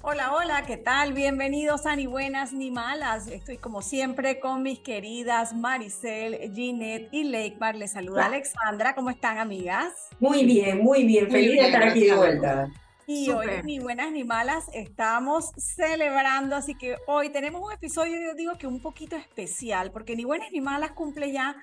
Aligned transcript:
Hola, 0.00 0.32
hola, 0.32 0.62
¿qué 0.64 0.76
tal? 0.76 1.12
Bienvenidos 1.12 1.84
a 1.84 1.96
Ni 1.96 2.06
Buenas 2.06 2.52
ni 2.52 2.70
Malas. 2.70 3.26
Estoy 3.26 3.58
como 3.58 3.82
siempre 3.82 4.38
con 4.38 4.62
mis 4.62 4.78
queridas 4.78 5.54
Maricel, 5.54 6.52
Ginette 6.54 7.08
y 7.10 7.24
Leikmar. 7.24 7.74
Les 7.74 7.92
saluda 7.92 8.26
Alexandra. 8.26 8.94
¿Cómo 8.94 9.10
están, 9.10 9.38
amigas? 9.38 9.92
Muy 10.20 10.44
bien, 10.44 10.78
muy 10.84 11.02
bien. 11.02 11.28
Feliz 11.28 11.60
de 11.60 11.66
estar 11.66 11.82
aquí 11.82 12.04
de 12.04 12.14
vuelta. 12.14 12.70
Y 13.08 13.28
hoy, 13.30 13.48
ni 13.64 13.80
buenas 13.80 14.12
ni 14.12 14.22
malas, 14.22 14.66
estamos 14.72 15.50
celebrando, 15.56 16.54
así 16.54 16.74
que 16.74 16.96
hoy 17.06 17.30
tenemos 17.30 17.62
un 17.62 17.72
episodio, 17.72 18.20
yo 18.20 18.34
digo 18.34 18.56
que 18.56 18.66
un 18.66 18.80
poquito 18.80 19.16
especial, 19.16 19.90
porque 19.90 20.14
ni 20.14 20.24
buenas 20.24 20.52
ni 20.52 20.60
malas 20.60 20.92
cumple 20.92 21.32
ya 21.32 21.56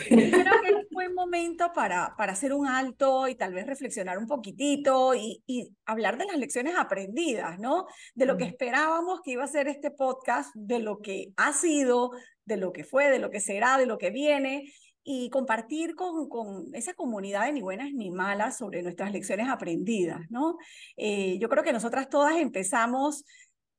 que 0.09 0.67
es 0.67 0.75
un 0.75 0.87
buen 0.91 1.13
momento 1.13 1.71
para, 1.73 2.15
para 2.17 2.33
hacer 2.33 2.53
un 2.53 2.67
alto 2.67 3.27
y 3.27 3.35
tal 3.35 3.53
vez 3.53 3.67
reflexionar 3.67 4.17
un 4.17 4.25
poquitito 4.25 5.13
y, 5.13 5.43
y, 5.45 5.71
hablar 5.85 6.17
de 6.17 6.25
las 6.25 6.37
lecciones 6.37 6.75
aprendidas, 6.75 7.59
¿no? 7.59 7.85
De 8.15 8.25
lo 8.25 8.35
que 8.35 8.45
esperábamos 8.45 9.21
que 9.21 9.31
iba 9.31 9.43
a 9.43 9.47
ser 9.47 9.67
este 9.67 9.91
podcast, 9.91 10.49
de 10.55 10.79
lo 10.79 11.01
que 11.01 11.31
ha 11.37 11.53
sido, 11.53 12.11
de 12.45 12.57
lo 12.57 12.73
que 12.73 12.83
fue, 12.83 13.09
de 13.09 13.19
lo 13.19 13.29
que 13.29 13.39
será, 13.39 13.77
de 13.77 13.85
lo 13.85 13.99
que 13.99 14.09
viene 14.09 14.73
y 15.03 15.29
compartir 15.29 15.95
con, 15.95 16.29
con, 16.29 16.65
esa 16.73 16.93
comunidad 16.93 17.45
de 17.45 17.53
ni 17.53 17.61
buenas 17.61 17.91
ni 17.93 18.11
malas 18.11 18.57
sobre 18.57 18.83
nuestras 18.83 19.11
lecciones 19.11 19.49
aprendidas, 19.49 20.21
¿no? 20.29 20.57
Eh, 20.97 21.37
yo 21.39 21.49
creo 21.49 21.63
que 21.63 21.73
nosotras 21.73 22.09
todas 22.09 22.35
empezamos 22.37 23.23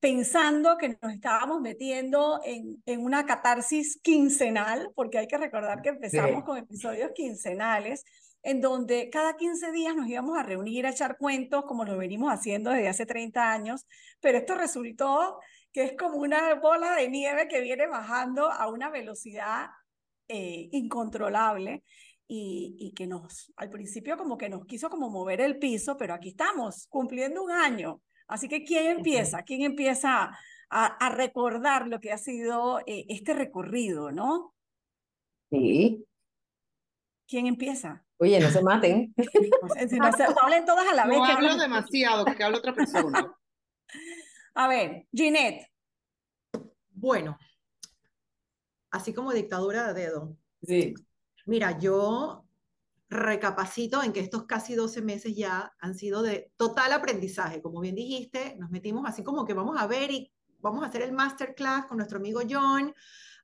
pensando 0.01 0.79
que 0.79 0.97
nos 1.01 1.13
estábamos 1.13 1.61
metiendo 1.61 2.41
en, 2.45 2.83
en 2.87 3.05
una 3.05 3.27
catarsis 3.27 4.01
quincenal, 4.03 4.91
porque 4.95 5.19
hay 5.19 5.29
que 5.29 5.37
recordar 5.37 5.83
que 5.83 5.91
empezamos 5.91 6.43
con 6.45 6.57
episodios 6.57 7.11
quincenales, 7.15 8.05
en 8.43 8.63
donde 8.63 9.11
cada 9.11 9.37
15 9.37 9.71
días 9.73 9.95
nos 9.95 10.09
íbamos 10.09 10.39
a 10.39 10.43
reunir 10.43 10.87
a 10.87 10.91
echar 10.91 11.19
cuentos, 11.19 11.65
como 11.67 11.85
lo 11.85 11.99
venimos 11.99 12.33
haciendo 12.33 12.71
desde 12.71 12.89
hace 12.89 13.05
30 13.05 13.53
años, 13.53 13.87
pero 14.21 14.39
esto 14.39 14.55
resultó 14.55 15.39
que 15.71 15.85
es 15.85 15.93
como 15.99 16.17
una 16.17 16.55
bola 16.55 16.97
de 16.97 17.11
nieve 17.11 17.47
que 17.47 17.61
viene 17.61 17.87
bajando 17.87 18.51
a 18.51 18.69
una 18.69 18.89
velocidad 18.89 19.67
eh, 20.29 20.69
incontrolable. 20.73 21.85
Y, 22.33 22.77
y, 22.79 22.93
que 22.93 23.09
nos, 23.09 23.53
al 23.57 23.71
principio 23.71 24.17
como 24.17 24.39
que 24.39 24.49
nos 24.49 24.65
quiso 24.65 24.89
como 24.89 25.11
mover 25.11 25.41
el 25.41 25.59
piso, 25.59 25.97
pero 25.97 26.15
aquí 26.15 26.29
estamos, 26.29 26.87
cumpliendo 26.87 27.43
un 27.43 27.51
año 27.51 28.01
Así 28.31 28.49
que, 28.49 28.63
¿quién 28.63 28.87
empieza? 28.87 29.43
¿Quién 29.43 29.63
empieza 29.63 30.31
a, 30.71 31.09
recordar 31.11 31.89
lo 31.89 32.01
que 32.01 32.13
ha 32.13 32.19
sido 32.19 32.79
eh, 32.87 33.05
este 33.09 33.35
recorrido, 33.35 34.13
no? 34.13 34.55
Sí. 35.51 36.07
¿Quién 37.27 37.47
empieza? 37.47 38.05
Oye, 38.19 38.39
no 38.39 38.49
se 38.51 38.63
maten. 38.63 39.13
No, 39.17 40.05
hablen 40.43 40.65
todas 40.65 40.87
a 40.89 40.95
la 40.95 41.07
vez. 41.07 41.19
No 41.19 41.25
hablo 41.25 41.57
demasiado, 41.57 42.25
que 42.25 42.45
hable 42.45 42.59
otra 42.59 42.73
persona. 42.73 43.37
A 44.55 44.69
ver, 44.69 45.09
Ginette. 45.13 45.69
Bueno, 46.91 47.37
así 48.93 49.13
como 49.13 49.33
dictadura 49.33 49.93
de 49.93 50.03
dedo. 50.03 50.37
Sí. 50.63 50.95
Mira, 51.47 51.79
yo 51.81 52.45
recapacito 53.11 54.03
en 54.03 54.13
que 54.13 54.21
estos 54.21 54.45
casi 54.45 54.77
12 54.77 55.03
meses 55.03 55.35
ya 55.37 55.75
han 55.81 55.95
sido 55.95 56.23
de 56.23 56.53
total 56.57 56.93
aprendizaje. 56.93 57.61
Como 57.61 57.81
bien 57.81 57.97
dijiste, 57.97 58.57
nos 58.59 58.71
metimos 58.71 59.05
así 59.07 59.25
como 59.25 59.45
que 59.45 59.53
vamos 59.53 59.77
a 59.79 59.89
ver 59.89 60.13
y 60.13 60.33
vamos 60.61 60.85
a 60.85 60.87
hacer 60.87 61.03
el 61.03 61.13
masterclass 61.13 61.87
con 61.87 61.97
nuestro 61.97 62.19
amigo 62.19 62.41
John, 62.49 62.95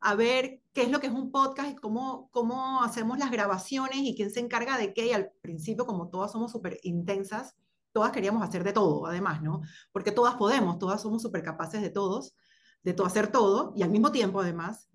a 0.01 0.15
ver 0.15 0.61
qué 0.73 0.83
es 0.83 0.91
lo 0.91 1.01
que 1.01 1.09
es 1.09 1.13
un 1.13 1.33
podcast 1.33 1.71
y 1.71 1.77
cómo, 1.77 2.29
cómo 2.31 2.83
hacemos 2.83 3.19
las 3.19 3.31
grabaciones 3.31 3.99
y 3.99 4.15
quién 4.15 4.31
se 4.31 4.41
encarga 4.41 4.79
de 4.79 4.95
qué. 4.95 5.07
Y 5.07 5.13
al 5.13 5.33
principio, 5.41 5.85
como 5.85 6.11
todas 6.11 6.31
somos 6.31 6.53
súper 6.53 6.79
intensas, 6.83 7.57
todas 7.93 8.13
queríamos 8.13 8.43
hacer 8.43 8.63
de 8.63 8.73
todo, 8.73 9.07
además, 9.07 9.43
¿no? 9.43 9.63
Porque 9.91 10.13
todas 10.13 10.37
podemos, 10.37 10.79
todas 10.79 11.03
somos 11.03 11.23
súper 11.23 11.43
capaces 11.43 11.83
de 11.83 11.91
todos, 11.91 12.37
de 12.85 12.93
todo, 12.93 13.07
hacer 13.07 13.33
todo 13.33 13.73
y 13.75 13.83
al 13.83 13.91
mismo 13.91 14.13
tiempo, 14.13 14.41
además. 14.41 14.89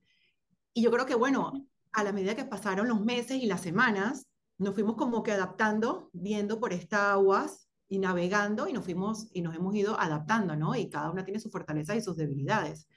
Y 0.74 0.84
yo 0.84 0.92
creo 0.92 1.06
que, 1.06 1.16
bueno, 1.16 1.52
a 1.92 2.04
la 2.04 2.14
medida 2.14 2.36
que 2.36 2.46
pasaron 2.46 2.88
los 2.88 3.02
meses 3.02 3.42
y 3.42 3.48
las 3.48 3.62
semanas, 3.62 4.28
nos 4.62 4.76
fuimos 4.76 4.96
como 4.96 5.24
que 5.24 5.32
adaptando, 5.32 6.10
viendo 6.14 6.60
por 6.60 6.72
estas 6.72 7.00
aguas 7.00 7.68
y 7.88 7.98
navegando 7.98 8.68
y 8.68 8.74
nos 8.74 8.84
fuimos 8.84 9.28
y 9.34 9.42
nos 9.42 9.56
hemos 9.56 9.76
ido 9.76 10.00
adaptando, 10.00 10.56
¿no? 10.56 10.76
Y 10.76 10.88
cada 10.88 11.10
una 11.10 11.26
tiene 11.26 11.40
sus 11.40 11.52
fortalezas 11.52 11.98
y 11.98 12.02
sus 12.02 12.16
debilidades. 12.16 12.88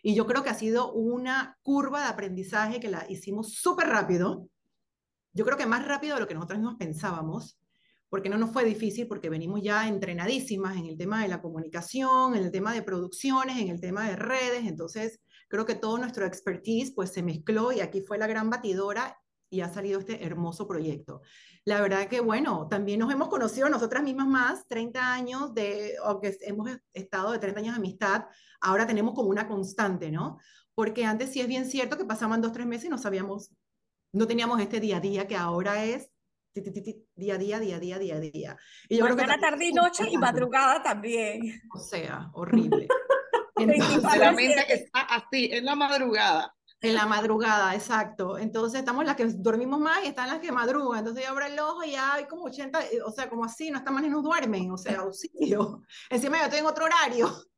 Y 0.00 0.14
yo 0.14 0.26
creo 0.26 0.44
que 0.44 0.50
ha 0.50 0.54
sido 0.54 0.92
una 0.92 1.58
curva 1.62 2.02
de 2.02 2.06
aprendizaje 2.06 2.78
que 2.78 2.88
la 2.88 3.04
hicimos 3.08 3.54
súper 3.54 3.88
rápido. 3.88 4.48
Yo 5.32 5.44
creo 5.44 5.56
que 5.56 5.66
más 5.66 5.84
rápido 5.84 6.14
de 6.14 6.20
lo 6.20 6.28
que 6.28 6.34
nosotros 6.34 6.60
mismos 6.60 6.76
pensábamos, 6.78 7.58
porque 8.08 8.28
no 8.28 8.38
nos 8.38 8.52
fue 8.52 8.64
difícil, 8.64 9.08
porque 9.08 9.28
venimos 9.28 9.60
ya 9.60 9.88
entrenadísimas 9.88 10.76
en 10.76 10.86
el 10.86 10.96
tema 10.96 11.20
de 11.22 11.28
la 11.28 11.42
comunicación, 11.42 12.36
en 12.36 12.44
el 12.44 12.52
tema 12.52 12.72
de 12.72 12.82
producciones, 12.82 13.58
en 13.58 13.68
el 13.68 13.80
tema 13.80 14.08
de 14.08 14.14
redes. 14.14 14.66
Entonces, 14.66 15.18
creo 15.48 15.66
que 15.66 15.74
todo 15.74 15.98
nuestro 15.98 16.24
expertise 16.24 16.92
pues 16.94 17.10
se 17.10 17.24
mezcló 17.24 17.72
y 17.72 17.80
aquí 17.80 18.02
fue 18.02 18.18
la 18.18 18.28
gran 18.28 18.50
batidora 18.50 19.18
y 19.50 19.60
ha 19.60 19.68
salido 19.68 20.00
este 20.00 20.24
hermoso 20.24 20.66
proyecto. 20.66 21.22
La 21.64 21.80
verdad 21.80 22.08
que, 22.08 22.20
bueno, 22.20 22.66
también 22.68 23.00
nos 23.00 23.12
hemos 23.12 23.28
conocido 23.28 23.68
nosotras 23.68 24.02
mismas 24.02 24.26
más, 24.26 24.66
30 24.68 25.12
años 25.12 25.54
de, 25.54 25.96
aunque 26.04 26.36
hemos 26.42 26.70
estado 26.92 27.32
de 27.32 27.38
30 27.38 27.60
años 27.60 27.74
de 27.74 27.80
amistad, 27.80 28.24
ahora 28.60 28.86
tenemos 28.86 29.14
como 29.14 29.28
una 29.28 29.48
constante, 29.48 30.10
¿no? 30.10 30.38
Porque 30.74 31.04
antes 31.04 31.32
sí 31.32 31.40
es 31.40 31.48
bien 31.48 31.66
cierto 31.66 31.96
que 31.96 32.04
pasaban 32.04 32.40
dos, 32.40 32.52
tres 32.52 32.66
meses 32.66 32.86
y 32.86 32.88
no 32.90 32.98
sabíamos, 32.98 33.52
no 34.12 34.26
teníamos 34.26 34.60
este 34.60 34.80
día 34.80 34.98
a 34.98 35.00
día 35.00 35.26
que 35.26 35.36
ahora 35.36 35.84
es 35.84 36.10
día 37.14 37.34
a 37.34 37.38
día, 37.38 37.58
día 37.58 37.76
a 37.76 37.78
día, 37.78 37.98
día 37.98 38.16
a 38.16 38.20
día. 38.20 38.56
Y 38.88 38.96
yo 38.96 39.04
Mañana, 39.04 39.24
creo 39.24 39.36
que 39.36 39.40
tarde 39.40 39.64
y 39.66 39.72
noche 39.72 40.08
y 40.10 40.16
madrugada 40.16 40.82
también. 40.82 41.60
O 41.74 41.78
sea, 41.78 42.30
horrible. 42.34 42.88
Entonces, 43.56 44.18
la 44.18 44.32
mente 44.32 44.64
que 44.66 44.74
está 44.74 45.00
así, 45.00 45.50
en 45.52 45.64
la 45.64 45.74
madrugada. 45.74 46.54
En 46.80 46.94
la 46.94 47.06
madrugada, 47.06 47.74
exacto. 47.74 48.38
Entonces 48.38 48.80
estamos 48.80 49.04
las 49.04 49.16
que 49.16 49.26
dormimos 49.26 49.80
más 49.80 50.04
y 50.04 50.08
están 50.08 50.28
las 50.28 50.38
que 50.38 50.52
madrugan. 50.52 51.00
Entonces 51.00 51.24
yo 51.24 51.30
abro 51.30 51.44
el 51.44 51.58
ojo 51.58 51.82
y 51.82 51.92
ya 51.92 52.14
hay 52.14 52.26
como 52.26 52.44
80, 52.44 52.80
eh, 52.86 53.02
o 53.04 53.10
sea, 53.10 53.28
como 53.28 53.44
así, 53.44 53.70
no 53.70 53.78
están 53.78 54.00
ni 54.00 54.08
nos 54.08 54.22
duermen, 54.22 54.70
o 54.70 54.78
sea, 54.78 55.00
auxilio. 55.00 55.82
Encima 56.10 56.38
yo 56.38 56.44
estoy 56.44 56.60
en 56.60 56.66
otro 56.66 56.84
horario. 56.84 57.28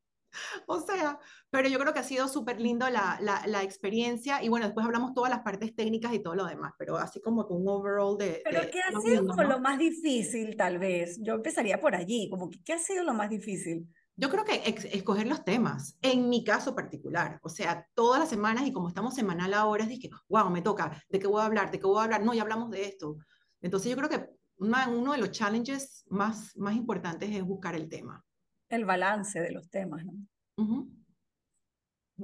O 0.68 0.78
sea, 0.78 1.18
pero 1.50 1.68
yo 1.68 1.76
creo 1.80 1.92
que 1.92 1.98
ha 1.98 2.04
sido 2.04 2.28
súper 2.28 2.60
lindo 2.60 2.88
la, 2.88 3.18
la, 3.20 3.42
la, 3.48 3.64
experiencia 3.64 4.40
y 4.40 4.48
bueno, 4.48 4.66
después 4.66 4.86
hablamos 4.86 5.12
todas 5.12 5.28
las 5.28 5.40
partes 5.40 5.74
técnicas 5.74 6.14
y 6.14 6.20
todo 6.20 6.36
lo 6.36 6.44
demás, 6.44 6.72
pero 6.78 6.96
así 6.98 7.20
como 7.20 7.48
con 7.48 7.62
un 7.62 7.68
overall 7.68 8.16
de... 8.16 8.40
Pero 8.44 8.60
¿qué 8.70 8.80
ha 8.80 9.00
sido 9.00 9.26
como 9.26 9.42
lo 9.42 9.58
más 9.58 9.76
difícil 9.80 10.56
tal 10.56 10.78
vez? 10.78 11.18
Yo 11.20 11.34
empezaría 11.34 11.80
por 11.80 11.96
allí, 11.96 12.30
como 12.30 12.48
que 12.48 12.62
¿qué 12.62 12.74
ha 12.74 12.78
sido 12.78 13.02
lo 13.02 13.12
más 13.12 13.28
difícil? 13.28 13.88
Yo 14.20 14.28
creo 14.28 14.44
que 14.44 14.60
escoger 14.92 15.26
los 15.26 15.44
temas, 15.44 15.96
en 16.02 16.28
mi 16.28 16.44
caso 16.44 16.74
particular, 16.74 17.40
o 17.42 17.48
sea, 17.48 17.88
todas 17.94 18.20
las 18.20 18.28
semanas 18.28 18.66
y 18.66 18.72
como 18.72 18.88
estamos 18.88 19.14
semanal 19.14 19.54
ahora, 19.54 19.84
es 19.84 19.88
de 19.88 19.98
que, 19.98 20.10
wow, 20.28 20.50
me 20.50 20.60
toca, 20.60 21.02
¿de 21.08 21.18
qué 21.18 21.26
voy 21.26 21.40
a 21.40 21.46
hablar? 21.46 21.70
¿De 21.70 21.78
qué 21.78 21.86
voy 21.86 22.00
a 22.00 22.04
hablar? 22.04 22.22
No, 22.22 22.34
ya 22.34 22.42
hablamos 22.42 22.70
de 22.70 22.84
esto. 22.84 23.16
Entonces 23.62 23.90
yo 23.90 23.96
creo 23.96 24.10
que 24.10 24.28
uno 24.58 25.12
de 25.12 25.18
los 25.18 25.30
challenges 25.30 26.04
más, 26.10 26.54
más 26.58 26.76
importantes 26.76 27.30
es 27.30 27.42
buscar 27.42 27.74
el 27.74 27.88
tema. 27.88 28.22
El 28.68 28.84
balance 28.84 29.40
de 29.40 29.52
los 29.52 29.70
temas, 29.70 30.04
¿no? 30.04 30.12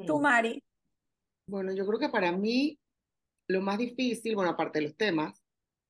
Tú, 0.07 0.21
Mari. 0.21 0.63
Bueno, 1.49 1.73
yo 1.73 1.87
creo 1.87 1.99
que 1.99 2.11
para 2.11 2.31
mí 2.31 2.79
lo 3.49 3.63
más 3.63 3.79
difícil, 3.79 4.35
bueno, 4.35 4.51
aparte 4.51 4.81
de 4.81 4.89
los 4.89 4.97
temas, 4.99 5.43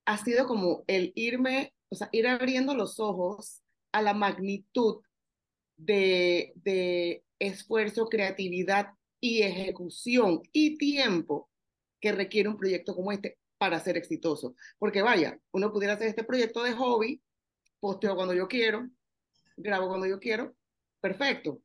ha 0.05 0.19
sido 0.19 0.47
como 0.47 0.85
el 0.87 1.11
irme, 1.17 1.75
o 1.89 1.97
sea, 1.97 2.09
ir 2.13 2.29
abriendo 2.29 2.77
los 2.77 3.01
ojos 3.01 3.65
a 3.91 4.03
la 4.03 4.15
magnitud 4.15 5.03
de, 5.77 7.23
esfuerzo, 7.39 8.09
creatividad 8.09 8.93
y 9.21 9.43
ejecución 9.43 10.41
y 10.53 10.79
tiempo 10.79 11.51
que 12.01 12.13
requiere 12.13 12.49
un 12.49 12.57
proyecto 12.57 12.95
como 12.95 13.13
este 13.13 13.39
para 13.59 13.81
ser 13.81 13.97
exitoso. 13.97 14.55
Porque 14.79 15.03
vaya, 15.03 15.39
uno 15.53 15.73
pudiera 15.73 15.95
hacer 15.95 16.09
este 16.09 16.25
proyecto 16.25 16.63
de 16.63 16.73
hobby, 16.73 17.23
posteo 17.81 18.15
cuando 18.15 18.35
yo 18.35 18.49
quiero, 18.49 18.89
grabo 19.57 19.89
cuando 19.89 20.07
yo 20.07 20.19
quiero, 20.19 20.55
perfecto. 21.01 21.61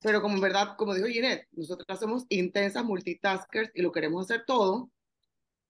Pero 0.00 0.20
como 0.20 0.34
en 0.34 0.40
verdad, 0.40 0.76
como 0.76 0.94
dijo 0.94 1.06
Ginette, 1.06 1.48
nosotros 1.52 1.98
somos 1.98 2.24
intensas 2.28 2.84
multitaskers 2.84 3.70
y 3.74 3.82
lo 3.82 3.92
queremos 3.92 4.24
hacer 4.24 4.44
todo, 4.46 4.90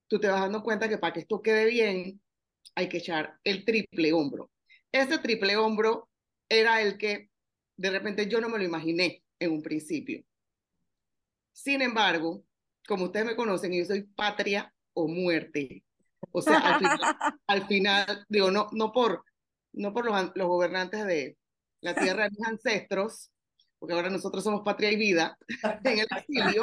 tú 0.09 0.19
te 0.19 0.29
vas 0.29 0.41
dando 0.41 0.63
cuenta 0.63 0.89
que 0.89 0.99
para 0.99 1.13
que 1.13 1.21
esto 1.21 1.43
quede 1.43 1.67
bien, 1.67 2.21
hay 2.75 2.89
que 2.89 2.99
echar 2.99 3.39
el 3.45 3.65
triple 3.65 4.13
hombro. 4.13 4.51
Ese 4.93 5.19
triple 5.19 5.57
hombro 5.57 6.09
era 6.49 6.83
el 6.83 6.99
que 6.99 7.31
de 7.77 7.91
repente 7.91 8.29
yo 8.29 8.41
no 8.41 8.49
me 8.49 8.59
lo 8.59 8.65
imaginé 8.65 9.23
en 9.39 9.53
un 9.53 9.63
principio. 9.63 10.23
Sin 11.53 11.83
embargo, 11.83 12.45
como 12.87 13.07
ustedes 13.07 13.27
me 13.27 13.37
conocen, 13.37 13.73
yo 13.73 13.85
soy 13.85 14.03
patria 14.03 14.73
o 14.95 15.09
muerte. 15.09 15.85
O 16.31 16.43
sea, 16.43 16.79
al 17.47 17.67
final, 17.67 18.25
digo, 18.29 18.51
no, 18.51 18.69
no 18.73 18.93
por, 18.93 19.25
no 19.73 19.93
por 19.93 20.05
los, 20.05 20.33
los 20.35 20.49
gobernantes 20.49 21.05
de 21.07 21.37
la 21.81 21.95
tierra 21.95 22.25
de 22.25 22.31
mis 22.31 22.47
ancestros, 22.47 23.31
porque 23.79 23.95
ahora 23.95 24.11
nosotros 24.11 24.43
somos 24.43 24.63
patria 24.65 24.91
y 24.93 24.97
vida 24.97 25.37
en 25.85 25.99
el 25.99 26.07
exilio, 26.17 26.63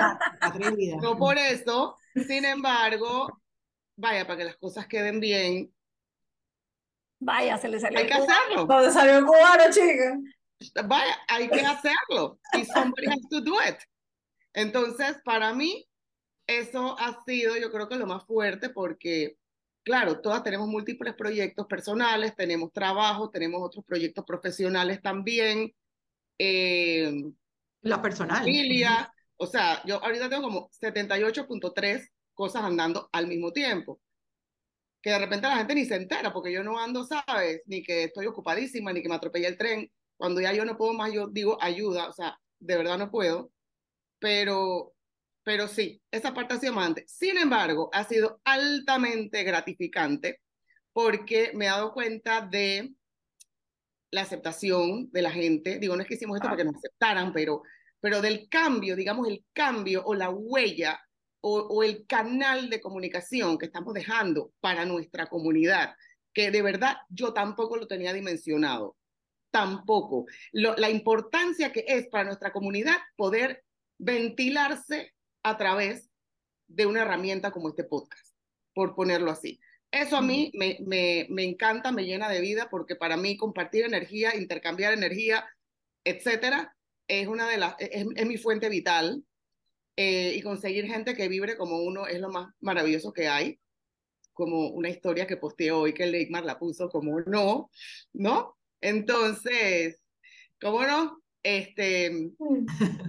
no 1.01 1.17
por 1.17 1.37
eso, 1.37 1.97
sin 2.27 2.45
embargo, 2.45 3.41
vaya, 3.95 4.25
para 4.25 4.37
que 4.37 4.45
las 4.45 4.57
cosas 4.57 4.87
queden 4.87 5.19
bien, 5.19 5.71
Vaya, 7.25 7.57
se 7.57 7.69
le 7.69 7.79
salió. 7.79 7.99
Hay 7.99 8.07
que 8.07 8.13
hacerlo. 8.13 8.65
¿Dónde 8.65 8.91
salió 8.91 9.17
el 9.17 9.25
cubano, 9.25 9.63
chica? 9.71 10.19
Vaya, 10.85 11.17
hay 11.27 11.49
que 11.49 11.61
hacerlo. 11.61 12.39
Y 12.53 12.65
somebody 12.65 13.07
has 13.07 13.27
to 13.29 13.41
do 13.41 13.55
it. 13.67 13.77
Entonces, 14.53 15.17
para 15.23 15.53
mí, 15.53 15.87
eso 16.47 16.95
ha 16.99 17.23
sido, 17.25 17.57
yo 17.57 17.71
creo 17.71 17.87
que 17.89 17.95
lo 17.95 18.05
más 18.05 18.25
fuerte 18.25 18.69
porque, 18.69 19.37
claro, 19.83 20.21
todas 20.21 20.43
tenemos 20.43 20.67
múltiples 20.67 21.15
proyectos 21.15 21.65
personales, 21.67 22.35
tenemos 22.35 22.71
trabajo, 22.71 23.29
tenemos 23.29 23.61
otros 23.63 23.85
proyectos 23.85 24.25
profesionales 24.25 25.01
también. 25.01 25.73
Eh, 26.37 27.11
La 27.81 28.01
personal. 28.01 28.39
familia, 28.39 29.11
o 29.37 29.47
sea, 29.47 29.81
yo 29.85 30.03
ahorita 30.03 30.29
tengo 30.29 30.43
como 30.43 30.69
78.3 30.69 32.07
cosas 32.33 32.63
andando 32.63 33.09
al 33.11 33.27
mismo 33.27 33.51
tiempo, 33.51 34.01
que 35.01 35.11
de 35.11 35.19
repente 35.19 35.47
la 35.47 35.57
gente 35.57 35.75
ni 35.75 35.85
se 35.85 35.95
entera, 35.95 36.31
porque 36.31 36.51
yo 36.51 36.63
no 36.63 36.79
ando, 36.79 37.03
¿sabes? 37.03 37.61
Ni 37.65 37.83
que 37.83 38.05
estoy 38.05 38.25
ocupadísima, 38.27 38.93
ni 38.93 39.01
que 39.01 39.09
me 39.09 39.15
atropellé 39.15 39.47
el 39.47 39.57
tren. 39.57 39.91
Cuando 40.17 40.41
ya 40.41 40.53
yo 40.53 40.65
no 40.65 40.77
puedo 40.77 40.93
más, 40.93 41.11
yo 41.11 41.27
digo 41.27 41.57
ayuda, 41.61 42.07
o 42.07 42.13
sea, 42.13 42.37
de 42.59 42.77
verdad 42.77 42.97
no 42.97 43.11
puedo, 43.11 43.51
pero, 44.19 44.93
pero 45.43 45.67
sí, 45.67 46.01
esa 46.11 46.33
parte 46.33 46.53
ha 46.53 46.59
sido 46.59 46.73
amante. 46.73 47.03
Sin 47.07 47.37
embargo, 47.37 47.89
ha 47.93 48.03
sido 48.05 48.39
altamente 48.45 49.43
gratificante 49.43 50.39
porque 50.93 51.51
me 51.55 51.65
he 51.65 51.69
dado 51.69 51.91
cuenta 51.91 52.41
de 52.41 52.93
la 54.11 54.21
aceptación 54.21 55.11
de 55.11 55.21
la 55.23 55.31
gente. 55.31 55.79
Digo, 55.79 55.95
no 55.95 56.03
es 56.03 56.07
que 56.07 56.13
hicimos 56.13 56.37
esto 56.37 56.47
para 56.47 56.57
que 56.57 56.65
nos 56.65 56.75
aceptaran, 56.75 57.33
pero, 57.33 57.63
pero 57.99 58.21
del 58.21 58.47
cambio, 58.47 58.95
digamos, 58.95 59.27
el 59.27 59.43
cambio 59.53 60.03
o 60.05 60.13
la 60.13 60.29
huella 60.29 61.01
o, 61.41 61.59
o 61.59 61.83
el 61.83 62.05
canal 62.05 62.69
de 62.69 62.79
comunicación 62.79 63.57
que 63.57 63.65
estamos 63.65 63.93
dejando 63.93 64.53
para 64.61 64.85
nuestra 64.85 65.25
comunidad, 65.25 65.95
que 66.31 66.51
de 66.51 66.61
verdad 66.61 66.97
yo 67.09 67.33
tampoco 67.33 67.75
lo 67.75 67.87
tenía 67.87 68.13
dimensionado. 68.13 68.95
Tampoco. 69.53 70.25
Lo, 70.51 70.75
la 70.77 70.89
importancia 70.89 71.71
que 71.71 71.85
es 71.87 72.07
para 72.07 72.23
nuestra 72.23 72.51
comunidad 72.51 72.97
poder 73.15 73.63
ventilarse 73.99 75.13
a 75.43 75.57
través 75.57 76.09
de 76.67 76.87
una 76.87 77.03
herramienta 77.03 77.51
como 77.51 77.69
este 77.69 77.83
podcast, 77.83 78.35
por 78.73 78.95
ponerlo 78.95 79.29
así. 79.29 79.59
Eso 79.91 80.17
a 80.17 80.23
mí 80.23 80.51
me, 80.55 80.79
me, 80.81 81.27
me 81.29 81.43
encanta, 81.43 81.91
me 81.91 82.03
llena 82.03 82.29
de 82.29 82.41
vida, 82.41 82.67
porque 82.71 82.95
para 82.95 83.15
mí 83.15 83.37
compartir 83.37 83.85
energía, 83.85 84.35
intercambiar 84.35 84.91
energía, 84.91 85.47
etcétera, 86.03 86.75
es 87.07 87.27
una 87.27 87.47
de 87.47 87.57
las, 87.57 87.75
es, 87.77 88.07
es 88.15 88.25
mi 88.25 88.37
fuente 88.37 88.69
vital. 88.69 89.23
Eh, 89.95 90.33
y 90.35 90.41
conseguir 90.41 90.87
gente 90.87 91.13
que 91.13 91.27
vibre 91.27 91.57
como 91.57 91.77
uno 91.83 92.07
es 92.07 92.19
lo 92.19 92.31
más 92.31 92.51
maravilloso 92.59 93.13
que 93.13 93.27
hay. 93.27 93.59
Como 94.33 94.69
una 94.69 94.89
historia 94.89 95.27
que 95.27 95.37
posteé 95.37 95.69
hoy 95.69 95.93
que 95.93 96.07
Leigmar 96.07 96.43
la 96.43 96.57
puso 96.57 96.89
como 96.89 97.21
no, 97.21 97.69
¿no? 98.13 98.57
Entonces, 98.83 99.99
¿cómo 100.61 100.83
no? 100.83 101.21
Este, 101.41 102.31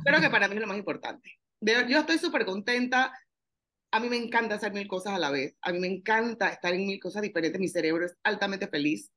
creo 0.04 0.20
que 0.20 0.30
para 0.30 0.46
mí 0.48 0.54
es 0.54 0.60
lo 0.60 0.66
más 0.68 0.78
importante. 0.78 1.32
De- 1.60 1.86
yo 1.88 1.98
estoy 1.98 2.18
súper 2.18 2.44
contenta. 2.44 3.12
A 3.92 4.00
mí 4.00 4.08
me 4.08 4.16
encanta 4.16 4.54
hacer 4.54 4.72
mil 4.72 4.86
cosas 4.86 5.14
a 5.14 5.18
la 5.18 5.30
vez. 5.30 5.56
A 5.62 5.72
mí 5.72 5.80
me 5.80 5.88
encanta 5.88 6.48
estar 6.48 6.72
en 6.72 6.86
mil 6.86 7.00
cosas 7.00 7.22
diferentes. 7.22 7.60
Mi 7.60 7.68
cerebro 7.68 8.06
es 8.06 8.16
altamente 8.22 8.68
feliz. 8.68 9.10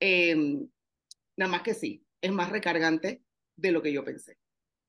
Eh, 0.00 0.34
nada 1.36 1.50
más 1.50 1.62
que 1.62 1.74
sí, 1.74 2.04
es 2.22 2.32
más 2.32 2.50
recargante 2.50 3.22
de 3.56 3.72
lo 3.72 3.82
que 3.82 3.92
yo 3.92 4.04
pensé. 4.04 4.38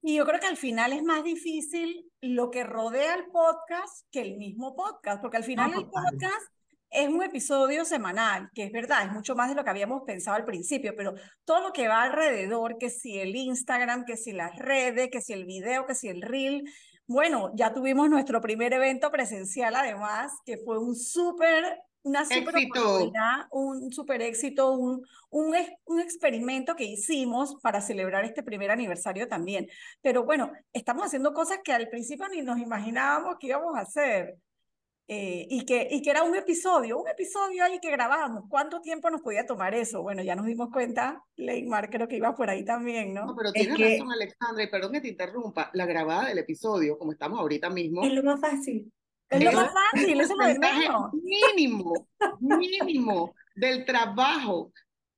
Y 0.01 0.15
yo 0.17 0.25
creo 0.25 0.39
que 0.39 0.47
al 0.47 0.57
final 0.57 0.91
es 0.93 1.03
más 1.03 1.23
difícil 1.23 2.09
lo 2.21 2.49
que 2.49 2.63
rodea 2.63 3.15
el 3.15 3.25
podcast 3.25 4.05
que 4.11 4.21
el 4.21 4.37
mismo 4.37 4.75
podcast, 4.75 5.21
porque 5.21 5.37
al 5.37 5.43
final 5.43 5.71
No, 5.71 5.79
el 5.79 5.85
podcast 5.85 6.47
es 6.93 7.09
un 7.09 7.23
episodio 7.23 7.85
semanal, 7.85 8.49
que 8.53 8.63
es 8.63 8.71
verdad, 8.71 9.05
es 9.05 9.11
mucho 9.11 9.35
más 9.35 9.49
de 9.49 9.55
lo 9.55 9.63
que 9.63 9.69
habíamos 9.69 10.03
pensado 10.03 10.37
al 10.37 10.45
principio, 10.45 10.93
pero 10.95 11.13
todo 11.43 11.61
lo 11.61 11.73
que 11.73 11.87
va 11.87 12.03
alrededor, 12.03 12.77
que 12.77 12.89
si 12.89 13.19
el 13.19 13.35
Instagram, 13.35 14.05
que 14.05 14.15
si 14.15 14.31
las 14.31 14.55
redes, 14.57 15.09
que 15.11 15.21
si 15.21 15.33
el 15.33 15.45
video, 15.45 15.85
que 15.85 15.95
si 15.95 16.07
el 16.07 16.21
reel, 16.21 16.63
bueno, 17.07 17.51
ya 17.55 17.73
tuvimos 17.73 18.09
nuestro 18.09 18.39
primer 18.41 18.73
evento 18.73 19.11
presencial 19.11 19.75
además, 19.75 20.31
que 20.45 20.57
fue 20.57 20.77
un 20.77 20.95
súper, 20.95 21.79
una 22.03 22.23
oportunidad, 22.23 23.47
un 23.51 23.91
súper 23.91 24.21
éxito, 24.21 24.71
un, 24.71 25.05
un, 25.29 25.55
un 25.85 25.99
experimento 25.99 26.75
que 26.75 26.85
hicimos 26.85 27.55
para 27.61 27.81
celebrar 27.81 28.23
este 28.23 28.43
primer 28.43 28.71
aniversario 28.71 29.27
también. 29.27 29.67
Pero 30.01 30.23
bueno, 30.23 30.51
estamos 30.71 31.05
haciendo 31.05 31.33
cosas 31.33 31.59
que 31.63 31.73
al 31.73 31.89
principio 31.89 32.27
ni 32.29 32.41
nos 32.41 32.59
imaginábamos 32.59 33.37
que 33.39 33.47
íbamos 33.47 33.75
a 33.75 33.81
hacer. 33.81 34.37
Eh, 35.07 35.45
y, 35.49 35.65
que, 35.65 35.87
y 35.91 36.01
que 36.01 36.09
era 36.11 36.23
un 36.23 36.33
episodio, 36.33 36.97
un 36.97 37.07
episodio 37.09 37.63
ahí 37.65 37.79
que 37.81 37.91
grabábamos. 37.91 38.45
¿Cuánto 38.49 38.79
tiempo 38.79 39.09
nos 39.09 39.21
podía 39.21 39.45
tomar 39.45 39.73
eso? 39.75 40.01
Bueno, 40.01 40.23
ya 40.23 40.33
nos 40.35 40.45
dimos 40.45 40.69
cuenta, 40.71 41.21
Leymar 41.35 41.89
creo 41.89 42.07
que 42.07 42.15
iba 42.15 42.33
por 42.35 42.49
ahí 42.49 42.63
también, 42.63 43.13
No, 43.13 43.25
¿no? 43.25 43.35
pero 43.35 43.49
Es 43.49 43.53
tienes 43.53 43.75
que- 43.77 43.97
razón, 43.97 44.11
Alexandra, 44.13 44.63
y 44.63 44.67
perdón 44.67 44.91
que 44.93 45.01
te 45.01 45.09
interrumpa, 45.09 45.69
la 45.73 45.85
grabada 45.85 46.29
del 46.29 46.37
episodio, 46.37 46.97
como 46.97 47.11
estamos 47.11 47.37
ahorita 47.39 47.69
mismo, 47.69 48.01
Es 48.03 48.13
lo 48.13 48.23
más 48.23 48.39
fácil. 48.39 48.91
Es 49.29 49.43
lo 49.43 49.49
es 49.49 49.55
más 49.55 49.71
fácil, 49.91 50.21
eso 50.21 50.33
es 50.33 50.37
lo 50.39 50.45
de 50.45 50.59
menos. 50.59 51.11
mínimo, 51.13 52.07
mínimo 52.39 53.35
del 53.55 53.83
trabajo 53.85 54.71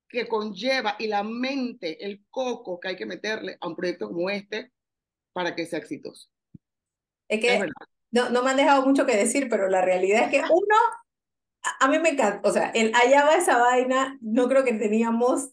que 0.10 0.28
conlleva 0.28 0.96
y 0.98 1.08
la 1.08 1.22
mente, 1.24 2.04
el 2.06 2.24
coco 2.30 2.80
que 2.80 2.88
hay 2.90 2.96
que 2.96 3.06
meterle 3.06 3.58
a 3.60 3.68
un 3.68 3.76
proyecto 3.76 4.08
como 4.08 4.30
este 4.30 4.72
para 5.34 5.54
que 5.56 5.66
sea 5.66 5.80
exitoso. 5.80 6.30
Es 7.28 7.38
Es 7.38 7.40
que 7.40 7.60
verdad. 7.60 7.74
No, 8.16 8.30
no 8.30 8.44
me 8.44 8.52
han 8.52 8.58
dejado 8.58 8.86
mucho 8.86 9.06
que 9.06 9.18
decir, 9.18 9.48
pero 9.50 9.70
la 9.70 9.82
realidad 9.82 10.24
es 10.24 10.30
que 10.30 10.38
uno, 10.52 10.76
a, 11.64 11.86
a 11.86 11.88
mí 11.90 12.00
me 12.00 12.10
encanta, 12.10 12.48
o 12.48 12.52
sea, 12.52 12.70
el 12.70 12.94
allá 12.96 13.26
va 13.26 13.36
esa 13.36 13.58
vaina, 13.58 14.18
no 14.22 14.48
creo 14.48 14.64
que 14.64 14.74
teníamos 14.74 15.52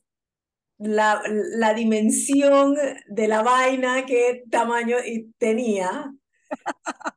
la, 0.78 1.22
la 1.26 1.74
dimensión 1.74 2.76
de 3.08 3.28
la 3.28 3.42
vaina, 3.42 4.06
qué 4.06 4.44
tamaño 4.50 4.96
y 5.04 5.32
tenía. 5.38 6.12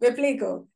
¿Me 0.00 0.08
explico? 0.08 0.68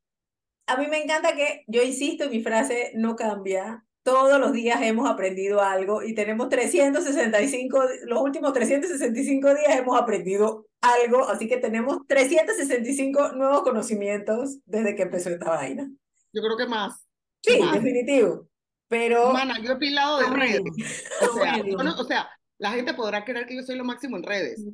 A 0.66 0.76
mí 0.76 0.86
me 0.88 1.02
encanta 1.02 1.34
que, 1.34 1.64
yo 1.66 1.82
insisto, 1.82 2.30
mi 2.30 2.42
frase 2.42 2.92
no 2.96 3.16
cambia, 3.16 3.84
todos 4.02 4.40
los 4.40 4.52
días 4.52 4.80
hemos 4.82 5.08
aprendido 5.08 5.60
algo 5.60 6.02
y 6.02 6.14
tenemos 6.14 6.48
365, 6.48 7.82
los 8.04 8.20
últimos 8.22 8.52
365 8.52 9.54
días 9.54 9.76
hemos 9.78 9.98
aprendido 10.00 10.66
algo, 10.80 11.28
así 11.28 11.46
que 11.48 11.58
tenemos 11.58 11.98
365 12.08 13.32
nuevos 13.32 13.62
conocimientos 13.62 14.58
desde 14.64 14.94
que 14.96 15.02
empezó 15.02 15.28
esta 15.30 15.50
vaina. 15.50 15.90
Yo 16.32 16.42
creo 16.42 16.56
que 16.56 16.66
más. 16.66 17.06
Sí, 17.42 17.58
Más. 17.60 17.74
definitivo. 17.74 18.48
Pero 18.88 19.32
Mana, 19.32 19.58
yo 19.62 19.72
he 19.72 19.76
pilado 19.76 20.18
de 20.18 20.26
redes. 20.30 20.60
O 20.60 21.34
sea, 21.34 21.52
Promedio. 21.54 21.78
yo 21.78 21.84
no- 21.84 21.94
o 22.00 22.04
sea, 22.04 22.28
la 22.58 22.72
gente 22.72 22.94
podrá 22.94 23.24
creer 23.24 23.46
que 23.46 23.56
yo 23.56 23.62
soy 23.62 23.76
lo 23.76 23.84
máximo 23.84 24.16
en 24.16 24.22
redes. 24.24 24.64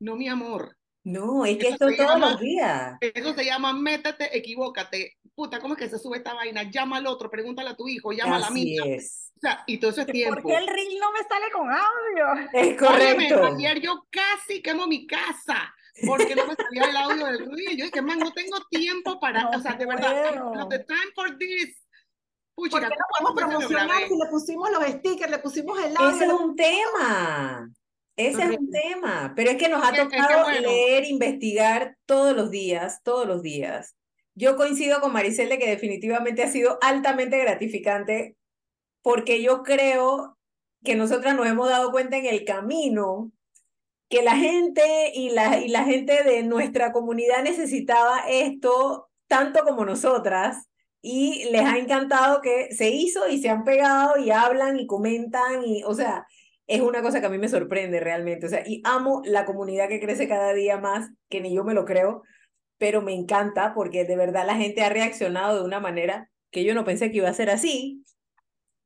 No, 0.00 0.16
mi 0.16 0.28
amor. 0.28 0.76
no, 1.04 1.44
es 1.44 1.58
que 1.58 1.68
Eso 1.68 1.86
esto 1.88 1.96
todos 1.96 2.14
llama- 2.14 2.30
los 2.32 2.40
días. 2.40 2.96
Eso 3.00 3.34
se 3.34 3.44
llama 3.44 3.72
métete, 3.74 4.36
equivócate. 4.36 5.12
Puta, 5.34 5.58
¿cómo 5.60 5.74
es 5.74 5.80
que 5.80 5.88
se 5.88 5.98
sube 5.98 6.18
esta 6.18 6.32
vaina? 6.34 6.62
Llama 6.70 6.98
al 6.98 7.06
otro, 7.06 7.28
pregúntale 7.30 7.70
a 7.70 7.74
tu 7.76 7.88
hijo, 7.88 8.12
llama 8.12 8.36
a 8.36 8.38
la 8.40 8.46
Así 8.46 8.54
mía. 8.54 8.82
es. 8.86 9.32
O 9.36 9.40
sea, 9.40 9.64
y 9.66 9.78
todo 9.78 9.90
eso 9.90 10.02
es 10.02 10.06
tiempo. 10.06 10.40
¿Por 10.40 10.52
qué 10.52 10.56
el 10.58 10.66
reel 10.68 10.98
no 11.00 11.12
me 11.12 11.18
sale 11.28 11.50
con 11.52 11.68
audio? 11.70 12.48
Es 12.52 12.80
Óyeme, 12.80 13.28
correcto. 13.30 13.44
ayer 13.56 13.80
yo 13.80 14.06
casi 14.10 14.62
quemo 14.62 14.86
mi 14.86 15.06
casa 15.06 15.74
porque 16.06 16.34
no 16.36 16.46
me 16.46 16.54
salía 16.54 16.84
el 16.88 16.96
audio 16.96 17.26
del 17.26 17.46
ruido. 17.46 17.72
Yo 17.76 17.84
dije, 17.86 18.00
man, 18.02 18.20
no 18.20 18.32
tengo 18.32 18.58
tiempo 18.70 19.18
para, 19.18 19.42
No 19.50 19.58
o 19.58 19.60
sea, 19.60 19.74
de 19.74 19.86
verdad, 19.86 20.36
have 20.56 20.78
the 20.78 20.84
time 20.84 21.12
for 21.14 21.36
this. 21.36 21.80
¿Por 22.54 22.70
Puchica, 22.70 22.88
qué 22.88 22.94
no 22.94 23.04
¿cuántas 23.10 23.34
podemos 23.34 23.34
promocionar 23.68 24.08
si 24.08 24.16
le 24.16 24.26
pusimos 24.30 24.70
los 24.70 24.84
stickers, 24.84 25.30
le 25.32 25.38
pusimos 25.40 25.84
el 25.84 25.96
audio? 25.96 26.10
Ese 26.10 26.24
es 26.26 26.32
un 26.32 26.54
tema. 26.56 27.70
Ese 28.16 28.42
es 28.44 28.58
un 28.60 28.70
tema. 28.70 29.32
Pero 29.34 29.50
es 29.50 29.56
que 29.56 29.68
nos 29.68 29.84
ha 29.84 29.90
que- 29.92 30.02
es 30.02 30.08
que 30.08 30.16
tocado 30.16 30.44
bueno. 30.44 30.60
leer, 30.68 31.04
investigar 31.06 31.96
todos 32.06 32.36
los 32.36 32.52
días, 32.52 33.02
todos 33.02 33.26
los 33.26 33.42
días. 33.42 33.96
Yo 34.34 34.56
coincido 34.56 35.00
con 35.00 35.12
Maricel 35.12 35.48
de 35.48 35.58
que 35.58 35.70
definitivamente 35.70 36.42
ha 36.42 36.48
sido 36.48 36.78
altamente 36.82 37.38
gratificante 37.38 38.36
porque 39.02 39.42
yo 39.42 39.62
creo 39.62 40.38
que 40.82 40.96
nosotras 40.96 41.34
nos 41.36 41.46
hemos 41.46 41.68
dado 41.68 41.92
cuenta 41.92 42.16
en 42.16 42.26
el 42.26 42.44
camino 42.44 43.32
que 44.08 44.22
la 44.22 44.36
gente 44.36 45.12
y 45.14 45.30
la, 45.30 45.60
y 45.60 45.68
la 45.68 45.84
gente 45.84 46.22
de 46.24 46.42
nuestra 46.42 46.92
comunidad 46.92 47.42
necesitaba 47.42 48.24
esto 48.28 49.08
tanto 49.26 49.64
como 49.64 49.84
nosotras 49.84 50.68
y 51.00 51.44
les 51.50 51.62
ha 51.62 51.78
encantado 51.78 52.40
que 52.40 52.72
se 52.72 52.90
hizo 52.90 53.28
y 53.28 53.38
se 53.38 53.50
han 53.50 53.64
pegado 53.64 54.16
y 54.18 54.30
hablan 54.30 54.78
y 54.78 54.86
comentan 54.86 55.64
y, 55.64 55.84
o 55.84 55.94
sea, 55.94 56.26
es 56.66 56.80
una 56.80 57.02
cosa 57.02 57.20
que 57.20 57.26
a 57.26 57.30
mí 57.30 57.38
me 57.38 57.48
sorprende 57.48 58.00
realmente, 58.00 58.46
o 58.46 58.48
sea, 58.48 58.62
y 58.66 58.80
amo 58.84 59.20
la 59.24 59.44
comunidad 59.44 59.88
que 59.88 60.00
crece 60.00 60.28
cada 60.28 60.54
día 60.54 60.78
más, 60.78 61.10
que 61.28 61.40
ni 61.40 61.54
yo 61.54 61.62
me 61.62 61.74
lo 61.74 61.84
creo, 61.84 62.22
pero 62.78 63.02
me 63.02 63.14
encanta 63.14 63.74
porque 63.74 64.04
de 64.04 64.16
verdad 64.16 64.46
la 64.46 64.56
gente 64.56 64.82
ha 64.82 64.88
reaccionado 64.88 65.58
de 65.58 65.64
una 65.64 65.80
manera 65.80 66.30
que 66.50 66.64
yo 66.64 66.74
no 66.74 66.84
pensé 66.84 67.10
que 67.10 67.18
iba 67.18 67.28
a 67.28 67.34
ser 67.34 67.50
así 67.50 68.04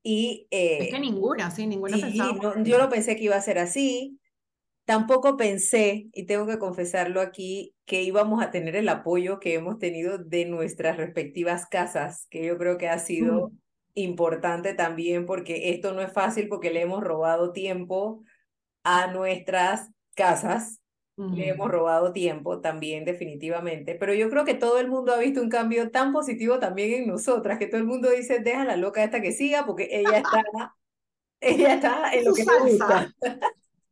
y 0.03 0.47
eh, 0.51 0.79
Es 0.81 0.91
que 0.91 1.01
ninguna, 1.01 1.51
sí, 1.51 1.67
ninguna 1.67 1.97
Sí, 1.97 2.03
pensábamos 2.03 2.57
no, 2.57 2.65
yo 2.65 2.79
no 2.79 2.89
pensé 2.89 3.17
que 3.17 3.25
iba 3.25 3.37
a 3.37 3.41
ser 3.41 3.59
así. 3.59 4.19
Tampoco 4.85 5.37
pensé, 5.37 6.09
y 6.15 6.25
tengo 6.25 6.47
que 6.47 6.59
confesarlo 6.59 7.21
aquí, 7.21 7.75
que 7.85 8.03
íbamos 8.03 8.43
a 8.43 8.51
tener 8.51 8.75
el 8.75 8.89
apoyo 8.89 9.39
que 9.39 9.53
hemos 9.53 9.79
tenido 9.79 10.17
de 10.17 10.47
nuestras 10.47 10.97
respectivas 10.97 11.67
casas, 11.67 12.27
que 12.31 12.47
yo 12.47 12.57
creo 12.57 12.79
que 12.79 12.89
ha 12.89 12.99
sido 12.99 13.53
importante 13.93 14.73
también 14.73 15.27
porque 15.27 15.71
esto 15.71 15.93
no 15.93 16.01
es 16.01 16.11
fácil 16.11 16.49
porque 16.49 16.71
le 16.71 16.81
hemos 16.81 17.05
robado 17.05 17.53
tiempo 17.53 18.23
a 18.83 19.09
nuestras 19.09 19.91
casas, 20.15 20.81
le 21.31 21.49
hemos 21.49 21.71
robado 21.71 22.13
tiempo 22.13 22.61
también 22.61 23.05
definitivamente, 23.05 23.95
pero 23.95 24.15
yo 24.15 24.31
creo 24.31 24.45
que 24.45 24.55
todo 24.55 24.79
el 24.79 24.89
mundo 24.89 25.13
ha 25.15 25.19
visto 25.19 25.43
un 25.43 25.49
cambio 25.51 25.91
tan 25.91 26.13
positivo 26.13 26.59
también 26.59 27.03
en 27.03 27.09
nosotras, 27.09 27.59
que 27.59 27.67
todo 27.67 27.79
el 27.81 27.87
mundo 27.87 28.11
dice, 28.11 28.41
deja 28.41 28.65
la 28.65 28.77
loca 28.77 29.05
esta 29.05 29.21
que 29.23 29.33
siga 29.33 29.67
porque 29.67 29.89
ella 29.93 30.19
está, 30.19 30.43
ella 31.41 31.75
está 31.75 32.13
en 32.15 32.25
lo 32.25 32.35
que 32.35 32.45
le 32.45 32.59
gusta, 32.61 33.13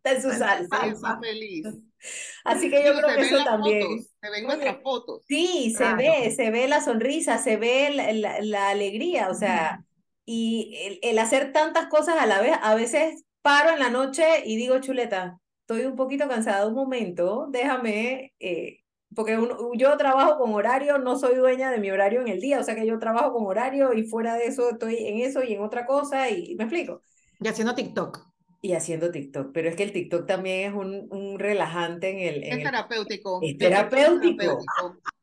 está 0.04 0.12
en 0.12 0.22
su 0.22 0.30
salsa. 0.32 0.86
Está 0.86 1.18
feliz. 1.20 1.66
Así 2.44 2.70
que 2.70 2.84
yo 2.84 2.92
Sí, 2.92 2.98
creo 3.00 3.08
se 3.10 3.14
que 3.16 3.20
eso 3.22 3.44
también. 3.44 3.82
fotos, 3.82 4.06
se 4.20 4.30
ven 4.30 4.44
nuestras 4.44 4.82
fotos. 4.82 5.22
Sí, 5.26 5.70
se 5.76 5.78
Claro. 5.78 5.96
ve, 5.96 6.30
se 6.30 6.50
ve 6.50 6.68
la 6.68 6.80
sonrisa, 6.80 7.38
se 7.38 7.56
ve 7.56 7.90
la, 7.90 8.12
la- 8.12 8.40
la 8.40 8.68
alegría, 8.70 9.28
o 9.30 9.34
sea, 9.34 9.84
y 10.24 10.76
el, 10.84 10.98
el 11.02 11.18
hacer 11.18 11.52
tantas 11.52 11.86
cosas 11.88 12.16
a 12.18 12.26
la 12.26 12.40
vez, 12.40 12.52
a 12.62 12.74
veces 12.74 13.24
paro 13.42 13.70
en 13.70 13.78
la 13.80 13.90
noche 13.90 14.24
y 14.44 14.56
digo, 14.56 14.78
chuleta, 14.80 15.38
estoy 15.66 15.84
un 15.86 15.96
poquito 15.96 16.28
cansada, 16.28 16.66
un 16.66 16.74
momento, 16.74 17.48
déjame, 17.50 18.32
eh, 18.38 18.78
porque 19.14 19.36
uno- 19.36 19.72
yo 19.74 19.96
trabajo 19.96 20.38
con 20.38 20.54
horario, 20.54 20.98
no 20.98 21.16
soy 21.18 21.34
dueña 21.36 21.70
de 21.70 21.78
mi 21.80 21.90
horario 21.90 22.20
en 22.20 22.28
el 22.28 22.40
día, 22.40 22.60
o 22.60 22.62
sea 22.62 22.74
que 22.76 22.86
yo 22.86 22.98
trabajo 22.98 23.32
con 23.32 23.46
horario 23.46 23.92
y 23.92 24.04
fuera 24.04 24.34
de 24.36 24.46
eso 24.46 24.70
estoy 24.70 24.96
en 25.06 25.20
eso 25.20 25.42
y 25.42 25.54
en 25.54 25.62
otra 25.62 25.86
cosa 25.86 26.30
y 26.30 26.54
me 26.56 26.64
explico. 26.64 27.02
Y 27.40 27.48
haciendo 27.48 27.74
TikTok. 27.74 28.20
Y 28.62 28.72
haciendo 28.72 29.10
TikTok, 29.10 29.50
pero 29.52 29.68
es 29.68 29.76
que 29.76 29.82
el 29.84 29.92
TikTok 29.92 30.26
también 30.26 30.70
es 30.70 30.76
un, 30.76 31.06
un 31.10 31.38
relajante 31.38 32.10
en 32.10 32.18
el, 32.18 32.36
en 32.44 32.44
Es 32.44 32.56
el 32.58 32.62
terapéutico. 32.64 33.38
Es 33.42 33.50
el 33.50 33.58
TikTok 33.58 33.68
terapéutico. 33.68 34.58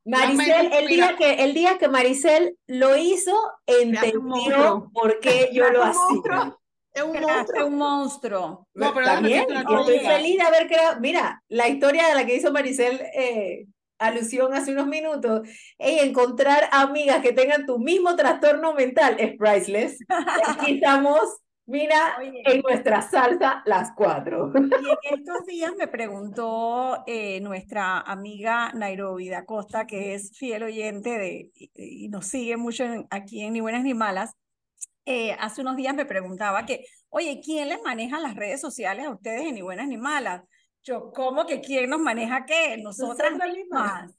Maricel, 0.05 0.47
Realmente, 0.47 0.79
el 0.79 0.87
día 0.87 1.15
que, 1.17 1.33
el 1.43 1.53
día 1.53 1.77
que 1.77 1.87
Maricel 1.87 2.57
lo 2.67 2.95
hizo, 2.97 3.33
entendió 3.65 4.89
por 4.93 5.19
qué 5.19 5.49
yo 5.53 5.69
lo 5.71 5.83
hacía. 5.83 6.57
Es 6.93 7.03
un 7.03 7.19
monstruo. 7.19 7.67
un 7.67 7.75
monstruo. 7.77 8.67
No, 8.73 8.93
pero 8.93 9.05
También, 9.07 9.45
estoy 9.51 9.99
feliz 9.99 10.37
de 10.37 10.43
haber 10.43 10.67
creado. 10.67 10.99
Mira, 10.99 11.41
la 11.47 11.67
historia 11.67 12.07
de 12.07 12.15
la 12.15 12.25
que 12.25 12.35
hizo 12.35 12.51
Maricel 12.51 13.01
eh, 13.15 13.65
alusión 13.97 14.53
hace 14.53 14.73
unos 14.73 14.87
minutos, 14.87 15.47
ey, 15.79 15.99
encontrar 15.99 16.69
amigas 16.71 17.21
que 17.21 17.33
tengan 17.33 17.65
tu 17.65 17.79
mismo 17.79 18.15
trastorno 18.15 18.73
mental 18.73 19.15
es 19.17 19.35
priceless. 19.37 19.97
Aquí 20.47 20.75
estamos, 20.75 21.21
mira, 21.65 22.17
Oye. 22.19 22.43
en 22.45 22.61
nuestra 22.61 23.01
salsa 23.01 23.63
las 23.65 23.91
cuatro. 23.95 24.51
Y 24.53 24.59
en 25.13 25.19
estos 25.19 25.45
días 25.47 25.71
me 25.77 25.87
preguntó 25.87 27.03
eh, 27.07 27.39
nuestra 27.41 27.99
amiga 28.01 28.71
Nairobi 28.73 29.29
da 29.29 29.45
Costa, 29.45 29.87
que 29.87 30.13
es 30.13 30.37
fiel 30.37 30.63
oyente 30.63 31.17
de, 31.17 31.51
y, 31.55 31.71
y 32.05 32.09
nos 32.09 32.27
sigue 32.27 32.57
mucho 32.57 32.83
en- 32.83 33.07
aquí 33.09 33.41
en 33.41 33.53
Ni 33.53 33.61
Buenas 33.61 33.83
Ni 33.83 33.93
Malas. 33.93 34.35
Eh, 35.05 35.33
hace 35.39 35.61
unos 35.61 35.75
días 35.75 35.93
me 35.93 36.05
preguntaba 36.05 36.65
que, 36.65 36.85
oye, 37.09 37.41
¿quién 37.43 37.69
les 37.69 37.81
maneja 37.81 38.19
las 38.19 38.35
redes 38.35 38.61
sociales 38.61 39.05
a 39.05 39.11
ustedes 39.11 39.51
Ni 39.53 39.61
Buenas 39.61 39.87
Ni 39.87 39.97
Malas? 39.97 40.43
Yo, 40.83 41.11
¿cómo 41.13 41.45
que 41.45 41.61
quién 41.61 41.89
nos 41.89 41.99
maneja 41.99 42.45
qué? 42.45 42.77
Nosotras 42.77 43.33
mismas. 43.33 44.11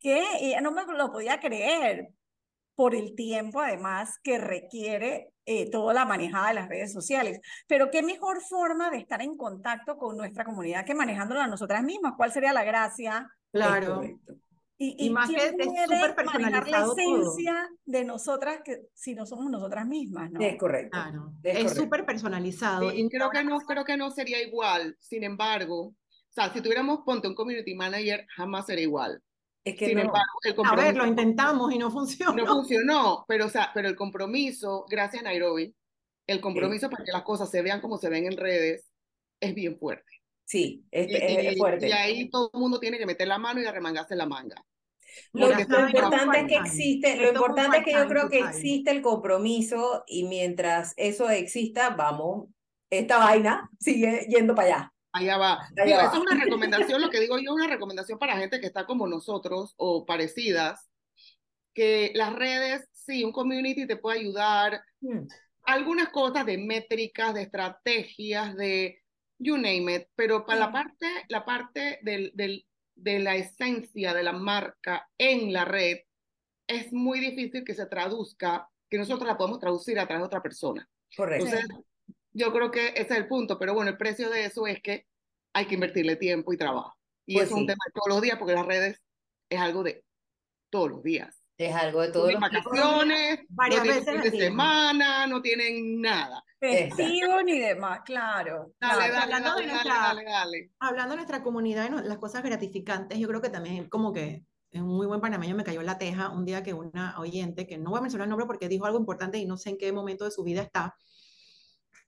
¿Qué? 0.00 0.24
Y 0.40 0.46
ella 0.48 0.60
no 0.60 0.72
me 0.72 0.84
lo 0.84 1.12
podía 1.12 1.38
creer 1.38 2.08
por 2.74 2.94
el 2.94 3.14
tiempo 3.14 3.60
además 3.60 4.18
que 4.22 4.38
requiere 4.38 5.32
eh, 5.44 5.70
toda 5.70 5.92
la 5.92 6.04
manejada 6.04 6.48
de 6.48 6.54
las 6.54 6.68
redes 6.68 6.92
sociales. 6.92 7.40
Pero 7.66 7.90
qué 7.90 8.02
mejor 8.02 8.40
forma 8.42 8.90
de 8.90 8.98
estar 8.98 9.22
en 9.22 9.36
contacto 9.36 9.96
con 9.96 10.16
nuestra 10.16 10.44
comunidad 10.44 10.84
que 10.84 10.94
manejándola 10.94 11.46
nosotras 11.46 11.82
mismas. 11.82 12.14
¿Cuál 12.16 12.32
sería 12.32 12.52
la 12.52 12.64
gracia? 12.64 13.30
Claro. 13.52 14.02
Y, 14.84 14.96
Y 14.98 15.06
y 15.06 15.10
más 15.10 15.28
quién 15.28 15.38
que 15.56 15.62
es 15.64 15.70
súper 15.84 15.90
manejar 15.90 16.08
la 16.08 16.14
personalizado 16.16 16.94
todo. 16.96 16.98
esencia 17.34 17.68
de 17.84 18.04
nosotras 18.04 18.60
que 18.64 18.88
si 18.94 19.14
no 19.14 19.26
somos 19.26 19.48
nosotras 19.50 19.86
mismas, 19.86 20.30
¿no? 20.32 20.40
Es 20.40 20.56
correcto. 20.56 20.90
Claro. 20.90 21.32
Es 21.44 21.66
Es 21.66 21.74
súper 21.76 22.04
personalizado. 22.04 22.90
Sí, 22.90 23.00
y 23.00 23.08
creo 23.08 23.30
que 23.30 23.44
no, 23.44 23.60
creo 23.60 23.84
que 23.84 23.96
no 23.96 24.10
sería 24.10 24.42
igual. 24.42 24.96
Sin 24.98 25.22
embargo, 25.22 25.80
o 25.88 25.94
sea, 26.30 26.52
si 26.52 26.60
tuviéramos, 26.62 27.00
ponte 27.04 27.28
un 27.28 27.34
community 27.36 27.74
manager, 27.76 28.26
jamás 28.34 28.66
sería 28.66 28.82
igual. 28.84 29.22
Es 29.64 29.76
que 29.76 29.86
Sin 29.86 29.94
no. 29.98 30.02
embargo, 30.02 30.32
el 30.42 30.50
A 30.50 30.54
ver, 30.54 30.56
compromiso 30.56 30.98
lo 30.98 31.06
intentamos 31.06 31.72
y 31.72 31.78
no 31.78 31.90
funcionó. 31.90 32.32
no 32.34 32.46
funcionó, 32.46 33.24
pero 33.28 33.46
o 33.46 33.50
sea, 33.50 33.70
pero 33.72 33.86
el 33.88 33.94
compromiso, 33.94 34.84
gracias 34.90 35.22
Nairobi, 35.22 35.72
el 36.26 36.40
compromiso 36.40 36.90
para 36.90 37.04
que 37.04 37.12
las 37.12 37.22
cosas 37.22 37.48
se 37.50 37.62
vean 37.62 37.80
como 37.80 37.98
se 37.98 38.08
ven 38.08 38.26
en 38.26 38.36
redes 38.36 38.90
es 39.38 39.54
bien 39.54 39.78
fuerte. 39.78 40.10
Sí, 40.44 40.84
es, 40.90 41.08
Y, 41.08 41.14
es- 41.14 41.22
es 41.46 41.52
y- 41.54 41.56
fuerte. 41.56 41.88
y 41.88 41.92
ahí 41.92 42.28
todo 42.28 42.50
el 42.52 42.58
mundo 42.60 42.80
tiene 42.80 42.98
que 42.98 43.06
meter 43.06 43.28
la 43.28 43.38
mano 43.38 43.60
y 43.62 43.64
arremangarse 43.64 44.16
la 44.16 44.26
manga. 44.26 44.56
Lo, 45.32 45.48
lo 45.48 45.88
importante 45.88 46.40
es 46.40 46.46
que 46.46 46.56
existe, 46.56 47.16
lo 47.16 47.28
importante 47.28 47.78
es 47.78 47.84
que 47.84 47.92
yo 47.92 48.06
creo 48.08 48.28
que 48.28 48.38
existe 48.40 48.90
el 48.90 49.02
compromiso 49.02 50.04
y 50.06 50.24
mientras 50.24 50.94
eso 50.96 51.28
exista, 51.30 51.90
vamos, 51.90 52.48
esta 52.90 53.18
vaina 53.18 53.70
sigue 53.80 54.26
yendo 54.28 54.54
para 54.54 54.68
allá. 54.76 54.92
Allá 55.12 55.36
va. 55.38 55.52
Allá 55.76 55.84
Digo, 55.84 55.98
va. 55.98 56.04
esa 56.04 56.16
es 56.16 56.20
una 56.22 56.34
recomendación, 56.42 57.00
lo 57.00 57.10
que 57.10 57.20
digo 57.20 57.36
yo, 57.38 57.44
es 57.44 57.50
una 57.50 57.66
recomendación 57.68 58.18
para 58.18 58.36
gente 58.38 58.60
que 58.60 58.66
está 58.66 58.86
como 58.86 59.06
nosotros 59.06 59.74
o 59.76 60.04
parecidas, 60.06 60.88
que 61.74 62.12
las 62.14 62.32
redes, 62.34 62.88
sí, 62.92 63.24
un 63.24 63.32
community 63.32 63.86
te 63.86 63.96
puede 63.96 64.20
ayudar, 64.20 64.82
Hmm, 65.00 65.26
algunas 65.64 66.08
cosas 66.10 66.46
de 66.46 66.58
métricas, 66.58 67.34
de 67.34 67.42
estrategias, 67.42 68.54
de 68.56 69.02
you 69.38 69.56
name 69.56 69.94
it, 69.96 70.08
pero 70.14 70.44
para 70.46 70.60
la 70.60 70.66
Sí. 70.66 70.72
parte, 70.72 71.06
la 71.28 71.44
parte 71.44 71.98
del, 72.02 72.30
del, 72.34 72.64
de 73.02 73.18
la 73.18 73.34
esencia 73.34 74.14
de 74.14 74.22
la 74.22 74.32
marca 74.32 75.08
en 75.18 75.52
la 75.52 75.64
red, 75.64 75.98
es 76.68 76.92
muy 76.92 77.18
difícil 77.18 77.64
que 77.64 77.74
se 77.74 77.86
traduzca, 77.86 78.68
que 78.88 78.98
nosotros 78.98 79.26
la 79.26 79.36
podemos 79.36 79.58
traducir 79.58 79.98
a 79.98 80.06
través 80.06 80.22
de 80.22 80.26
otra 80.26 80.42
persona. 80.42 80.88
Correcto. 81.16 81.46
Entonces, 81.46 81.68
yo 82.32 82.52
creo 82.52 82.70
que 82.70 82.88
ese 82.88 83.00
es 83.00 83.10
el 83.10 83.26
punto, 83.26 83.58
pero 83.58 83.74
bueno, 83.74 83.90
el 83.90 83.96
precio 83.96 84.30
de 84.30 84.44
eso 84.44 84.66
es 84.66 84.80
que 84.80 85.06
hay 85.52 85.66
que 85.66 85.74
invertirle 85.74 86.16
tiempo 86.16 86.52
y 86.52 86.56
trabajo. 86.56 86.96
Y 87.26 87.34
Pues 87.34 87.46
eso 87.46 87.56
es 87.56 87.60
un 87.60 87.66
tema 87.66 87.84
de 87.86 87.92
todos 87.92 88.08
los 88.08 88.22
días, 88.22 88.38
porque 88.38 88.54
las 88.54 88.66
redes 88.66 89.02
es 89.50 89.60
algo 89.60 89.82
de 89.82 90.04
todos 90.70 90.90
los 90.90 91.02
días. 91.02 91.41
Es 91.66 91.74
algo 91.74 92.00
de 92.00 92.08
No 92.08 92.12
todos 92.12 92.28
tienen 92.28 92.42
los 92.42 92.50
días. 92.50 92.64
vacaciones, 92.64 93.40
Varias 93.50 93.84
no 93.84 93.92
veces 93.94 94.22
de 94.22 94.30
semana, 94.38 95.26
no 95.26 95.40
tienen 95.42 96.00
nada. 96.00 96.42
Festivo 96.58 97.42
ni 97.42 97.58
demás, 97.58 98.00
claro. 98.04 98.72
Dale, 98.80 98.94
claro. 98.94 99.12
dale, 99.14 99.22
Hablando 99.34 99.48
de 99.54 99.54
dale, 99.54 99.66
dale, 99.66 99.72
nuestra- 99.72 100.02
dale, 100.02 100.24
dale. 100.24 100.70
Hablando 100.78 101.10
de 101.12 101.16
nuestra 101.16 101.42
comunidad 101.42 101.86
y 101.86 101.90
no- 101.90 102.00
las 102.02 102.18
cosas 102.18 102.42
gratificantes, 102.42 103.18
yo 103.18 103.28
creo 103.28 103.40
que 103.40 103.50
también 103.50 103.88
como 103.88 104.12
que 104.12 104.44
en 104.70 104.82
un 104.84 104.96
muy 104.96 105.06
buen 105.06 105.20
panameño 105.20 105.54
me 105.54 105.64
cayó 105.64 105.82
la 105.82 105.98
teja 105.98 106.30
un 106.30 106.44
día 106.44 106.62
que 106.62 106.72
una 106.72 107.18
oyente, 107.18 107.66
que 107.66 107.76
no 107.78 107.90
voy 107.90 107.98
a 107.98 108.02
mencionar 108.02 108.26
el 108.26 108.30
nombre 108.30 108.46
porque 108.46 108.68
dijo 108.68 108.86
algo 108.86 108.98
importante 108.98 109.38
y 109.38 109.44
no 109.46 109.56
sé 109.56 109.70
en 109.70 109.78
qué 109.78 109.92
momento 109.92 110.24
de 110.24 110.30
su 110.30 110.42
vida 110.44 110.62
está, 110.62 110.96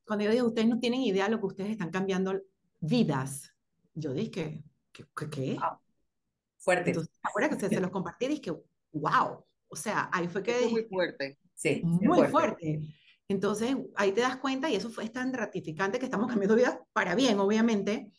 cuando 0.06 0.24
yo 0.24 0.30
digo, 0.30 0.46
ustedes 0.46 0.68
no 0.68 0.78
tienen 0.78 1.00
idea 1.02 1.24
de 1.24 1.30
lo 1.32 1.40
que 1.40 1.46
ustedes 1.46 1.70
están 1.70 1.90
cambiando 1.90 2.40
vidas. 2.80 3.52
Yo 3.94 4.12
dije, 4.12 4.62
¿qué? 4.92 5.04
¿Qué? 5.16 5.30
qué? 5.30 5.56
Ah, 5.60 5.78
Fuerte. 6.58 6.90
Entonces, 6.90 7.12
ahora 7.22 7.48
que 7.50 7.56
se, 7.60 7.68
se 7.68 7.80
los 7.80 7.90
compartí, 7.90 8.26
dije, 8.28 8.52
wow. 8.94 9.44
O 9.68 9.76
sea, 9.76 10.08
ahí 10.12 10.28
fue 10.28 10.42
que 10.42 10.64
es 10.64 10.70
muy 10.70 10.84
fuerte. 10.84 11.38
Sí, 11.54 11.82
muy 11.84 12.28
fuerte. 12.28 12.30
fuerte. 12.30 12.80
Entonces, 13.28 13.76
ahí 13.96 14.12
te 14.12 14.20
das 14.20 14.36
cuenta 14.36 14.68
y 14.68 14.76
eso 14.76 14.90
fue 14.90 15.04
es 15.04 15.12
tan 15.12 15.32
gratificante 15.32 15.98
que 15.98 16.04
estamos 16.04 16.28
cambiando 16.28 16.56
vidas 16.56 16.78
para 16.92 17.14
bien, 17.14 17.38
obviamente. 17.38 18.12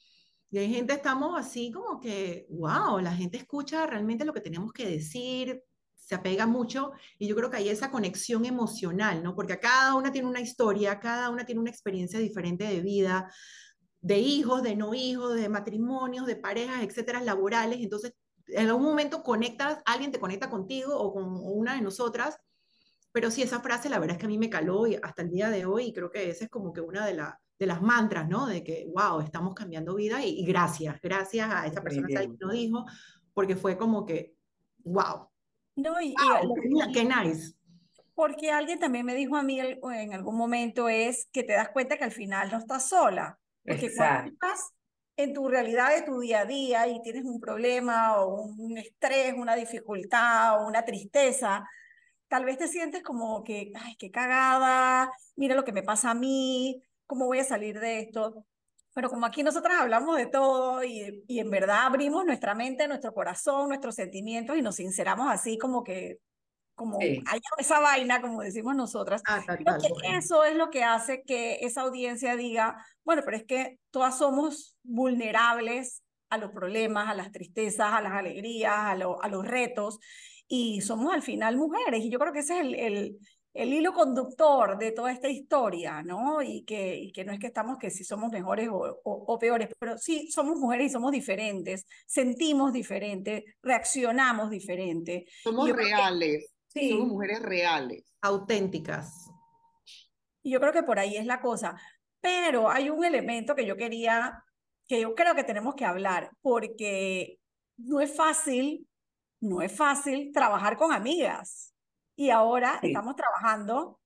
Y 0.50 0.58
hay 0.58 0.74
gente, 0.74 0.94
estamos 0.94 1.38
así 1.38 1.72
como 1.72 2.00
que, 2.00 2.48
wow, 2.50 3.00
la 3.00 3.14
gente 3.14 3.38
escucha 3.38 3.86
realmente 3.86 4.26
lo 4.26 4.34
que 4.34 4.42
tenemos 4.42 4.72
que 4.72 4.90
decir, 4.90 5.62
se 5.96 6.16
apega 6.16 6.46
mucho 6.46 6.92
y 7.18 7.28
yo 7.28 7.36
creo 7.36 7.50
que 7.50 7.58
hay 7.58 7.70
esa 7.70 7.90
conexión 7.90 8.46
emocional, 8.46 9.24
¿no? 9.24 9.36
Porque 9.36 9.60
cada 9.60 9.96
una 9.96 10.12
tiene 10.12 10.28
una 10.28 10.40
historia, 10.40 11.00
cada 11.00 11.30
una 11.32 11.46
tiene 11.46 11.62
una 11.62 11.72
experiencia 11.72 12.20
diferente 12.20 12.64
de 12.64 12.82
vida, 12.82 13.32
de 14.02 14.20
hijos, 14.20 14.62
de 14.62 14.76
no 14.76 14.94
hijos, 14.94 15.36
de 15.36 15.50
matrimonios, 15.50 16.28
de 16.28 16.36
parejas, 16.36 16.84
etcétera, 16.84 17.22
laborales. 17.22 17.80
Entonces, 17.82 18.14
en 18.48 18.68
algún 18.68 18.84
momento 18.84 19.24
conectas, 19.24 19.80
alguien 19.86 20.12
te 20.12 20.20
conecta 20.20 20.50
contigo 20.50 20.98
o 20.98 21.14
con 21.14 21.26
una 21.44 21.76
de 21.76 21.82
nosotras 21.82 22.38
pero 23.16 23.32
sí, 23.32 23.42
esa 23.42 23.62
frase 23.62 23.88
la 23.88 23.98
verdad 23.98 24.16
es 24.18 24.20
que 24.20 24.26
a 24.26 24.28
mí 24.30 24.38
me 24.38 24.50
caló 24.50 24.86
y 24.88 24.96
hasta 25.02 25.22
el 25.22 25.30
día 25.32 25.50
de 25.50 25.66
hoy 25.66 25.86
y 25.86 25.94
creo 25.94 26.12
que 26.12 26.30
esa 26.30 26.44
es 26.44 26.50
como 26.50 26.74
que 26.74 26.82
una 26.82 27.06
de, 27.06 27.14
la, 27.14 27.40
de 27.58 27.66
las 27.66 27.82
mantras, 27.82 28.28
¿no? 28.28 28.46
De 28.46 28.62
que, 28.62 28.86
wow, 28.94 29.22
estamos 29.22 29.54
cambiando 29.56 29.96
vida 29.96 30.22
y, 30.22 30.42
y 30.42 30.46
gracias, 30.46 31.00
gracias 31.02 31.50
a 31.50 31.66
esa 31.66 31.82
persona 31.82 32.10
que 32.10 32.30
lo 32.38 32.52
dijo, 32.52 32.84
porque 33.34 33.56
fue 33.56 33.78
como 33.78 34.06
que, 34.06 34.36
wow, 34.80 35.30
No, 35.78 36.02
y, 36.02 36.08
y- 36.08 36.14
wow, 36.18 36.92
qué, 36.92 36.92
qué 36.92 37.06
nice. 37.06 37.54
porque 38.16 38.52
alguien 38.52 38.80
también 38.80 39.06
me 39.06 39.16
dijo 39.16 39.38
a 39.38 39.44
mí 39.44 39.62
en 39.62 40.14
algún 40.14 40.36
momento 40.36 40.90
es 40.90 41.30
que 41.32 41.44
te 41.44 41.54
das 41.54 41.70
cuenta 41.70 41.98
que 41.98 42.04
al 42.04 42.12
final 42.12 42.52
no 42.52 42.58
estás 42.58 42.90
sola. 42.90 43.40
Porque 43.64 43.96
cuando 43.96 44.30
Exacto. 44.30 44.34
estás 44.34 44.74
en 45.18 45.34
tu 45.34 45.48
realidad 45.48 45.96
de 45.96 46.02
tu 46.04 46.20
día 46.20 46.42
a 46.42 46.46
día 46.46 46.88
y 46.88 47.02
tienes 47.02 47.26
un 47.26 47.40
problema 47.40 48.22
o 48.22 48.44
un 48.44 48.78
estrés, 48.78 49.34
una 49.38 49.56
dificultad 49.56 50.62
o 50.62 50.68
una 50.68 50.84
tristeza, 50.84 51.64
tal 52.28 52.46
vez 52.46 52.58
te 52.58 52.68
sientes 52.68 53.04
como 53.04 53.44
que, 53.44 53.72
ay, 53.76 53.96
qué 53.98 54.12
cagada, 54.12 55.12
mira 55.36 55.56
lo 55.56 55.64
que 55.64 55.72
me 55.72 55.84
pasa 55.84 56.12
a 56.12 56.16
mí, 56.16 56.82
cómo 57.06 57.28
voy 57.28 57.40
a 57.40 57.44
salir 57.44 57.80
de 57.80 58.00
esto. 58.02 58.46
Pero 58.94 59.10
como 59.10 59.26
aquí 59.26 59.44
nosotras 59.44 59.80
hablamos 59.80 60.18
de 60.18 60.28
todo 60.28 60.84
y, 60.84 61.24
y 61.28 61.40
en 61.40 61.50
verdad 61.50 61.86
abrimos 61.86 62.26
nuestra 62.26 62.56
mente, 62.56 62.88
nuestro 62.88 63.14
corazón, 63.14 63.70
nuestros 63.70 63.96
sentimientos 63.96 64.58
y 64.58 64.62
nos 64.62 64.76
sinceramos 64.76 65.30
así 65.32 65.58
como 65.58 65.84
que 65.84 66.20
como 66.76 67.00
Sí. 67.00 67.22
hay 67.26 67.40
esa 67.58 67.80
vaina, 67.80 68.22
como 68.22 68.42
decimos 68.42 68.76
nosotras. 68.76 69.22
Ah, 69.28 69.42
tal, 69.46 69.64
tal, 69.64 69.82
que 69.82 69.90
bueno. 69.90 70.18
eso 70.20 70.44
es 70.44 70.56
lo 70.56 70.70
que 70.70 70.84
hace 70.84 71.24
que 71.24 71.56
esa 71.62 71.82
audiencia 71.82 72.36
diga, 72.36 72.86
bueno, 73.04 73.22
pero 73.26 73.38
es 73.38 73.46
que 73.46 73.80
todas 73.92 74.18
somos 74.18 74.78
vulnerables 74.84 76.04
a 76.30 76.38
los 76.38 76.52
problemas, 76.52 77.08
a 77.10 77.14
las 77.16 77.32
tristezas, 77.32 77.94
a 77.94 78.02
las 78.02 78.14
alegrías, 78.14 78.74
a, 78.76 78.96
lo- 78.96 79.22
a 79.24 79.28
los 79.30 79.46
retos, 79.48 80.00
y 80.48 80.82
somos 80.82 81.14
al 81.14 81.22
final 81.22 81.58
mujeres, 81.58 82.04
y 82.04 82.10
yo 82.10 82.20
creo 82.20 82.34
que 82.34 82.40
ese 82.40 82.56
es 82.60 82.62
el, 82.66 82.76
el, 82.76 83.18
el 83.54 83.74
hilo 83.74 83.94
conductor 83.94 84.78
de 84.78 84.92
toda 84.92 85.12
esta 85.12 85.30
historia, 85.30 86.02
¿no? 86.04 86.42
Y 86.42 86.64
que, 86.66 86.98
y 86.98 87.12
que 87.12 87.24
no 87.24 87.32
es 87.32 87.40
que 87.40 87.48
estamos 87.48 87.78
que 87.78 87.90
si 87.90 88.04
somos 88.04 88.32
mejores 88.32 88.68
o, 88.70 88.76
o, 88.78 89.02
o 89.34 89.40
peores, 89.40 89.70
pero 89.80 89.98
sí 89.98 90.30
somos 90.32 90.58
mujeres 90.60 90.88
y 90.88 90.90
somos 90.94 91.12
diferentes, 91.12 91.86
sentimos 92.06 92.74
diferente, 92.74 93.46
reaccionamos 93.64 94.50
diferente. 94.50 95.26
Somos 95.44 95.70
reales, 95.72 96.54
Sí. 96.76 96.90
somos 96.92 97.08
mujeres 97.08 97.42
reales. 97.42 98.04
Auténticas. 98.22 99.32
Y 100.44 100.52
yo 100.52 100.60
creo 100.60 100.74
que 100.74 100.84
por 100.84 101.00
ahí 101.00 101.16
es 101.18 101.26
la 101.26 101.40
cosa. 101.42 101.76
Pero 102.22 102.70
hay 102.70 102.90
un 102.90 103.04
elemento 103.04 103.56
que 103.56 103.66
yo 103.66 103.78
quería, 103.78 104.44
que 104.88 105.02
yo 105.02 105.16
creo 105.16 105.36
que 105.36 105.44
tenemos 105.44 105.76
que 105.76 105.86
hablar, 105.86 106.32
porque 106.42 107.40
no 107.78 108.02
es 108.02 108.16
fácil, 108.16 108.88
no 109.42 109.62
es 109.62 109.76
fácil 109.76 110.32
trabajar 110.34 110.78
con 110.78 110.92
amigas. 110.92 111.74
Y 112.16 112.30
ahora 112.30 112.80
Sí. 112.82 112.88
estamos 112.88 113.16
trabajando 113.16 114.00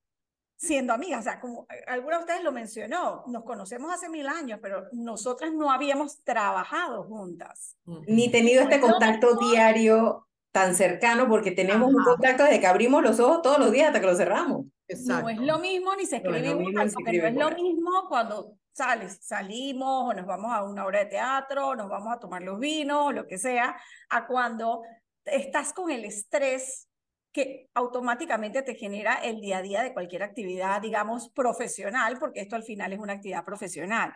siendo 0.58 0.94
amigas. 0.94 1.22
O 1.22 1.24
sea, 1.24 1.40
como 1.40 1.66
alguna 1.88 2.18
de 2.18 2.22
ustedes 2.24 2.44
lo 2.44 2.52
mencionó, 2.52 3.24
nos 3.28 3.44
conocemos 3.44 3.92
hace 3.94 4.10
mil 4.10 4.28
años, 4.28 4.60
pero 4.62 4.88
nosotras 4.92 5.52
no 5.54 5.72
habíamos 5.72 6.24
trabajado 6.24 7.04
juntas. 7.04 7.78
Ni 8.08 8.30
tenido 8.30 8.62
este 8.64 8.80
contacto 8.80 9.36
diario 9.36 10.28
tan 10.60 10.76
cercano 10.76 11.28
porque 11.30 11.52
tenemos 11.52 11.90
un 11.90 12.02
Ajá. 12.02 12.12
contacto 12.12 12.44
desde 12.44 12.60
que 12.60 12.68
abrimos 12.68 13.02
los 13.02 13.20
ojos 13.20 13.42
todos 13.42 13.60
los 13.60 13.72
días 13.72 13.88
hasta 13.88 14.02
que 14.02 14.08
los 14.08 14.18
cerramos. 14.18 14.66
Exacto. 14.88 15.24
No 15.24 15.30
es 15.30 15.40
lo 15.40 15.60
mismo 15.60 15.96
ni 15.96 16.06
se 16.06 16.20
No 16.20 16.36
es 16.36 16.44
escribe 16.44 16.70
igual, 16.70 16.92
porque 16.92 17.18
no 17.20 17.20
escribe 17.20 17.28
es 17.30 17.36
lo 17.36 17.52
mismo 17.52 17.92
cuando 18.10 18.58
sales, 18.74 19.20
salimos 19.22 20.10
o 20.10 20.14
nos 20.14 20.26
vamos 20.26 20.52
a 20.52 20.64
una 20.64 20.86
obra 20.86 21.00
de 21.00 21.06
teatro, 21.06 21.70
o 21.70 21.76
nos 21.76 21.90
vamos 21.90 22.14
a 22.14 22.20
tomar 22.20 22.42
los 22.42 22.60
vinos, 22.60 23.08
o 23.08 23.12
lo 23.12 23.26
que 23.28 23.38
sea, 23.38 23.76
a 24.10 24.28
cuando 24.28 24.82
estás 25.26 25.74
con 25.74 25.92
el 25.92 26.06
estrés 26.06 26.88
que 27.32 27.70
automáticamente 27.74 28.62
te 28.64 28.76
genera 28.76 29.16
el 29.16 29.40
día 29.40 29.60
a 29.60 29.62
día 29.62 29.84
de 29.84 29.94
cualquier 29.94 30.24
actividad, 30.24 30.82
digamos, 30.82 31.30
profesional, 31.30 32.18
porque 32.20 32.42
esto 32.42 32.56
al 32.56 32.64
final 32.64 32.92
es 32.92 33.00
una 33.00 33.14
actividad 33.14 33.46
profesional. 33.46 34.14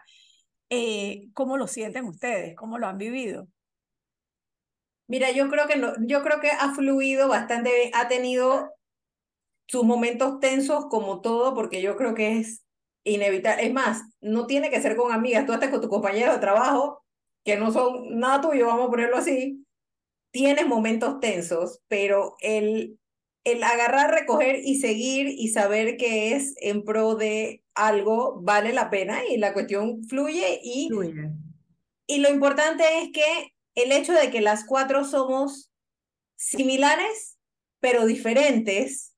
Eh, 0.69 1.29
¿cómo 1.33 1.57
lo 1.57 1.67
sienten 1.67 2.05
ustedes? 2.05 2.55
¿Cómo 2.55 2.79
lo 2.79 2.87
han 2.87 2.97
vivido? 2.97 3.47
Mira, 5.13 5.29
yo 5.29 5.47
creo 5.47 5.67
que 5.67 5.75
no, 5.75 5.93
yo 6.07 6.23
creo 6.23 6.39
que 6.39 6.49
ha 6.49 6.73
fluido 6.73 7.27
bastante 7.27 7.71
bien, 7.71 7.91
ha 7.93 8.07
tenido 8.07 8.73
sus 9.67 9.83
momentos 9.83 10.39
tensos 10.39 10.87
como 10.87 11.21
todo, 11.21 11.53
porque 11.53 11.83
yo 11.83 11.95
creo 11.97 12.15
que 12.15 12.39
es 12.39 12.63
inevitable. 13.03 13.63
Es 13.63 13.71
más, 13.71 14.01
no 14.21 14.47
tiene 14.47 14.71
que 14.71 14.81
ser 14.81 14.95
con 14.95 15.11
amigas, 15.11 15.45
tú 15.45 15.53
estás 15.53 15.69
con 15.69 15.81
tu 15.81 15.87
compañero 15.87 16.33
de 16.33 16.39
trabajo, 16.39 17.03
que 17.45 17.57
no 17.57 17.71
son 17.71 18.17
nada 18.17 18.41
tuyo, 18.41 18.65
vamos 18.65 18.87
a 18.87 18.89
ponerlo 18.89 19.17
así, 19.17 19.63
tienes 20.31 20.65
momentos 20.65 21.19
tensos, 21.19 21.79
pero 21.87 22.35
el, 22.39 22.97
el 23.43 23.61
agarrar, 23.61 24.15
recoger 24.15 24.61
y 24.63 24.79
seguir 24.79 25.27
y 25.27 25.49
saber 25.49 25.95
que 25.95 26.33
es 26.33 26.55
en 26.59 26.83
pro 26.83 27.13
de 27.13 27.61
algo 27.75 28.41
vale 28.41 28.73
la 28.73 28.89
pena 28.89 29.19
y 29.29 29.37
la 29.37 29.53
cuestión 29.53 30.03
fluye 30.05 30.59
y 30.63 30.87
Fluye. 30.87 31.29
y 32.07 32.17
lo 32.17 32.31
importante 32.31 32.83
es 33.03 33.11
que 33.11 33.52
el 33.75 33.91
hecho 33.91 34.13
de 34.13 34.29
que 34.31 34.41
las 34.41 34.65
cuatro 34.65 35.03
somos 35.05 35.71
similares, 36.35 37.37
pero 37.79 38.05
diferentes, 38.05 39.09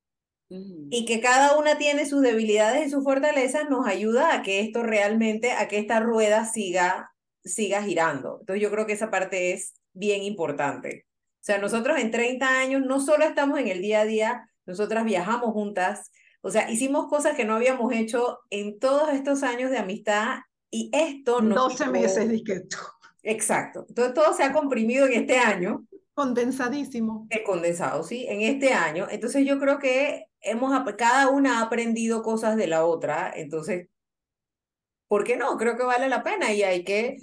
Mm. 0.48 0.88
y 0.92 1.04
que 1.06 1.20
cada 1.20 1.58
una 1.58 1.76
tiene 1.76 2.06
sus 2.06 2.22
debilidades 2.22 2.86
y 2.86 2.90
sus 2.90 3.02
fortalezas, 3.02 3.68
nos 3.68 3.84
ayuda 3.88 4.32
a 4.32 4.42
que 4.42 4.60
esto 4.60 4.84
realmente, 4.84 5.50
a 5.50 5.66
que 5.66 5.78
esta 5.78 5.98
rueda 5.98 6.44
siga, 6.44 7.10
siga 7.44 7.82
girando. 7.82 8.36
Entonces 8.40 8.62
yo 8.62 8.70
creo 8.70 8.86
que 8.86 8.92
esa 8.92 9.10
parte 9.10 9.52
es 9.52 9.74
bien 9.92 10.22
importante. 10.22 11.04
O 11.40 11.44
sea, 11.46 11.58
nosotros 11.58 11.98
en 11.98 12.12
30 12.12 12.60
años 12.60 12.82
no 12.86 13.00
solo 13.00 13.24
estamos 13.24 13.58
en 13.58 13.66
el 13.66 13.80
día 13.82 14.02
a 14.02 14.04
día, 14.04 14.48
nosotras 14.66 15.04
viajamos 15.04 15.50
juntas, 15.52 16.12
o 16.42 16.50
sea, 16.52 16.70
hicimos 16.70 17.08
cosas 17.08 17.34
que 17.36 17.44
no 17.44 17.56
habíamos 17.56 17.92
hecho 17.92 18.38
en 18.50 18.78
todos 18.78 19.08
estos 19.14 19.42
años 19.42 19.72
de 19.72 19.78
amistad 19.78 20.36
y 20.70 20.90
esto 20.92 21.40
nos 21.40 21.56
12 21.56 21.82
dio- 21.84 21.92
meses, 21.92 22.28
dije, 22.28 22.62
Exacto. 23.26 23.84
Entonces 23.88 24.14
todo 24.14 24.32
se 24.34 24.44
ha 24.44 24.52
comprimido 24.52 25.06
en 25.06 25.12
este 25.14 25.38
año, 25.38 25.84
condensadísimo. 26.14 27.26
el 27.28 27.42
condensado, 27.44 28.02
¿sí? 28.04 28.26
En 28.28 28.40
este 28.42 28.72
año. 28.72 29.06
Entonces 29.10 29.44
yo 29.46 29.58
creo 29.58 29.78
que 29.78 30.26
hemos, 30.40 30.72
cada 30.96 31.28
una 31.28 31.58
ha 31.60 31.62
aprendido 31.64 32.22
cosas 32.22 32.56
de 32.56 32.68
la 32.68 32.84
otra. 32.86 33.32
Entonces, 33.34 33.88
¿por 35.08 35.24
qué 35.24 35.36
no? 35.36 35.56
Creo 35.56 35.76
que 35.76 35.84
vale 35.84 36.08
la 36.08 36.22
pena 36.22 36.52
y 36.52 36.62
hay 36.62 36.84
que, 36.84 37.16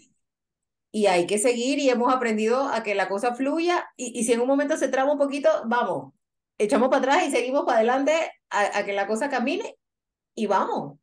y 0.92 1.08
hay 1.08 1.28
que 1.28 1.40
seguir 1.40 1.80
y 1.80 1.90
hemos 1.90 2.14
aprendido 2.14 2.64
a 2.70 2.84
que 2.84 2.96
la 2.96 3.10
cosa 3.10 3.36
fluya 3.36 3.88
y, 3.98 4.20
y 4.20 4.24
si 4.26 4.34
en 4.34 4.42
un 4.42 4.48
momento 4.48 4.78
se 4.78 4.90
traba 4.90 5.12
un 5.14 5.18
poquito, 5.20 5.50
vamos, 5.68 6.14
echamos 6.58 6.90
para 6.90 7.00
atrás 7.00 7.28
y 7.28 7.32
seguimos 7.32 7.66
para 7.66 7.80
adelante 7.80 8.14
a, 8.50 8.80
a 8.80 8.86
que 8.86 8.94
la 8.94 9.08
cosa 9.08 9.30
camine 9.30 9.78
y 10.36 10.48
vamos. 10.48 11.00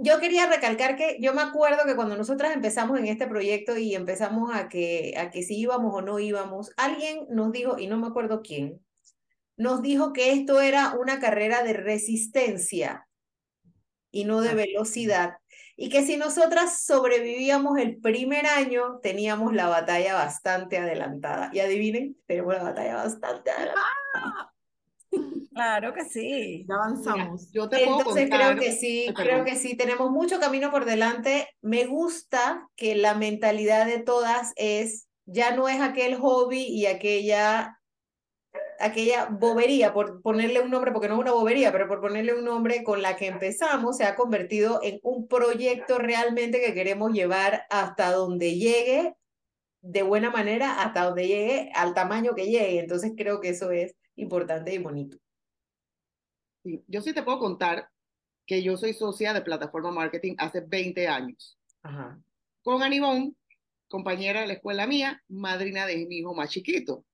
Yo 0.00 0.20
quería 0.20 0.46
recalcar 0.46 0.94
que 0.96 1.18
yo 1.20 1.34
me 1.34 1.42
acuerdo 1.42 1.84
que 1.84 1.96
cuando 1.96 2.16
nosotras 2.16 2.54
empezamos 2.54 2.98
en 3.00 3.06
este 3.06 3.26
proyecto 3.26 3.76
y 3.76 3.96
empezamos 3.96 4.54
a 4.54 4.68
que, 4.68 5.14
a 5.18 5.30
que 5.30 5.42
si 5.42 5.58
íbamos 5.58 5.92
o 5.92 6.02
no 6.02 6.20
íbamos, 6.20 6.72
alguien 6.76 7.26
nos 7.30 7.50
dijo, 7.50 7.78
y 7.78 7.88
no 7.88 7.96
me 7.96 8.06
acuerdo 8.06 8.40
quién, 8.40 8.80
nos 9.56 9.82
dijo 9.82 10.12
que 10.12 10.32
esto 10.32 10.60
era 10.60 10.94
una 10.94 11.18
carrera 11.18 11.64
de 11.64 11.72
resistencia 11.72 13.08
y 14.12 14.24
no 14.24 14.40
de 14.40 14.54
velocidad, 14.54 15.38
y 15.76 15.90
que 15.90 16.04
si 16.04 16.16
nosotras 16.16 16.84
sobrevivíamos 16.84 17.78
el 17.78 17.98
primer 17.98 18.46
año, 18.46 18.98
teníamos 19.00 19.52
la 19.54 19.68
batalla 19.68 20.14
bastante 20.14 20.78
adelantada. 20.78 21.50
Y 21.52 21.60
adivinen, 21.60 22.16
tenemos 22.26 22.54
la 22.54 22.64
batalla 22.64 22.96
bastante 22.96 23.50
adelantada. 23.50 24.52
Claro 25.52 25.92
que 25.92 26.04
sí. 26.04 26.64
Ya 26.68 26.74
avanzamos. 26.76 27.50
Yo 27.52 27.68
te 27.68 27.78
puedo 27.80 27.98
Entonces 27.98 28.28
contar. 28.30 28.56
creo 28.56 28.58
que 28.58 28.72
sí, 28.72 29.12
Ay, 29.14 29.14
creo 29.14 29.44
que 29.44 29.56
sí, 29.56 29.76
tenemos 29.76 30.10
mucho 30.10 30.38
camino 30.38 30.70
por 30.70 30.84
delante. 30.84 31.48
Me 31.62 31.86
gusta 31.86 32.68
que 32.76 32.94
la 32.94 33.14
mentalidad 33.14 33.86
de 33.86 33.98
todas 34.00 34.52
es, 34.56 35.08
ya 35.26 35.54
no 35.56 35.68
es 35.68 35.80
aquel 35.80 36.16
hobby 36.16 36.62
y 36.62 36.86
aquella, 36.86 37.80
aquella 38.80 39.26
bobería, 39.26 39.92
por 39.92 40.22
ponerle 40.22 40.60
un 40.60 40.70
nombre, 40.70 40.92
porque 40.92 41.08
no 41.08 41.14
es 41.14 41.20
una 41.20 41.32
bobería, 41.32 41.72
pero 41.72 41.88
por 41.88 42.00
ponerle 42.00 42.34
un 42.34 42.44
nombre 42.44 42.84
con 42.84 43.02
la 43.02 43.16
que 43.16 43.26
empezamos, 43.26 43.96
se 43.96 44.04
ha 44.04 44.16
convertido 44.16 44.80
en 44.82 45.00
un 45.02 45.28
proyecto 45.28 45.98
realmente 45.98 46.60
que 46.60 46.74
queremos 46.74 47.12
llevar 47.12 47.64
hasta 47.70 48.12
donde 48.12 48.56
llegue, 48.56 49.14
de 49.82 50.02
buena 50.02 50.30
manera, 50.30 50.82
hasta 50.82 51.04
donde 51.04 51.28
llegue, 51.28 51.70
al 51.74 51.94
tamaño 51.94 52.34
que 52.36 52.46
llegue. 52.46 52.80
Entonces 52.80 53.12
creo 53.16 53.40
que 53.40 53.50
eso 53.50 53.70
es 53.72 53.96
importante 54.18 54.74
y 54.74 54.78
bonito. 54.78 55.18
Sí, 56.64 56.82
Yo 56.86 57.00
sí 57.00 57.12
te 57.12 57.22
puedo 57.22 57.38
contar 57.38 57.88
que 58.46 58.62
yo 58.62 58.76
soy 58.76 58.94
socia 58.94 59.32
de 59.32 59.42
Plataforma 59.42 59.90
Marketing 59.90 60.34
hace 60.38 60.60
20 60.60 61.06
años. 61.06 61.58
Ajá. 61.82 62.18
Con 62.62 62.82
Anibón, 62.82 63.36
compañera 63.88 64.40
de 64.40 64.46
la 64.46 64.54
escuela 64.54 64.86
mía, 64.86 65.22
madrina 65.28 65.86
de 65.86 66.06
mi 66.06 66.18
hijo 66.18 66.34
más 66.34 66.50
chiquito. 66.50 67.04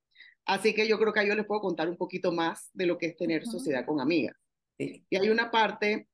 Así 0.47 0.75
que 0.75 0.87
yo 0.87 0.99
creo 0.99 1.13
que 1.13 1.27
yo 1.27 1.35
les 1.35 1.47
puedo 1.47 1.61
contar 1.61 1.89
un 1.89 1.97
poquito 1.97 2.33
más 2.33 2.71
de 2.73 2.87
lo 2.87 2.99
que 2.99 3.07
es 3.07 3.17
tener 3.17 3.47
sociedad 3.47 3.85
con 3.87 4.01
amigas. 4.01 4.37
Sí. 4.79 5.05
Y 5.09 5.17
hay 5.17 5.31
una 5.31 5.51
parte, 5.51 6.09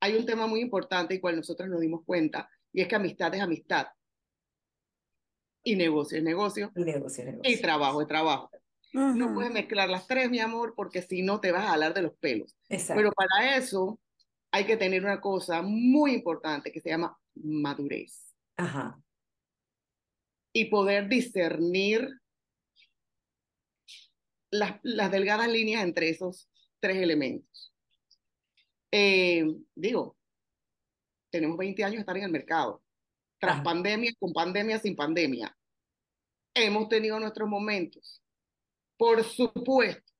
hay 0.00 0.16
un 0.16 0.26
tema 0.26 0.46
muy 0.46 0.60
importante 0.60 1.14
y 1.14 1.20
cual 1.20 1.36
nosotros 1.36 1.68
nos 1.68 1.80
dimos 1.80 2.02
cuenta, 2.04 2.48
y 2.72 2.80
es 2.80 2.88
que 2.88 2.96
amistad 2.96 3.34
es 3.34 3.40
amistad. 3.40 3.86
Y 5.62 5.76
negocio 5.76 6.18
es 6.18 6.24
negocio. 6.24 6.72
Y 6.74 6.84
negocio, 6.84 7.24
negocio. 7.24 7.52
Y 7.52 7.60
trabajo 7.60 8.00
es 8.00 8.08
trabajo. 8.08 8.50
No 8.92 9.34
puedes 9.34 9.52
mezclar 9.52 9.88
las 9.88 10.06
tres, 10.06 10.30
mi 10.30 10.40
amor, 10.40 10.74
porque 10.74 11.02
si 11.02 11.22
no 11.22 11.40
te 11.40 11.52
vas 11.52 11.64
a 11.64 11.68
jalar 11.70 11.94
de 11.94 12.02
los 12.02 12.14
pelos. 12.14 12.56
Exacto. 12.68 12.98
Pero 12.98 13.12
para 13.12 13.56
eso 13.56 14.00
hay 14.50 14.64
que 14.64 14.76
tener 14.76 15.04
una 15.04 15.20
cosa 15.20 15.62
muy 15.62 16.12
importante 16.12 16.72
que 16.72 16.80
se 16.80 16.90
llama 16.90 17.16
madurez 17.34 18.34
Ajá. 18.56 19.00
y 20.52 20.64
poder 20.66 21.08
discernir 21.08 22.08
las, 24.50 24.80
las 24.82 25.10
delgadas 25.12 25.48
líneas 25.48 25.84
entre 25.84 26.08
esos 26.08 26.48
tres 26.80 26.96
elementos. 26.96 27.72
Eh, 28.90 29.46
digo, 29.74 30.16
tenemos 31.30 31.56
20 31.56 31.84
años 31.84 31.94
de 31.94 32.00
estar 32.00 32.16
en 32.16 32.24
el 32.24 32.32
mercado, 32.32 32.82
tras 33.38 33.56
Ajá. 33.56 33.62
pandemia, 33.62 34.10
con 34.18 34.32
pandemia, 34.32 34.78
sin 34.80 34.96
pandemia. 34.96 35.56
Hemos 36.54 36.88
tenido 36.88 37.20
nuestros 37.20 37.48
momentos, 37.48 38.20
por 39.00 39.24
supuesto. 39.24 40.12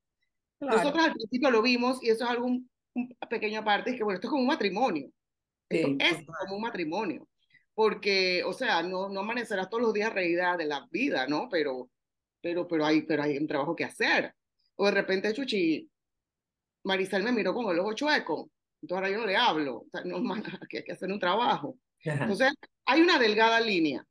Claro. 0.58 0.76
Nosotros 0.78 1.04
al 1.04 1.12
principio 1.12 1.50
lo 1.50 1.60
vimos 1.60 2.02
y 2.02 2.08
eso 2.08 2.24
es 2.24 2.30
algo, 2.30 2.46
un, 2.46 2.70
un 2.94 3.14
pequeño 3.28 3.60
aparte, 3.60 3.90
es 3.90 3.96
que 3.96 4.04
bueno, 4.04 4.16
esto 4.16 4.28
es 4.28 4.30
como 4.30 4.42
un 4.42 4.48
matrimonio. 4.48 5.10
Esto 5.68 5.88
Sí. 5.88 5.96
es 6.00 6.24
como 6.26 6.56
un 6.56 6.62
matrimonio. 6.62 7.28
Porque, 7.74 8.42
o 8.44 8.52
sea, 8.54 8.82
no, 8.82 9.08
no 9.10 9.20
amanecerás 9.20 9.68
todos 9.68 9.82
los 9.82 9.92
días 9.92 10.12
reída 10.12 10.56
de 10.56 10.64
la 10.64 10.88
vida, 10.90 11.26
¿no? 11.26 11.48
Pero, 11.50 11.90
pero, 12.40 12.66
pero, 12.66 12.86
hay, 12.86 13.02
pero 13.02 13.22
hay 13.22 13.36
un 13.36 13.46
trabajo 13.46 13.76
que 13.76 13.84
hacer. 13.84 14.34
O 14.76 14.86
de 14.86 14.92
repente, 14.92 15.32
Chuchi, 15.34 15.88
Maricel 16.84 17.22
me 17.22 17.32
miró 17.32 17.52
con 17.54 17.70
el 17.70 17.78
ojo 17.80 17.92
chueco. 17.92 18.50
Entonces 18.82 18.96
ahora 18.96 19.10
yo 19.10 19.18
no 19.18 19.26
le 19.26 19.36
hablo. 19.36 19.76
O 19.80 19.86
sea, 19.92 20.02
no, 20.04 20.16
aquí 20.62 20.78
hay 20.78 20.84
que 20.84 20.92
hacer 20.92 21.12
un 21.12 21.20
trabajo. 21.20 21.76
Entonces, 22.02 22.52
hay 22.86 23.02
una 23.02 23.18
delgada 23.18 23.60
línea. 23.60 24.04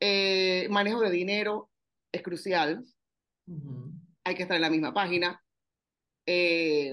Eh, 0.00 0.68
manejo 0.70 1.00
de 1.00 1.10
dinero 1.10 1.70
es 2.12 2.22
crucial. 2.22 2.84
Hay 4.28 4.34
que 4.34 4.42
estar 4.42 4.56
en 4.56 4.62
la 4.62 4.70
misma 4.70 4.92
página. 4.92 5.42
Eh, 6.26 6.90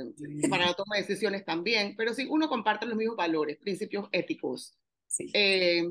para 0.50 0.67
la 0.67 0.74
toma 0.74 0.95
de 0.95 1.02
decisiones 1.02 1.43
también, 1.43 1.93
pero 1.98 2.13
si 2.13 2.26
uno 2.26 2.48
comparte 2.48 2.86
los 2.86 2.95
mismos 2.95 3.17
valores, 3.17 3.58
principios 3.58 4.08
éticos, 4.13 4.78
Sí. 5.08 5.30
eh, 5.34 5.84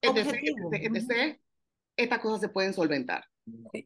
etc, 0.00 0.28
etc, 0.40 0.94
etc, 0.94 1.40
estas 1.96 2.20
cosas 2.20 2.40
se 2.40 2.48
pueden 2.48 2.72
solventar. 2.72 3.24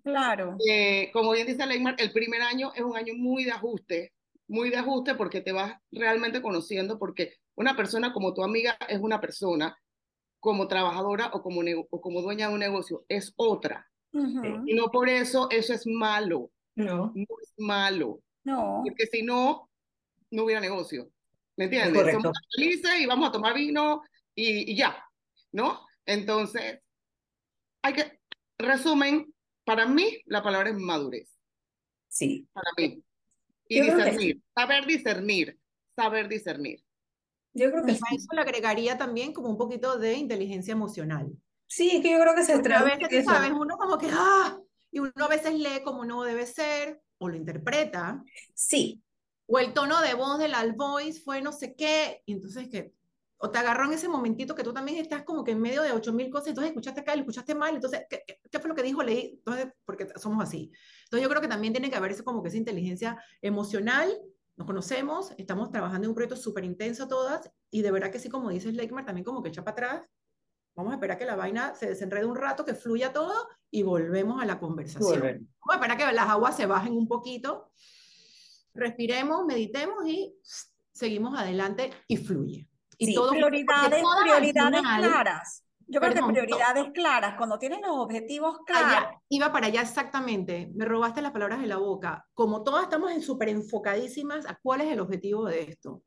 Claro. 0.04 0.58
Eh, 0.68 1.10
como 1.14 1.32
bien 1.32 1.46
dice 1.46 1.66
Leymar, 1.66 1.96
el 1.98 2.12
primer 2.12 2.42
año 2.42 2.70
es 2.74 2.82
un 2.82 2.94
año 2.94 3.14
muy 3.14 3.44
de 3.44 3.52
ajuste, 3.52 4.12
muy 4.46 4.68
de 4.68 4.76
ajuste 4.76 5.14
porque 5.14 5.40
te 5.40 5.52
vas 5.52 5.74
realmente 5.90 6.42
conociendo, 6.42 6.98
porque 6.98 7.36
una 7.54 7.74
persona 7.74 8.12
como 8.12 8.34
tu 8.34 8.42
amiga 8.44 8.76
es 8.88 9.00
una 9.00 9.22
persona, 9.22 9.74
como 10.38 10.68
trabajadora 10.68 11.30
o 11.32 11.42
como, 11.42 11.62
o 11.88 12.00
como 12.02 12.20
dueña 12.20 12.48
de 12.48 12.54
un 12.54 12.60
negocio 12.60 13.06
es 13.08 13.32
otra. 13.36 13.88
Ujú. 14.12 14.64
Y 14.66 14.74
no 14.74 14.90
por 14.90 15.08
eso 15.08 15.48
eso 15.50 15.72
es 15.72 15.86
malo, 15.86 16.50
No. 16.74 17.12
no 17.14 17.26
es 17.42 17.52
malo, 17.58 18.20
No. 18.44 18.82
porque 18.84 19.06
si 19.06 19.22
no, 19.22 19.70
no 20.30 20.44
hubiera 20.44 20.60
negocio. 20.60 21.10
¿Me 21.56 21.64
entiendes? 21.64 21.94
correcto. 21.94 22.22
Somos 22.22 22.38
felices 22.56 23.00
y 23.00 23.06
vamos 23.06 23.28
a 23.28 23.32
tomar 23.32 23.54
vino 23.54 24.02
y, 24.34 24.72
y 24.72 24.76
ya, 24.76 25.04
¿no? 25.52 25.86
Entonces, 26.06 26.80
hay 27.82 27.92
que, 27.92 28.20
resumen, 28.58 29.32
para 29.64 29.86
mí 29.86 30.20
la 30.26 30.42
palabra 30.42 30.70
es 30.70 30.76
madurez, 30.76 31.28
Sí. 32.08 32.48
para 32.52 32.70
mí. 32.78 33.02
Y 33.68 33.78
Yo 33.78 33.84
creo 33.84 33.96
que 33.96 34.04
discernir, 34.04 34.42
saber 34.54 34.86
discernir, 34.86 35.58
saber 35.94 36.28
discernir. 36.28 36.82
Yo 37.54 37.70
creo 37.70 37.84
que 37.84 37.92
a 37.92 37.94
eso 37.94 38.28
le 38.34 38.40
agregaría 38.40 38.96
también 38.96 39.32
como 39.34 39.48
un 39.50 39.58
poquito 39.58 39.98
de 39.98 40.14
inteligencia 40.14 40.72
emocional. 40.72 41.30
Sí, 41.68 41.90
es 41.96 42.02
que 42.02 42.10
yo 42.12 42.18
creo 42.20 42.34
que 42.34 42.44
se 42.44 42.54
Porque 42.54 42.72
a 42.72 42.82
veces, 42.82 43.24
sabes, 43.24 43.50
uno 43.50 43.76
como 43.76 43.98
que, 43.98 44.08
ah, 44.10 44.58
y 44.92 45.00
uno 45.00 45.12
a 45.16 45.28
veces 45.28 45.54
lee 45.54 45.82
como 45.82 46.04
no 46.04 46.22
debe 46.22 46.46
ser, 46.46 47.02
o 47.18 47.28
lo 47.28 47.36
interpreta, 47.36 48.22
Sí, 48.54 49.02
o 49.46 49.58
el 49.58 49.72
tono 49.72 50.00
de 50.00 50.14
voz 50.14 50.38
del 50.38 50.54
al 50.54 50.74
voice 50.74 51.20
fue 51.20 51.42
no 51.42 51.50
sé 51.52 51.74
qué, 51.74 52.22
y 52.26 52.34
entonces 52.34 52.68
que, 52.68 52.94
o 53.38 53.50
te 53.50 53.58
agarró 53.58 53.86
en 53.86 53.94
ese 53.94 54.08
momentito 54.08 54.54
que 54.54 54.62
tú 54.62 54.72
también 54.72 54.98
estás 54.98 55.24
como 55.24 55.42
que 55.42 55.52
en 55.52 55.60
medio 55.60 55.82
de 55.82 55.92
ocho 55.92 56.12
mil 56.12 56.30
cosas, 56.30 56.48
entonces 56.48 56.70
escuchaste 56.70 57.00
acá, 57.00 57.16
lo 57.16 57.22
escuchaste 57.22 57.54
mal, 57.54 57.74
entonces, 57.74 58.02
¿qué, 58.08 58.22
qué, 58.26 58.38
qué 58.48 58.58
fue 58.60 58.68
lo 58.68 58.74
que 58.74 58.82
dijo? 58.82 59.02
Leí, 59.02 59.34
entonces, 59.38 59.66
porque 59.84 60.06
somos 60.16 60.44
así. 60.44 60.70
Entonces 61.04 61.22
yo 61.22 61.28
creo 61.28 61.40
que 61.40 61.48
también 61.48 61.72
tiene 61.72 61.90
que 61.90 61.96
haber 61.96 62.12
eso 62.12 62.22
como 62.22 62.42
que 62.42 62.48
esa 62.50 62.58
inteligencia 62.58 63.18
emocional, 63.40 64.16
nos 64.56 64.66
conocemos, 64.66 65.32
estamos 65.38 65.70
trabajando 65.70 66.04
en 66.04 66.10
un 66.10 66.14
proyecto 66.14 66.36
súper 66.36 66.64
intenso 66.64 67.08
todas, 67.08 67.50
y 67.70 67.82
de 67.82 67.90
verdad 67.90 68.12
que 68.12 68.18
sí, 68.18 68.28
como 68.28 68.50
dices 68.50 68.74
Leikmar, 68.74 69.06
también 69.06 69.24
como 69.24 69.42
que 69.42 69.48
echa 69.48 69.64
para 69.64 69.72
atrás, 69.72 70.08
vamos 70.74 70.92
a 70.92 70.94
esperar 70.96 71.18
que 71.18 71.26
la 71.26 71.36
vaina 71.36 71.74
se 71.74 71.86
desenrede 71.86 72.24
un 72.26 72.36
rato, 72.36 72.64
que 72.64 72.74
fluya 72.74 73.12
todo, 73.12 73.48
y 73.70 73.82
volvemos 73.82 74.40
a 74.42 74.46
la 74.46 74.58
conversación. 74.58 75.10
volver. 75.20 75.40
Vamos 75.40 75.70
a 75.70 75.74
esperar 75.74 75.96
que 75.98 76.12
las 76.14 76.28
aguas 76.28 76.56
se 76.56 76.66
bajen 76.66 76.94
un 76.96 77.06
poquito, 77.08 77.70
respiremos, 78.74 79.44
meditemos 79.44 80.06
y 80.06 80.34
seguimos 80.92 81.38
adelante 81.38 81.90
y 82.08 82.16
fluye. 82.16 82.68
Y 82.98 83.06
Sí, 83.06 83.14
todo 83.14 83.30
Prioridades, 83.30 84.02
prioridades 84.22 84.80
final- 84.80 85.00
claras. 85.02 85.64
Yo 85.88 86.00
creo 86.00 86.12
Perdón, 86.14 86.28
que 86.32 86.40
prioridades 86.40 86.90
claras, 86.94 87.34
cuando 87.36 87.58
tienes 87.58 87.80
los 87.82 87.90
objetivos 87.90 88.60
claros. 88.64 88.86
Allá, 89.08 89.20
iba 89.28 89.52
para 89.52 89.66
allá 89.66 89.82
exactamente, 89.82 90.70
me 90.74 90.86
robaste 90.86 91.20
las 91.20 91.32
palabras 91.32 91.60
de 91.60 91.66
la 91.66 91.76
boca. 91.76 92.26
Como 92.32 92.62
todas 92.62 92.84
estamos 92.84 93.10
en 93.10 93.20
súper 93.20 93.50
enfocadísimas 93.50 94.46
a 94.46 94.54
cuál 94.62 94.80
es 94.82 94.92
el 94.92 95.00
objetivo 95.00 95.44
de 95.44 95.62
esto. 95.62 96.02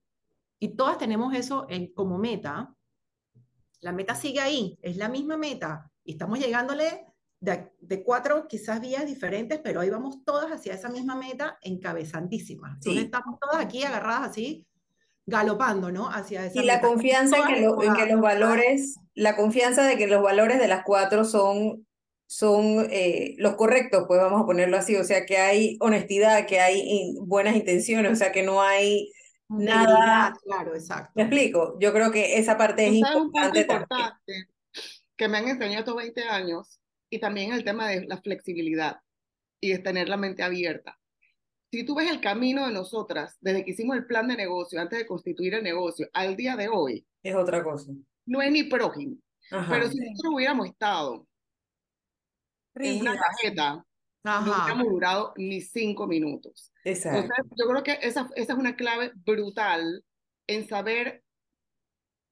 Y 0.60 0.75
todas 0.75 0.97
tenemos 0.97 1.36
eso 1.36 1.67
en, 1.69 1.93
como 1.93 2.17
meta. 2.17 2.73
La 3.86 3.91
meta 3.91 4.15
sigue 4.15 4.39
ahí, 4.41 4.80
es 4.82 4.98
la 4.98 5.10
misma 5.10 5.38
meta. 5.38 5.91
Y 6.04 6.13
estamos 6.13 6.39
llegándole 6.39 7.06
de, 7.39 7.69
de 7.80 8.04
cuatro 8.04 8.48
quizás 8.48 8.82
vías 8.82 9.06
diferentes, 9.06 9.60
pero 9.63 9.80
ahí 9.80 9.91
vamos 9.91 10.24
todas 10.26 10.52
hacia 10.52 10.74
esa 10.74 10.89
misma 10.89 11.15
meta 11.15 11.60
encabezantísimas. 11.62 12.74
Entonces 12.78 13.02
Sí. 13.02 13.06
estamos 13.06 13.39
todas 13.39 13.63
aquí 13.63 13.84
agarradas 13.84 14.32
así, 14.32 14.65
galopando, 15.28 15.91
¿no? 15.91 16.10
Hacia 16.10 16.48
esa 16.48 16.60
Y 16.60 16.65
la 16.65 16.78
meta. 16.78 16.88
confianza 16.88 17.38
en 17.38 17.43
que, 17.56 17.62
lo- 17.62 17.84
en 17.84 17.93
que 17.93 18.06
los 18.08 18.21
valores, 18.21 18.95
la 19.13 19.36
confianza 19.36 19.84
de 19.86 19.98
que 19.98 20.08
los 20.08 20.24
valores 20.24 20.58
de 20.58 20.67
las 20.67 20.82
cuatro 20.84 21.24
son, 21.24 21.86
son 22.26 22.88
eh, 22.89 23.36
los 23.38 23.54
correctos, 23.56 24.06
pues 24.08 24.19
vamos 24.19 24.41
a 24.41 24.45
ponerlo 24.48 24.78
así, 24.78 24.95
o 24.95 25.04
sea, 25.04 25.28
que 25.28 25.38
hay 25.38 25.78
honestidad, 25.80 26.48
que 26.48 26.60
hay 26.60 26.80
in- 26.80 27.28
buenas 27.28 27.56
intenciones, 27.56 28.12
o 28.12 28.15
sea, 28.15 28.32
que 28.32 28.41
no 28.41 28.63
hay 28.63 29.12
nada. 29.49 30.34
claro, 30.43 30.75
exacto. 30.75 31.12
¿Me 31.15 31.23
explico? 31.23 31.77
Yo 31.79 31.93
creo 31.93 32.12
que 32.12 32.38
esa 32.38 32.58
parte 32.58 32.88
es 32.88 32.93
importante 32.95 33.65
también. 33.65 33.81
importante 33.84 34.47
que 35.15 35.27
me 35.27 35.38
han 35.38 35.47
enseñado 35.47 35.79
estos 35.79 35.95
20 35.95 36.23
años 36.23 36.79
y 37.10 37.19
también 37.19 37.53
el 37.53 37.63
tema 37.63 37.88
de 37.89 38.05
la 38.05 38.17
flexibilidad 38.17 38.99
y 39.62 39.71
de 39.71 39.79
tener 39.79 40.10
la 40.10 40.17
mente 40.17 40.43
abierta. 40.43 40.99
Si 41.71 41.86
tú 41.86 41.95
ves 41.95 42.10
el 42.10 42.21
camino 42.21 42.65
de 42.67 42.73
nosotras, 42.73 43.38
desde 43.41 43.63
que 43.65 43.71
hicimos 43.71 43.95
el 43.97 44.05
plan 44.05 44.27
de 44.27 44.36
negocio, 44.36 44.79
antes 44.79 44.99
de 44.99 45.05
constituir 45.05 45.53
el 45.55 45.63
negocio, 45.63 46.08
al 46.13 46.36
día 46.36 46.55
de 46.55 46.69
hoy, 46.69 47.05
Es 47.23 47.36
otra 47.36 47.63
cosa. 47.63 47.91
no 48.25 48.41
es 48.41 48.51
ni 48.51 48.63
prójimo. 48.63 49.17
Ajá. 49.51 49.71
Pero 49.71 49.89
si 49.89 49.99
nosotros 49.99 50.34
hubiéramos 50.36 50.67
estado 50.67 51.27
en 52.75 53.01
una 53.01 53.12
rígidas. 53.12 53.84
Cajeta, 54.25 54.45
no 54.45 54.53
Ajá. 54.53 54.63
hubiéramos 54.63 54.93
durado 54.93 55.33
ni 55.38 55.61
cinco 55.61 56.07
minutos. 56.07 56.71
Exacto. 56.83 57.19
Entonces, 57.21 57.45
yo 57.57 57.69
creo 57.69 57.83
que 57.83 57.99
esa, 58.01 58.29
esa 58.35 58.53
es 58.53 58.59
una 58.59 58.75
clave 58.75 59.11
brutal 59.15 60.03
en 60.47 60.67
saber 60.67 61.23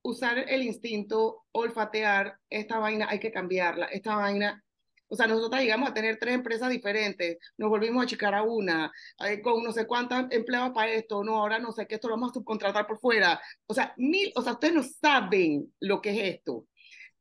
usar 0.04 0.38
el 0.38 0.62
instinto, 0.62 1.44
olfatear, 1.52 2.38
esta 2.50 2.78
vaina 2.78 3.08
hay 3.08 3.18
que 3.18 3.32
cambiarla, 3.32 3.86
esta 3.86 4.16
vaina, 4.16 4.62
o 5.08 5.16
sea, 5.16 5.26
nosotros 5.26 5.60
llegamos 5.60 5.88
a 5.88 5.94
tener 5.94 6.18
tres 6.18 6.34
empresas 6.34 6.68
diferentes, 6.68 7.38
nos 7.56 7.70
volvimos 7.70 8.02
a 8.02 8.04
achicar 8.04 8.34
a 8.34 8.42
una, 8.42 8.92
eh, 9.26 9.40
con 9.40 9.62
no 9.64 9.72
sé 9.72 9.86
cuántos 9.86 10.26
empleados 10.30 10.72
para 10.74 10.92
esto, 10.92 11.24
no, 11.24 11.36
ahora 11.36 11.58
no 11.58 11.72
sé 11.72 11.86
qué, 11.86 11.94
esto 11.94 12.08
lo 12.08 12.16
vamos 12.16 12.30
a 12.30 12.34
subcontratar 12.34 12.86
por 12.86 12.98
fuera, 12.98 13.40
o 13.66 13.72
sea, 13.72 13.94
mil, 13.96 14.30
o 14.36 14.42
sea, 14.42 14.52
ustedes 14.52 14.74
no 14.74 14.82
saben 14.82 15.72
lo 15.80 16.02
que 16.02 16.10
es 16.10 16.36
esto. 16.36 16.66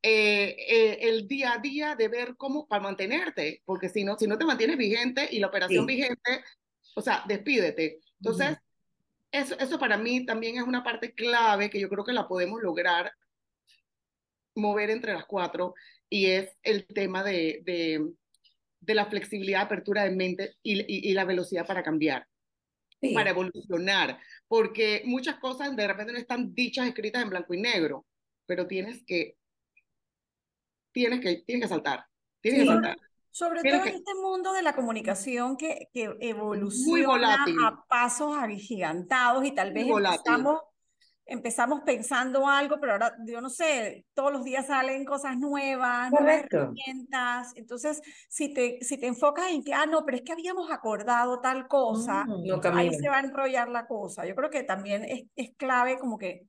Eh, 0.05 0.57
eh, 0.59 0.97
el 1.01 1.29
día 1.29 1.53
a 1.53 1.57
día 1.59 1.95
de 1.95 2.09
ver 2.09 2.35
cómo 2.35 2.67
para 2.67 2.83
mantenerte, 2.83 3.61
porque 3.63 3.87
si 3.87 4.03
no, 4.03 4.17
si 4.17 4.27
no 4.27 4.37
te 4.37 4.43
mantienes 4.43 4.77
vigente 4.77 5.29
y 5.31 5.39
la 5.39 5.47
operación 5.47 5.87
Sí. 5.87 5.95
vigente, 5.95 6.43
o 6.93 7.01
sea, 7.01 7.23
despídete. 7.25 7.99
Entonces, 8.19 8.57
eso, 9.31 9.57
eso 9.57 9.79
para 9.79 9.97
mí 9.97 10.25
también 10.25 10.57
es 10.57 10.63
una 10.63 10.83
parte 10.83 11.13
clave 11.13 11.69
que 11.69 11.79
yo 11.79 11.87
creo 11.87 12.03
que 12.03 12.11
la 12.11 12.27
podemos 12.27 12.61
lograr 12.61 13.13
mover 14.55 14.89
entre 14.89 15.13
las 15.13 15.25
cuatro 15.25 15.73
y 16.09 16.25
es 16.27 16.55
el 16.63 16.85
tema 16.85 17.23
de, 17.23 17.61
de, 17.63 18.05
de 18.81 18.95
la 18.95 19.05
flexibilidad, 19.05 19.61
apertura 19.61 20.03
de 20.03 20.11
mente 20.11 20.55
y, 20.61 20.81
y, 20.81 21.09
y 21.09 21.13
la 21.13 21.25
velocidad 21.25 21.65
para 21.65 21.81
cambiar, 21.81 22.27
Sí. 23.01 23.13
para 23.13 23.31
evolucionar, 23.31 24.19
porque 24.47 25.01
muchas 25.05 25.37
cosas 25.39 25.75
de 25.75 25.87
repente 25.87 26.13
no 26.13 26.19
están 26.19 26.53
dichas, 26.53 26.87
escritas 26.87 27.23
en 27.23 27.29
blanco 27.29 27.53
y 27.53 27.61
negro, 27.61 28.05
pero 28.45 28.67
tienes 28.67 29.03
que, 29.05 29.35
tienes 30.93 31.19
que, 31.19 31.43
tienes 31.45 31.63
que 31.65 31.69
saltar, 31.69 32.05
tienes 32.41 32.61
Sí. 32.61 32.67
que 32.67 32.73
saltar. 32.73 32.97
Sobre 33.31 33.61
Tiene 33.61 33.77
todo 33.77 33.83
que- 33.85 33.89
en 33.89 33.95
este 33.95 34.13
mundo 34.15 34.53
de 34.53 34.61
la 34.61 34.75
comunicación 34.75 35.57
que, 35.57 35.89
que 35.91 36.15
evoluciona 36.19 37.43
a 37.67 37.83
pasos 37.87 38.37
agigantados 38.37 39.43
y 39.45 39.51
tal 39.53 39.73
vez 39.73 39.87
volátil. 39.87 40.19
empezamos, 41.25 41.81
pensando 41.85 42.47
algo, 42.49 42.79
pero 42.81 42.91
ahora, 42.93 43.15
yo 43.25 43.39
no 43.39 43.49
sé, 43.49 44.05
todos 44.13 44.31
los 44.31 44.43
días 44.43 44.67
salen 44.67 45.05
cosas 45.05 45.37
nuevas, 45.37 46.11
nuevas 46.11 46.11
Correcto. 46.11 46.57
herramientas. 46.57 47.53
Entonces, 47.55 48.01
si 48.29 48.53
te, 48.53 48.79
si 48.81 48.97
te 48.97 49.07
enfocas 49.07 49.49
en 49.51 49.63
que, 49.63 49.73
ah, 49.73 49.85
no, 49.85 50.03
pero 50.05 50.17
es 50.17 50.23
que 50.23 50.33
habíamos 50.33 50.69
acordado 50.69 51.39
tal 51.39 51.67
cosa, 51.67 52.25
Mm. 52.25 52.45
No 52.45 52.61
ahí 52.75 52.93
se 52.93 53.07
va 53.09 53.17
a 53.17 53.21
enrollar 53.21 53.69
la 53.69 53.87
cosa. 53.87 54.25
Yo 54.27 54.35
creo 54.35 54.49
que 54.49 54.63
también 54.63 55.05
es, 55.05 55.23
es 55.37 55.55
clave 55.55 55.97
como 55.97 56.17
que, 56.17 56.45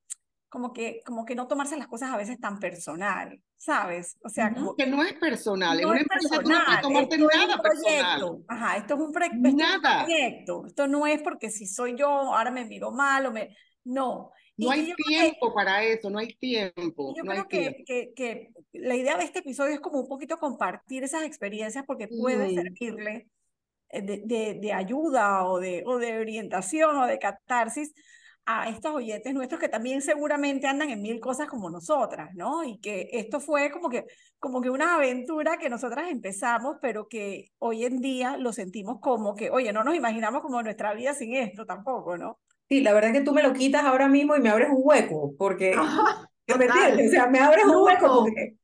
como 0.55 0.73
que, 0.73 1.03
como 1.05 1.25
que 1.27 1.35
no 1.35 1.47
tomarse 1.49 1.77
las 1.77 1.89
cosas 1.89 2.11
a 2.13 2.17
veces 2.17 2.39
tan 2.41 2.59
personal, 2.61 3.39
¿sabes? 3.59 4.17
O 4.25 4.29
sea, 4.31 4.55
como 4.55 4.75
Que 4.77 4.87
no 4.87 5.03
es 5.03 5.13
personal, 5.15 5.79
no 5.81 5.89
una 5.89 5.97
es 5.99 6.03
empresa 6.03 6.29
tú 6.29 6.35
no 6.49 6.57
personal, 6.57 6.81
tomarte 6.81 7.15
esto 7.17 7.29
es 7.31 7.37
nada 7.37 7.57
un 7.57 7.63
personal. 7.63 8.45
Ajá, 8.49 8.77
esto 8.77 8.95
es 8.95 9.01
un, 9.01 9.13
pre- 9.13 9.27
esto 9.27 9.37
es 9.49 9.53
un 9.53 9.57
Nada. 9.59 10.05
proyecto. 10.05 10.67
Esto 10.67 10.87
no 10.89 11.07
es 11.07 11.21
porque 11.23 11.51
si 11.51 11.67
soy 11.67 11.97
yo, 11.97 12.09
ahora 12.09 12.51
me 12.51 12.65
miro 12.65 12.91
mal 12.93 13.27
o 13.27 13.33
me... 13.33 13.55
No. 13.85 14.31
No 14.57 14.69
y 14.69 14.71
hay 14.71 14.85
creo 14.85 14.97
que- 14.97 15.03
tiempo 15.05 15.53
para 15.53 15.83
eso, 15.83 16.09
no 16.11 16.19
hay 16.21 16.29
tiempo, 16.37 17.13
yo 17.17 17.25
no 17.25 17.33
hay 17.33 17.43
creo 17.43 17.49
que, 17.49 17.59
tiempo. 17.85 17.85
que, 17.85 18.13
que 18.15 18.53
la 18.79 18.95
idea 18.95 19.17
de 19.19 19.25
este 19.25 19.41
episodio 19.41 19.75
es 19.75 19.81
como 19.81 19.99
un 20.01 20.07
poquito 20.09 20.39
compartir 20.39 21.03
esas 21.03 21.25
experiencias 21.25 21.85
porque 21.85 22.07
puede 22.09 22.53
Mm. 22.53 22.55
servirle 22.55 23.29
eh, 23.91 24.01
de, 24.03 24.23
de, 24.25 24.59
de 24.63 24.73
ayuda 24.73 25.45
o 25.45 25.59
de, 25.59 25.83
o 25.85 25.99
de 25.99 26.19
orientación 26.19 26.97
o 26.97 27.07
de 27.07 27.19
catarsis 27.19 27.93
a 28.47 28.69
estos 28.69 28.95
oyentes 28.95 29.33
nuestros 29.33 29.61
que 29.61 29.69
también 29.69 30.03
seguramente 30.03 30.67
andan 30.67 30.91
en 30.91 31.01
mil 31.01 31.21
cosas 31.21 31.49
como 31.49 31.71
nosotras, 31.71 32.31
¿no? 32.35 32.63
Y 32.65 32.79
que 32.79 33.09
esto 33.13 33.41
fue 33.41 33.71
como 33.71 33.89
que, 33.89 34.05
como 34.39 34.61
que 34.61 34.71
una 34.71 34.97
aventura 34.97 35.57
que 35.57 35.71
nosotras 35.71 36.11
empezamos, 36.11 36.77
pero 36.83 37.09
que 37.09 37.53
hoy 37.59 37.85
en 37.85 38.01
día 38.01 38.37
lo 38.37 38.53
sentimos 38.53 39.01
como 39.01 39.35
que, 39.35 39.51
oye, 39.51 39.73
no 39.73 39.85
nos 39.85 39.95
imaginamos 39.95 40.43
como 40.43 40.63
nuestra 40.63 40.93
vida 40.95 41.15
sin 41.15 41.35
esto 41.35 41.65
tampoco, 41.65 42.17
¿no? 42.17 42.39
Sí, 42.69 42.81
la 42.81 42.93
verdad 42.93 43.11
es 43.11 43.19
que 43.19 43.25
tú 43.25 43.33
me 43.33 43.43
lo 43.43 43.53
quitas 43.53 43.85
ahora 43.85 44.09
mismo 44.09 44.37
y 44.37 44.41
me 44.41 44.51
abres 44.51 44.69
un 44.71 44.81
hueco, 44.83 45.35
porque, 45.39 45.75
¿me 46.59 46.65
entiendes? 46.65 47.09
O 47.09 47.11
sea, 47.11 47.27
me 47.27 47.39
abres 47.41 47.65
un 47.65 47.77
hueco 47.77 48.25
porque 48.25 48.57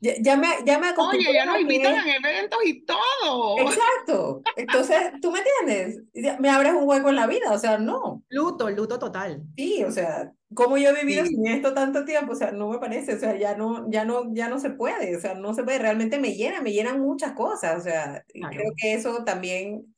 ya, 0.00 0.12
ya 0.20 0.36
me, 0.36 0.48
ya 0.64 0.78
me 0.78 0.88
acostumbré 0.88 1.28
Oye, 1.28 1.38
ya 1.38 1.44
nos 1.46 1.60
invitan 1.60 1.94
a 1.94 2.16
eventos 2.16 2.58
y 2.64 2.84
todo. 2.84 3.58
Exacto. 3.60 4.42
Entonces, 4.56 4.96
¿tú 5.20 5.30
me 5.32 5.40
entiendes? 5.40 6.02
Me 6.40 6.50
abres 6.50 6.72
un 6.74 6.88
hueco 6.88 7.08
en 7.10 7.16
la 7.16 7.26
vida, 7.26 7.52
o 7.52 7.58
sea, 7.58 7.78
no. 7.78 8.22
Luto, 8.30 8.70
luto 8.70 8.98
total. 8.98 9.42
Sí, 9.56 9.82
o 9.84 9.90
sea, 9.90 10.32
como 10.54 10.78
yo 10.78 10.90
he 10.90 10.94
vivido 11.04 11.24
Sí. 11.24 11.30
sin 11.34 11.46
esto 11.48 11.74
tanto 11.74 12.04
tiempo, 12.04 12.32
o 12.32 12.36
sea, 12.36 12.52
no 12.52 12.68
me 12.68 12.78
parece, 12.78 13.14
o 13.14 13.18
sea, 13.18 13.36
ya 13.36 13.56
no, 13.56 13.90
ya 13.90 14.04
no, 14.04 14.32
ya 14.34 14.48
no 14.48 14.58
se 14.60 14.70
puede, 14.70 15.16
o 15.16 15.20
sea, 15.20 15.34
no 15.34 15.52
se 15.54 15.64
puede, 15.64 15.78
realmente 15.78 16.18
me 16.18 16.34
llena, 16.34 16.62
me 16.62 16.72
llenan 16.72 17.00
muchas 17.00 17.32
cosas, 17.32 17.78
o 17.78 17.80
sea, 17.82 18.24
Claro. 18.32 18.56
creo 18.56 18.72
que 18.76 18.94
eso 18.94 19.24
también 19.24 19.94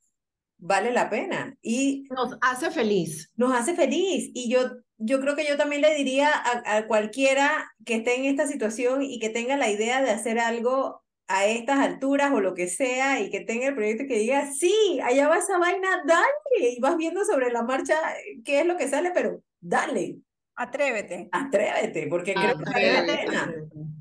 vale 0.58 0.92
la 0.92 1.10
pena 1.10 1.56
y 1.62 2.04
Nos 2.10 2.36
hace 2.42 2.70
feliz. 2.70 3.30
nos 3.36 3.52
hace 3.54 3.74
feliz 3.74 4.30
y 4.34 4.50
yo, 4.50 4.60
yo 5.02 5.18
creo 5.20 5.34
que 5.34 5.46
yo 5.46 5.56
también 5.56 5.82
le 5.82 5.94
diría 5.94 6.30
a, 6.30 6.76
a 6.76 6.86
cualquiera 6.86 7.72
que 7.84 7.96
esté 7.96 8.16
en 8.16 8.26
esta 8.26 8.46
situación 8.46 9.02
y 9.02 9.18
que 9.18 9.30
tenga 9.30 9.56
la 9.56 9.70
idea 9.70 10.02
de 10.02 10.10
hacer 10.10 10.38
algo 10.38 11.02
a 11.26 11.46
estas 11.46 11.78
alturas 11.78 12.32
o 12.32 12.40
lo 12.40 12.54
que 12.54 12.68
sea 12.68 13.20
y 13.20 13.30
que 13.30 13.40
tenga 13.40 13.68
el 13.68 13.74
proyecto 13.74 14.02
y 14.04 14.08
que 14.08 14.18
diga, 14.18 14.50
sí, 14.52 15.00
allá 15.02 15.28
va 15.28 15.38
esa 15.38 15.58
vaina, 15.58 16.02
dale, 16.06 16.70
y 16.70 16.80
vas 16.80 16.96
viendo 16.96 17.24
sobre 17.24 17.50
la 17.52 17.62
marcha 17.62 17.94
eh, 18.18 18.40
qué 18.44 18.60
es 18.60 18.66
lo 18.66 18.76
que 18.76 18.88
sale, 18.88 19.10
pero 19.14 19.42
dale. 19.60 20.18
Atrévete. 20.56 21.28
Atrévete, 21.32 22.06
porque 22.08 22.34
creo 22.34 22.58
que 22.58 22.64
vale 22.64 22.92
la 22.92 23.06
pena. 23.06 23.54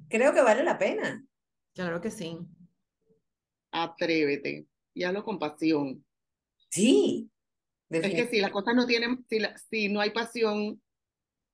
Creo 0.09 0.33
que 0.33 0.41
vale 0.41 0.63
la 0.63 0.77
pena. 0.77 1.23
Claro 1.73 2.01
que 2.01 2.11
sí. 2.11 2.37
Atrévete 3.71 4.65
y 4.93 5.03
hazlo 5.03 5.23
con 5.23 5.39
pasión. 5.39 6.03
Sí. 6.69 7.29
Es 7.89 8.01
que 8.01 8.27
si 8.27 8.39
las 8.39 8.51
cosas 8.51 8.75
no 8.75 8.85
tienen, 8.85 9.25
si, 9.29 9.39
la- 9.39 9.57
si 9.57 9.89
no 9.89 9.99
hay 10.01 10.11
pasión, 10.11 10.81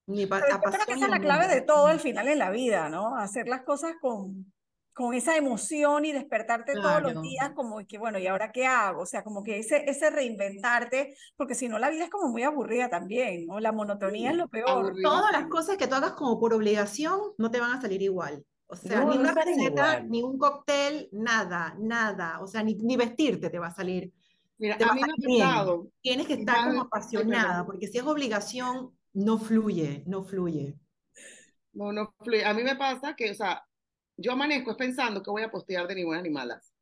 Ni 0.08 0.26
pa- 0.26 0.41
Pero 0.41 0.54
yo 0.56 0.60
creo 0.60 0.72
que 0.72 0.78
apasiona 0.78 0.96
esa 0.96 1.06
es 1.06 1.12
la 1.12 1.20
clave 1.20 1.48
de 1.54 1.62
todo 1.62 1.88
al 1.88 2.00
final 2.00 2.28
en 2.28 2.39
la 2.39 2.52
vida, 2.52 2.89
¿no? 2.89 3.15
Hacer 3.18 3.48
las 3.48 3.63
cosas 3.63 3.94
con, 4.02 4.54
con 4.94 5.13
esa 5.13 5.36
emoción 5.36 6.06
y 6.06 6.12
despertarte 6.13 6.74
todos 6.74 7.02
los 7.02 7.12
Claro. 7.12 7.22
días 7.22 7.52
como 7.56 7.86
que, 7.88 7.98
bueno, 7.98 8.20
¿y 8.20 8.28
ahora 8.28 8.52
qué 8.52 8.65
hago? 8.65 9.02
O 9.02 9.06
sea, 9.06 9.24
como 9.24 9.44
que 9.44 9.60
ese, 9.60 9.89
ese 9.89 10.10
reinventarte, 10.10 11.15
porque 11.36 11.56
si 11.56 11.68
no 11.68 11.80
la 11.80 11.89
vida 11.89 12.06
es 12.06 12.10
como 12.10 12.30
muy 12.30 12.44
aburrida 12.44 12.89
también, 12.89 13.48
¿no? 13.48 13.60
La 13.60 13.72
monotonía 13.72 14.32
es 14.32 14.38
lo 14.38 14.48
peor. 14.48 14.70
aburrida. 14.70 15.10
Todas 15.10 15.32
las 15.32 15.48
cosas 15.48 15.78
que 15.78 15.88
tú 15.88 15.96
hagas 15.96 16.12
como 16.12 16.39
por 16.39 16.54
obligación 16.54 17.20
no 17.38 17.50
te 17.52 17.60
van 17.60 17.72
a 17.78 17.82
salir 17.82 18.02
igual. 18.02 18.46
O 18.68 18.76
sea, 18.76 19.02
No, 19.02 19.12
ni 19.12 19.18
una 19.18 19.32
receta, 19.34 20.00
ni 20.02 20.24
un 20.24 20.38
cóctel, 20.38 21.10
nada, 21.12 21.76
nada. 21.80 22.39
O 22.41 22.48
sea, 22.48 22.63
ni, 22.63 22.76
ni 22.76 22.96
vestirte 22.96 23.50
te 23.50 23.60
va 23.60 23.68
a 23.68 23.76
salir. 23.76 24.12
mira, 24.58 24.78
Te 24.78 24.86
a 24.86 24.94
mí 24.94 25.02
me 25.02 25.44
ha 25.44 25.65
Tienes 26.02 26.28
que 26.28 26.34
estar 26.34 26.68
como 26.68 26.82
apasionada, 26.82 27.65
porque 27.65 27.88
si 27.88 27.98
es 27.98 28.04
obligación, 28.06 28.98
no 29.15 29.39
fluye, 29.39 30.04
no 30.06 30.23
fluye. 30.23 30.78
no, 31.73 31.91
no 31.91 32.13
fluye. 32.23 32.45
A 32.45 32.54
mí 32.54 32.63
me 32.63 32.75
pasa 32.75 33.15
que, 33.15 33.32
o 33.32 33.34
sea, 33.36 33.63
yo 34.17 34.32
amanezco 34.34 34.71
es 34.71 34.78
pensando 34.78 35.21
que 35.23 35.32
voy 35.32 35.43
a 35.43 35.51
postear 35.51 35.88
de 35.88 35.95
ni 35.95 36.04
buenas 36.04 36.23
ni 36.23 36.30
malas, 36.30 36.73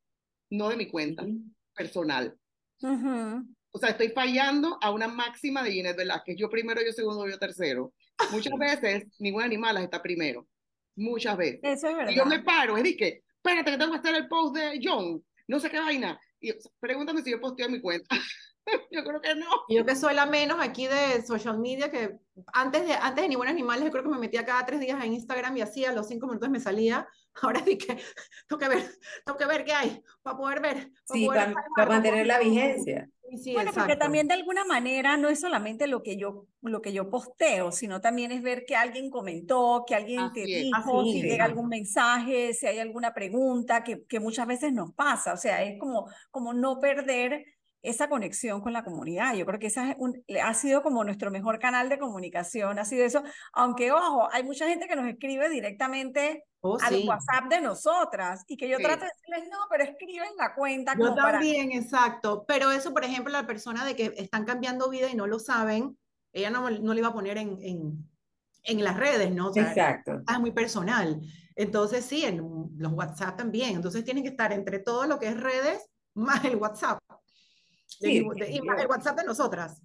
no 0.49 0.69
de 0.69 0.77
mi 0.77 0.89
cuenta 0.89 1.31
personal. 1.75 2.37
Ujú. 2.81 3.45
O 3.71 3.79
sea, 3.79 3.89
estoy 3.89 4.09
fallando 4.09 4.77
a 4.81 4.91
una 4.91 5.07
máxima 5.07 5.63
de 5.63 5.71
Ginette 5.71 5.97
Velázquez. 5.97 6.35
Yo 6.37 6.49
primero, 6.49 6.81
yo 6.85 6.91
segundo, 6.91 7.27
yo 7.27 7.39
tercero. 7.39 7.93
Muchas 8.31 8.53
veces, 8.59 9.05
ni 9.19 9.31
buenas 9.31 9.49
ni 9.49 9.57
malas 9.57 9.83
está 9.83 10.01
primero. 10.01 10.47
Muchas 10.95 11.37
veces. 11.37 11.59
Eso 11.63 11.87
es 11.89 12.11
Y 12.11 12.15
yo 12.15 12.25
me 12.25 12.37
verdad. 12.37 12.45
paro, 12.45 12.77
es 12.77 12.83
de 12.83 12.95
que, 12.97 13.23
espérate 13.37 13.71
que 13.71 13.77
tengo 13.77 13.93
que 13.93 13.97
hacer 13.99 14.15
el 14.15 14.27
post 14.27 14.55
de 14.55 14.79
John, 14.83 15.23
no 15.47 15.59
sé 15.59 15.71
qué 15.71 15.79
vaina. 15.79 16.19
Y 16.39 16.51
o 16.51 16.59
sea, 16.61 16.71
pregúntame 16.79 17.23
si 17.23 17.31
yo 17.31 17.39
posteo 17.41 17.65
en 17.67 17.71
mi 17.73 17.81
cuenta. 17.81 18.15
yo 18.91 19.03
creo 19.03 19.21
que 19.21 19.35
no. 19.35 19.47
Yo 19.69 19.85
que 19.85 19.95
soy 19.95 20.13
la 20.13 20.25
menos 20.25 20.57
aquí 20.59 20.87
de 20.87 21.21
social 21.25 21.59
media, 21.59 21.89
que 21.91 22.17
antes 22.53 22.85
de, 22.87 22.93
antes 22.93 23.21
de 23.23 23.29
Ni 23.29 23.35
Buenas 23.35 23.55
Ni 23.55 23.63
Malas, 23.63 23.85
yo 23.85 23.91
creo 23.91 24.03
que 24.03 24.09
me 24.09 24.17
metía 24.19 24.45
cada 24.45 24.65
tres 24.65 24.79
días 24.79 25.03
en 25.03 25.13
Instagram 25.13 25.55
y 25.57 25.61
hacía, 25.61 25.89
a 25.89 25.93
los 25.93 26.07
cinco 26.07 26.27
minutos 26.27 26.49
me 26.49 26.59
salía. 26.59 27.07
Ahora 27.41 27.61
sí 27.65 27.77
que 27.77 27.97
tengo 28.47 28.59
que 28.59 28.67
ver, 28.69 28.83
tengo 29.25 29.37
que 29.37 29.45
ver 29.45 29.65
qué 29.65 29.73
hay 29.73 30.03
para 30.21 30.37
poder 30.37 30.61
ver. 30.61 30.91
para 31.07 31.19
Sí, 31.19 31.25
poder 31.25 31.41
para, 31.41 31.45
salvar, 31.45 31.63
para 31.75 31.87
para 31.87 31.89
mantener 31.89 32.25
la 32.27 32.39
vigencia. 32.39 33.09
Sí, 33.21 33.37
sí, 33.37 33.53
Bueno, 33.53 33.71
porque 33.73 33.93
exacto. 33.93 33.97
también 33.97 34.27
de 34.27 34.35
alguna 34.35 34.65
manera 34.65 35.17
no 35.17 35.29
es 35.29 35.39
solamente 35.39 35.87
lo 35.87 36.03
que 36.03 36.17
yo, 36.17 36.47
lo 36.61 36.81
que 36.81 36.93
yo 36.93 37.09
posteo, 37.09 37.71
sino 37.71 38.01
también 38.01 38.31
es 38.31 38.41
ver 38.43 38.65
que 38.65 38.75
alguien 38.75 39.09
comentó, 39.09 39.83
que 39.87 39.95
alguien 39.95 40.31
te 40.31 40.43
Así 40.43 40.53
es. 40.53 40.61
dijo, 40.61 41.01
Así 41.01 41.13
si 41.13 41.21
es, 41.21 41.25
llega 41.25 41.45
algún 41.45 41.69
mensaje, 41.69 42.53
si 42.53 42.67
hay 42.67 42.79
alguna 42.79 43.13
pregunta, 43.13 43.83
que, 43.83 44.05
que 44.05 44.19
muchas 44.19 44.45
veces 44.47 44.73
nos 44.73 44.93
pasa. 44.93 45.33
O 45.33 45.37
sea, 45.37 45.63
es 45.63 45.79
como, 45.79 46.07
como 46.31 46.53
no 46.53 46.79
perder 46.79 47.45
esa 47.83 48.09
conexión 48.09 48.61
con 48.61 48.73
la 48.73 48.83
comunidad. 48.83 49.35
Yo 49.35 49.45
creo 49.45 49.59
que 49.59 49.67
esa 49.67 49.91
es 49.91 49.95
un- 49.99 50.23
ha 50.41 50.53
sido 50.53 50.81
como 50.81 51.03
nuestro 51.03 51.29
mejor 51.29 51.59
canal 51.59 51.89
de 51.89 51.99
comunicación, 51.99 52.79
ha 52.79 52.85
sido 52.85 53.05
eso. 53.05 53.21
Aunque, 53.51 53.91
ojo, 53.91 54.27
hay 54.31 54.43
mucha 54.43 54.67
gente 54.67 54.87
que 54.87 54.95
nos 54.95 55.05
escribe 55.07 55.49
directamente 55.49 56.45
Oh, 56.65 56.77
al 56.81 56.93
sí. 56.95 57.05
WhatsApp 57.05 57.49
de 57.49 57.59
nosotras 57.59 58.45
y 58.47 58.55
que 58.55 58.69
yo 58.69 58.77
Sí. 58.77 58.83
trato 58.83 59.03
de 59.03 59.11
decirles, 59.13 59.49
no, 59.51 59.57
pero 59.69 59.83
escriben 59.83 60.29
la 60.37 60.55
cuenta 60.55 60.93
Yo 60.93 61.07
como 61.07 61.15
para... 61.17 61.33
también, 61.33 61.73
exacto. 61.73 62.45
Pero 62.47 62.71
eso, 62.71 62.93
por 62.93 63.03
ejemplo, 63.03 63.33
la 63.33 63.45
persona 63.45 63.83
de 63.83 63.97
que 63.97 64.13
están 64.15 64.45
cambiando 64.45 64.89
vida 64.89 65.09
y 65.09 65.15
no 65.15 65.27
lo 65.27 65.39
saben, 65.39 65.97
ella 66.31 66.49
no, 66.49 66.69
no 66.69 66.93
le 66.93 66.99
iba 67.01 67.09
a 67.09 67.13
poner 67.13 67.37
en, 67.37 67.57
en, 67.61 68.09
en 68.63 68.81
las 68.81 68.95
redes, 68.95 69.29
¿no? 69.33 69.49
O 69.49 69.53
sea, 69.53 69.63
Exacto. 69.67 70.21
es 70.25 70.39
muy 70.39 70.51
personal. 70.51 71.19
Entonces, 71.57 72.05
sí, 72.05 72.23
en 72.23 72.37
los 72.77 72.93
WhatsApp 72.93 73.35
también. 73.35 73.75
Entonces, 73.75 74.05
tienen 74.05 74.23
que 74.23 74.29
estar 74.29 74.53
entre 74.53 74.79
todo 74.79 75.05
lo 75.05 75.19
que 75.19 75.27
es 75.27 75.37
redes 75.37 75.85
más 76.15 76.45
el 76.45 76.55
WhatsApp. 76.55 76.97
De 77.99 78.09
Sí, 78.09 78.25
de- 78.35 78.51
y 78.51 78.61
más 78.61 78.81
el 78.81 78.87
WhatsApp 78.87 79.17
de 79.19 79.25
nosotras. 79.25 79.81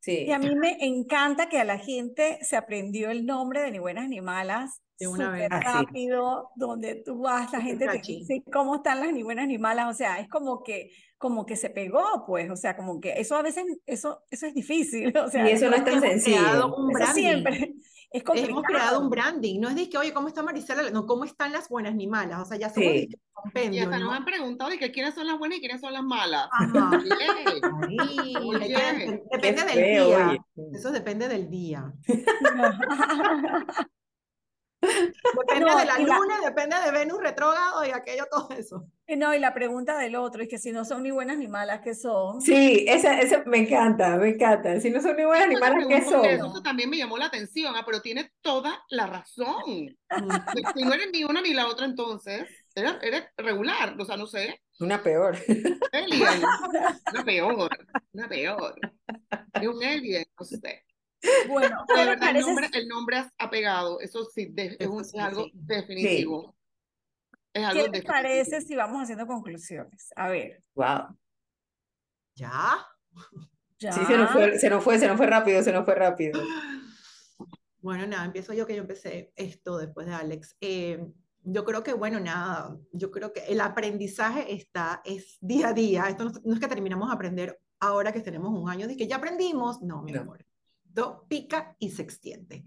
Sí. 0.00 0.24
Y 0.26 0.32
a 0.32 0.38
mí 0.38 0.54
me 0.54 0.76
encanta 0.80 1.48
que 1.48 1.58
a 1.58 1.64
la 1.64 1.78
gente 1.78 2.38
se 2.42 2.56
aprendió 2.56 3.10
el 3.10 3.26
nombre 3.26 3.62
de 3.62 3.72
Ni 3.72 3.78
Buenas 3.80 4.08
Ni 4.08 4.20
Malas 4.20 4.80
De 5.00 5.08
una 5.08 5.30
vez. 5.32 5.48
rápido, 5.50 6.50
donde 6.54 7.02
tú 7.04 7.18
vas, 7.18 7.52
la 7.52 7.60
gente 7.60 7.86
te 7.88 7.98
dice 7.98 8.42
cómo 8.52 8.76
están 8.76 9.00
las 9.00 9.12
Ni 9.12 9.24
Buenas 9.24 9.48
Ni 9.48 9.58
Malas, 9.58 9.92
o 9.92 9.94
sea, 9.96 10.20
es 10.20 10.28
como 10.28 10.62
que, 10.62 10.90
como 11.18 11.44
que 11.44 11.56
se 11.56 11.70
pegó, 11.70 12.24
pues, 12.26 12.48
o 12.50 12.56
sea, 12.56 12.76
como 12.76 13.00
que 13.00 13.14
eso 13.20 13.34
a 13.36 13.42
veces, 13.42 13.64
eso, 13.84 14.22
eso 14.30 14.46
es 14.46 14.54
difícil, 14.54 15.12
o 15.18 15.28
sea, 15.28 15.48
Y 15.48 15.54
eso 15.54 15.68
no 15.68 15.76
es 15.76 15.84
tan 15.84 16.00
sencillo. 16.00 16.38
eso 16.38 17.12
siempre 17.12 17.74
es 18.18 18.22
complicado. 18.24 18.50
Hemos 18.52 18.62
creado 18.64 19.00
un 19.00 19.10
branding. 19.10 19.60
No 19.60 19.68
es 19.68 19.74
de 19.76 19.88
que, 19.88 19.98
oye, 19.98 20.12
¿cómo 20.12 20.28
está 20.28 20.42
Marisela? 20.42 20.90
No, 20.90 21.06
¿cómo 21.06 21.24
están 21.24 21.52
las 21.52 21.68
buenas 21.68 21.94
ni 21.94 22.06
malas? 22.06 22.40
O 22.40 22.44
sea, 22.44 22.56
ya 22.58 22.68
somos 22.70 22.90
Sí. 22.92 23.08
Y 23.70 23.80
nos 23.80 24.00
¿no? 24.00 24.12
han 24.12 24.24
preguntado 24.24 24.70
de 24.70 24.78
que 24.78 24.90
quiénes 24.90 25.14
son 25.14 25.26
las 25.26 25.38
buenas 25.38 25.58
y 25.58 25.60
quiénes 25.60 25.80
son 25.80 25.92
las 25.92 26.02
malas. 26.02 26.48
Ajá. 26.50 26.90
Dep- 27.86 29.22
Qué 29.30 29.36
depende 29.36 29.62
del 29.64 29.74
feo, 29.74 30.06
día. 30.06 30.28
oye. 30.30 30.40
Eso 30.74 30.90
depende 30.90 31.28
del 31.28 31.48
día. 31.50 31.92
Depende 34.86 35.60
No, 35.66 35.78
de 35.78 35.84
la 35.84 36.00
y 36.00 36.04
la- 36.06 36.16
luna, 36.18 36.40
depende 36.44 36.76
de 36.84 36.90
Venus 36.92 37.20
retrógrado 37.20 37.84
y 37.84 37.90
aquello, 37.90 38.26
todo 38.30 38.48
eso. 38.56 38.86
No, 39.08 39.32
y 39.34 39.38
la 39.38 39.54
pregunta 39.54 39.96
del 39.98 40.16
otro 40.16 40.42
es 40.42 40.48
que 40.48 40.58
si 40.58 40.72
no 40.72 40.84
son 40.84 41.04
ni 41.04 41.12
buenas 41.12 41.38
ni 41.38 41.46
malas, 41.46 41.80
¿qué 41.80 41.94
son? 41.94 42.40
Sí, 42.40 42.84
esa, 42.88 43.20
esa 43.20 43.44
me 43.46 43.58
encanta, 43.58 44.16
me 44.16 44.30
encanta. 44.30 44.80
Si 44.80 44.90
no 44.90 45.00
son 45.00 45.16
ni 45.16 45.24
buenas 45.24 45.48
ni 45.48 45.54
malas, 45.56 45.86
¿qué 45.88 46.02
son? 46.02 46.24
eso 46.24 46.62
también 46.62 46.90
me 46.90 46.96
llamó 46.96 47.16
la 47.16 47.26
atención, 47.26 47.74
ah, 47.76 47.82
pero 47.86 48.00
tiene 48.02 48.32
toda 48.40 48.82
la 48.90 49.06
razón. 49.06 49.96
Si 50.76 50.82
no 50.84 50.92
eres 50.94 51.08
ni 51.12 51.24
una 51.24 51.40
ni 51.40 51.54
la 51.54 51.66
otra, 51.68 51.86
entonces 51.86 52.46
eres, 52.74 52.94
eres 53.02 53.24
regular, 53.36 53.94
o 53.98 54.04
sea, 54.04 54.16
no 54.16 54.26
sé, 54.26 54.60
Una 54.80 55.02
peor. 55.02 55.36
alien, 55.92 56.42
una 57.12 57.24
peor, 57.24 57.68
una 58.12 58.28
peor. 58.28 58.74
Es 59.54 59.68
un 59.68 59.84
alien, 59.84 60.24
no 60.38 60.44
sé. 60.44 60.84
Bueno, 61.48 61.84
Pero 61.88 62.00
¿qué 62.00 62.06
verdad, 62.06 62.12
el 62.14 62.18
parece 62.20 62.40
nombre, 62.46 62.68
el 62.72 62.88
nombre 62.88 63.18
es 63.20 63.26
apegado, 63.38 64.00
eso 64.00 64.24
sí, 64.24 64.46
de- 64.46 64.76
es, 64.78 64.86
un- 64.88 65.04
sí, 65.04 65.16
es 65.16 65.22
algo 65.24 65.44
sí. 65.44 65.52
definitivo. 65.54 66.56
Es 67.52 67.62
¿Qué 67.62 67.64
algo 67.66 67.74
les 67.82 67.92
definitivo. 67.92 68.12
parece 68.12 68.60
si 68.60 68.76
vamos 68.76 69.02
haciendo 69.02 69.26
conclusiones? 69.26 70.12
A 70.16 70.28
ver, 70.28 70.62
Wow. 70.74 71.16
¿Ya? 72.34 72.76
ya. 73.78 73.92
Sí, 73.92 74.04
se 74.04 74.16
nos 74.16 74.30
fue, 74.30 74.58
se 74.58 74.68
nos 74.70 74.84
fue, 74.84 74.98
se 74.98 75.06
nos 75.08 75.16
fue 75.16 75.26
rápido, 75.26 75.62
se 75.62 75.72
nos 75.72 75.84
fue 75.84 75.94
rápido. 75.94 76.40
Bueno, 77.80 78.04
nada, 78.04 78.24
empiezo 78.24 78.52
yo 78.52 78.66
que 78.66 78.74
yo 78.74 78.80
empecé 78.82 79.32
esto 79.36 79.78
después 79.78 80.08
de 80.08 80.14
Alex. 80.14 80.56
Eh, 80.60 81.06
yo 81.44 81.64
creo 81.64 81.84
que, 81.84 81.92
bueno, 81.92 82.18
nada, 82.18 82.76
yo 82.90 83.12
creo 83.12 83.32
que 83.32 83.44
el 83.46 83.60
aprendizaje 83.60 84.52
está, 84.52 85.02
es 85.04 85.38
día 85.40 85.68
a 85.68 85.72
día. 85.72 86.08
Esto 86.08 86.24
no, 86.24 86.32
no 86.44 86.54
es 86.54 86.58
que 86.58 86.66
terminamos 86.66 87.08
de 87.08 87.14
aprender 87.14 87.60
ahora 87.78 88.10
que 88.12 88.22
tenemos 88.22 88.50
un 88.60 88.68
año 88.68 88.88
de 88.88 88.96
que 88.96 89.06
ya 89.06 89.16
aprendimos. 89.16 89.82
No, 89.82 90.02
mi 90.02 90.10
No. 90.10 90.22
amor. 90.22 90.44
Esto 90.96 91.26
pica 91.28 91.76
y 91.78 91.90
se 91.90 92.00
extiende. 92.00 92.64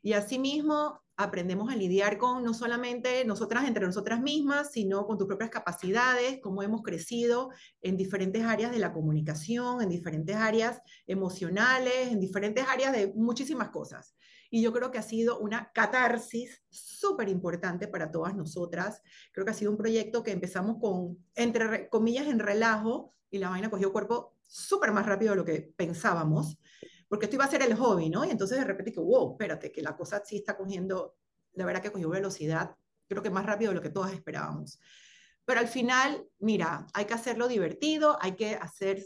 Y 0.00 0.12
asimismo, 0.12 1.02
aprendemos 1.16 1.68
a 1.72 1.74
lidiar 1.74 2.16
con 2.16 2.44
no 2.44 2.54
solamente 2.54 3.24
nosotras 3.24 3.66
entre 3.66 3.84
nosotras 3.84 4.20
mismas, 4.20 4.70
sino 4.70 5.04
con 5.04 5.18
tus 5.18 5.26
propias 5.26 5.50
capacidades, 5.50 6.38
cómo 6.40 6.62
hemos 6.62 6.82
crecido 6.82 7.50
en 7.82 7.96
diferentes 7.96 8.44
áreas 8.44 8.70
de 8.70 8.78
la 8.78 8.92
comunicación, 8.92 9.82
en 9.82 9.88
diferentes 9.88 10.36
áreas 10.36 10.80
emocionales, 11.08 12.12
en 12.12 12.20
diferentes 12.20 12.64
áreas 12.68 12.92
de 12.92 13.12
muchísimas 13.16 13.70
cosas. 13.70 14.14
Y 14.48 14.62
yo 14.62 14.72
creo 14.72 14.92
que 14.92 14.98
ha 14.98 15.02
sido 15.02 15.40
una 15.40 15.72
catarsis 15.74 16.62
súper 16.68 17.28
importante 17.28 17.88
para 17.88 18.12
todas 18.12 18.36
nosotras. 18.36 19.02
Creo 19.32 19.44
que 19.44 19.50
ha 19.50 19.54
sido 19.54 19.72
un 19.72 19.76
proyecto 19.76 20.22
que 20.22 20.30
empezamos 20.30 20.76
con, 20.80 21.18
entre 21.34 21.66
re- 21.66 21.88
comillas, 21.88 22.28
en 22.28 22.38
relajo, 22.38 23.12
y 23.28 23.38
la 23.38 23.50
vaina 23.50 23.70
cogió 23.70 23.92
cuerpo 23.92 24.36
súper 24.46 24.92
más 24.92 25.04
rápido 25.04 25.32
de 25.32 25.36
lo 25.38 25.44
que 25.44 25.72
pensábamos, 25.76 26.60
porque 27.08 27.26
esto 27.26 27.36
iba 27.36 27.44
a 27.44 27.50
ser 27.50 27.62
el 27.62 27.74
hobby, 27.74 28.10
¿no? 28.10 28.24
Y 28.24 28.30
entonces 28.30 28.58
de 28.58 28.64
repente 28.64 28.92
que, 28.92 29.00
wow, 29.00 29.32
espérate, 29.32 29.70
que 29.70 29.82
la 29.82 29.96
cosa 29.96 30.22
sí 30.24 30.36
está 30.36 30.56
cogiendo, 30.56 31.16
la 31.52 31.64
verdad 31.64 31.82
que 31.82 31.92
cogió 31.92 32.08
velocidad, 32.08 32.76
creo 33.08 33.22
que 33.22 33.30
más 33.30 33.46
rápido 33.46 33.70
de 33.70 33.76
lo 33.76 33.82
que 33.82 33.90
todas 33.90 34.12
esperábamos. 34.12 34.80
Pero 35.44 35.60
al 35.60 35.68
final, 35.68 36.26
mira, 36.38 36.86
hay 36.92 37.04
que 37.04 37.14
hacerlo 37.14 37.46
divertido, 37.46 38.18
hay 38.20 38.32
que 38.32 38.56
hacer 38.56 39.04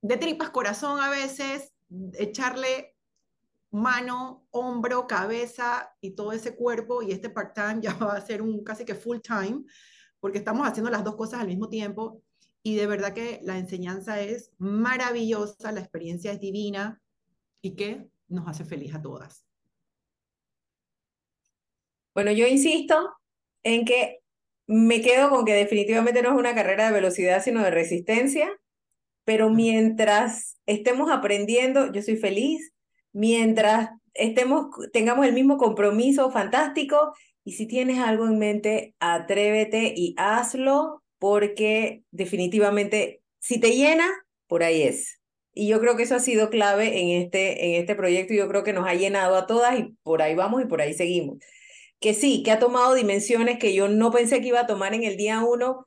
de 0.00 0.16
tripas 0.16 0.50
corazón 0.50 1.00
a 1.00 1.10
veces, 1.10 1.72
echarle 2.14 2.96
mano, 3.72 4.46
hombro, 4.50 5.06
cabeza 5.06 5.94
y 6.00 6.10
todo 6.10 6.32
ese 6.32 6.54
cuerpo 6.54 7.02
y 7.02 7.10
este 7.10 7.30
part-time 7.30 7.80
ya 7.82 7.94
va 7.94 8.14
a 8.14 8.20
ser 8.20 8.42
un 8.42 8.62
casi 8.62 8.84
que 8.84 8.94
full-time 8.94 9.64
porque 10.20 10.38
estamos 10.38 10.68
haciendo 10.68 10.90
las 10.90 11.02
dos 11.02 11.16
cosas 11.16 11.40
al 11.40 11.48
mismo 11.48 11.68
tiempo 11.68 12.22
y 12.62 12.76
de 12.76 12.86
verdad 12.86 13.12
que 13.12 13.40
la 13.42 13.58
enseñanza 13.58 14.20
es 14.20 14.52
maravillosa, 14.58 15.72
la 15.72 15.80
experiencia 15.80 16.32
es 16.32 16.40
divina 16.40 17.00
y 17.60 17.74
que 17.74 18.08
nos 18.28 18.46
hace 18.48 18.64
feliz 18.64 18.94
a 18.94 19.02
todas. 19.02 19.44
Bueno, 22.14 22.30
yo 22.30 22.46
insisto 22.46 23.14
en 23.62 23.84
que 23.84 24.20
me 24.66 25.00
quedo 25.00 25.30
con 25.30 25.44
que 25.44 25.54
definitivamente 25.54 26.22
no 26.22 26.30
es 26.30 26.36
una 26.36 26.54
carrera 26.54 26.86
de 26.86 26.92
velocidad, 26.92 27.42
sino 27.42 27.62
de 27.62 27.70
resistencia, 27.70 28.50
pero 29.24 29.50
mientras 29.50 30.58
estemos 30.66 31.10
aprendiendo, 31.10 31.92
yo 31.92 32.02
soy 32.02 32.16
feliz, 32.16 32.72
mientras 33.12 33.90
estemos, 34.14 34.66
tengamos 34.92 35.26
el 35.26 35.32
mismo 35.32 35.56
compromiso 35.58 36.30
fantástico, 36.30 37.12
y 37.44 37.52
si 37.52 37.66
tienes 37.66 37.98
algo 37.98 38.26
en 38.26 38.38
mente, 38.38 38.94
atrévete 39.00 39.94
y 39.96 40.14
hazlo, 40.16 41.01
porque 41.22 42.02
definitivamente 42.10 43.22
si 43.38 43.60
te 43.60 43.70
llena, 43.76 44.08
por 44.48 44.64
ahí 44.64 44.82
es. 44.82 45.20
Y 45.54 45.68
yo 45.68 45.78
creo 45.78 45.96
que 45.96 46.02
eso 46.02 46.16
ha 46.16 46.18
sido 46.18 46.50
clave 46.50 47.00
en 47.00 47.22
este, 47.22 47.64
en 47.64 47.80
este 47.80 47.94
proyecto 47.94 48.34
y 48.34 48.38
yo 48.38 48.48
creo 48.48 48.64
que 48.64 48.72
nos 48.72 48.88
ha 48.88 48.94
llenado 48.94 49.36
a 49.36 49.46
todas 49.46 49.78
y 49.78 49.96
por 50.02 50.20
ahí 50.20 50.34
vamos 50.34 50.62
y 50.62 50.66
por 50.66 50.80
ahí 50.80 50.94
seguimos 50.94 51.38
que 52.00 52.14
sí, 52.14 52.42
que 52.42 52.50
ha 52.50 52.58
tomado 52.58 52.94
dimensiones 52.94 53.60
que 53.60 53.72
yo 53.74 53.88
no 53.88 54.10
pensé 54.10 54.40
que 54.40 54.48
iba 54.48 54.58
a 54.58 54.66
tomar 54.66 54.92
en 54.92 55.04
el 55.04 55.16
día 55.16 55.44
uno 55.44 55.86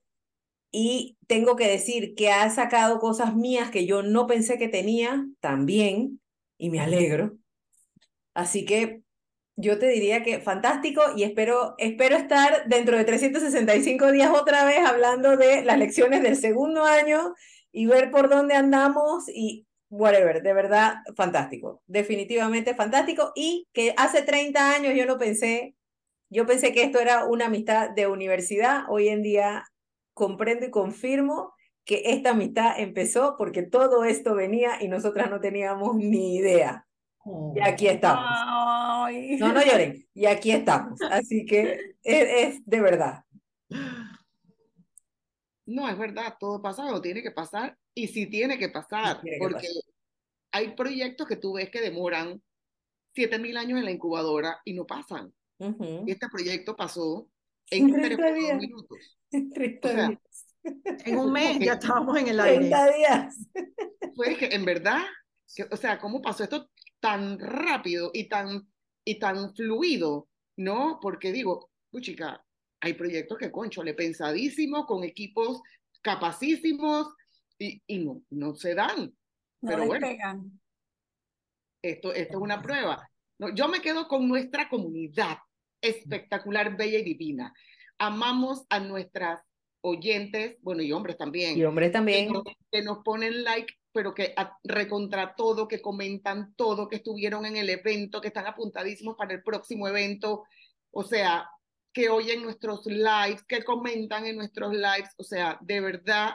y 0.71 1.17
tengo 1.27 1.57
que 1.57 1.67
decir 1.67 2.15
que 2.15 2.31
ha 2.31 2.49
sacado 2.49 2.99
cosas 2.99 3.35
mías 3.35 3.69
que 3.69 3.85
yo 3.85 4.01
no 4.01 4.25
pensé 4.25 4.57
que 4.57 4.69
tenía 4.69 5.27
también 5.41 6.21
y 6.57 6.69
me 6.69 6.79
alegro. 6.79 7.37
Así 8.33 8.63
que 8.63 9.01
yo 9.55 9.79
te 9.79 9.87
diría 9.87 10.23
que 10.23 10.39
fantástico 10.39 11.01
y 11.15 11.23
espero, 11.23 11.75
espero 11.77 12.17
estar 12.17 12.67
dentro 12.67 12.97
de 12.97 13.05
365 13.05 14.11
días 14.11 14.31
otra 14.31 14.65
vez 14.65 14.85
hablando 14.85 15.37
de 15.37 15.63
las 15.63 15.77
lecciones 15.77 16.21
del 16.23 16.35
segundo 16.35 16.83
año 16.83 17.33
y 17.71 17.85
ver 17.85 18.11
por 18.11 18.29
dónde 18.29 18.55
andamos 18.55 19.29
y 19.29 19.65
whatever, 19.89 20.41
de 20.41 20.53
verdad, 20.53 20.95
fantástico, 21.15 21.81
definitivamente 21.87 22.75
fantástico 22.75 23.31
y 23.35 23.67
que 23.73 23.93
hace 23.97 24.23
30 24.23 24.75
años 24.75 24.93
yo 24.95 25.05
no 25.05 25.17
pensé 25.17 25.75
yo 26.29 26.45
pensé 26.45 26.73
que 26.73 26.83
esto 26.83 26.99
era 26.99 27.25
una 27.25 27.45
amistad 27.45 27.91
de 27.91 28.07
universidad. 28.07 28.83
Hoy 28.89 29.09
en 29.09 29.21
día 29.21 29.65
comprendo 30.13 30.65
y 30.65 30.71
confirmo 30.71 31.53
que 31.85 32.01
esta 32.05 32.31
amistad 32.31 32.79
empezó 32.79 33.35
porque 33.37 33.63
todo 33.63 34.03
esto 34.03 34.33
venía 34.33 34.81
y 34.81 34.87
nosotras 34.87 35.29
no 35.29 35.39
teníamos 35.39 35.95
ni 35.95 36.35
idea. 36.35 36.84
Y 37.25 37.59
aquí 37.61 37.87
estamos. 37.87 38.23
No, 39.39 39.53
no 39.53 39.63
lloren. 39.63 40.07
Y 40.13 40.25
aquí 40.25 40.51
estamos. 40.51 40.99
Así 41.09 41.45
que 41.45 41.95
es, 42.03 42.63
de 42.65 42.81
verdad. 42.81 43.23
No, 45.65 45.89
es 45.89 45.97
verdad, 45.97 46.35
todo 46.39 46.61
pasa 46.61 46.85
o 46.93 47.01
tiene 47.01 47.23
que 47.23 47.31
pasar 47.31 47.75
y 47.95 48.07
sí 48.07 48.27
tiene 48.27 48.59
que 48.59 48.69
pasar, 48.69 49.21
porque 49.39 49.67
hay 50.51 50.75
proyectos 50.75 51.27
que 51.27 51.37
tú 51.37 51.53
ves 51.53 51.71
que 51.71 51.81
demoran 51.81 52.41
7000 53.15 53.57
años 53.57 53.79
en 53.79 53.85
la 53.85 53.91
incubadora 53.91 54.59
y 54.63 54.73
no 54.73 54.85
pasan. 54.85 55.33
Y 55.57 56.11
este 56.11 56.27
proyecto 56.29 56.75
pasó 56.75 57.27
en 57.71 57.91
30 57.91 58.33
días. 58.33 58.59
minutos. 58.59 59.17
En 59.31 61.17
un 61.17 61.31
mes 61.31 61.59
ya 61.59 61.73
estábamos 61.79 62.17
en 62.17 62.27
el 62.27 62.39
aire. 62.39 62.69
30 62.69 62.91
días. 62.91 63.37
Fue 64.15 64.37
que 64.37 64.47
en 64.47 64.65
verdad, 64.65 65.01
o 65.71 65.77
sea, 65.77 65.97
¿cómo 65.97 66.21
pasó 66.21 66.43
esto 66.43 66.69
tan 67.05 67.37
rápido 67.37 68.09
y 68.15 68.23
tan, 68.23 68.67
y 69.05 69.19
tan 69.19 69.53
fluido? 69.53 70.27
¿No? 70.57 70.97
Porque 70.99 71.31
digo, 71.31 71.69
chica, 72.01 72.43
hay 72.81 72.93
proyectos 72.93 73.37
que, 73.37 73.51
concho, 73.51 73.83
le 73.83 73.93
pensadísimos, 73.93 74.87
con 74.87 75.03
equipos 75.03 75.61
capacísimos, 76.01 77.13
y, 77.59 77.79
y 77.85 77.99
no, 77.99 78.23
no 78.31 78.55
se 78.55 78.73
dan. 78.73 79.15
Pero 79.61 79.85
bueno, 79.85 80.07
esto, 81.83 82.11
esto 82.11 82.37
es 82.37 82.41
una 82.41 82.59
prueba. 82.59 83.07
No, 83.37 83.53
yo 83.53 83.67
me 83.67 83.81
quedo 83.81 84.07
con 84.07 84.27
nuestra 84.27 84.67
comunidad, 84.67 85.37
espectacular, 85.81 86.75
bella 86.75 86.97
y 86.97 87.03
divina. 87.03 87.53
Amamos 87.99 88.65
a 88.69 88.79
nuestras 88.79 89.41
oyentes, 89.81 90.57
bueno, 90.61 90.81
y 90.81 90.91
hombres 90.91 91.17
también. 91.17 91.55
Y 91.55 91.63
hombres 91.65 91.91
también. 91.91 92.33
Que 92.71 92.81
nos, 92.81 93.03
ponen 93.03 93.43
like, 93.43 93.71
pero 93.95 94.13
que 94.13 94.35
recontra 94.65 95.35
todo, 95.37 95.69
que 95.69 95.81
comentan 95.81 96.53
todo, 96.55 96.89
que 96.89 96.97
estuvieron 96.97 97.45
en 97.45 97.55
el 97.55 97.69
evento, 97.69 98.19
que 98.19 98.27
están 98.27 98.45
apuntadísimos 98.45 99.15
para 99.15 99.33
el 99.33 99.41
próximo 99.41 99.87
evento. 99.87 100.43
O 100.91 101.05
sea, 101.05 101.49
que 101.93 102.09
oyen 102.09 102.43
nuestros 102.43 102.85
lives, 102.85 103.45
que 103.47 103.63
comentan 103.63 104.25
en 104.25 104.35
nuestros 104.35 104.73
lives. 104.73 105.11
O 105.15 105.23
sea, 105.23 105.57
de 105.61 105.79
verdad, 105.79 106.33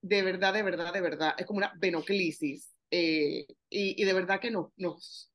de 0.00 0.22
verdad, 0.22 0.54
de 0.54 0.62
verdad, 0.62 0.94
de 0.94 1.00
verdad. 1.02 1.34
Es 1.36 1.44
como 1.44 1.58
una 1.58 1.74
venoclisis. 1.76 2.72
Eh, 2.90 3.46
y, 3.68 4.02
y, 4.02 4.04
de 4.06 4.12
verdad 4.14 4.40
que 4.40 4.50
nos, 4.50 4.68
nos, 4.78 5.30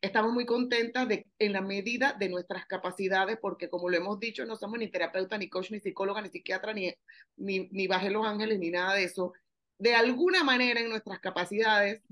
estamos 0.00 0.32
muy 0.32 0.46
contentas 0.46 1.08
de, 1.08 1.26
en 1.40 1.54
la 1.54 1.60
medida 1.60 2.12
de 2.12 2.28
nuestras 2.28 2.66
capacidades, 2.66 3.36
porque 3.42 3.68
como 3.68 3.90
lo 3.90 3.96
hemos 3.96 4.20
dicho, 4.20 4.44
no 4.44 4.54
somos 4.54 4.78
ni 4.78 4.88
terapeuta, 4.88 5.36
ni 5.38 5.48
coach, 5.48 5.72
ni 5.72 5.80
psicóloga, 5.80 6.22
ni 6.22 6.28
psiquiatra, 6.28 6.72
ni, 6.72 6.94
ni, 7.36 7.68
ni 7.72 7.88
baje 7.88 8.10
los 8.10 8.24
ángeles, 8.24 8.60
ni 8.60 8.70
nada 8.70 8.94
de 8.94 9.04
eso. 9.04 9.32
De 9.82 9.96
alguna 9.96 10.44
manera 10.44 10.78
en 10.78 10.88
nuestras 10.88 11.18
capacidades 11.18 12.04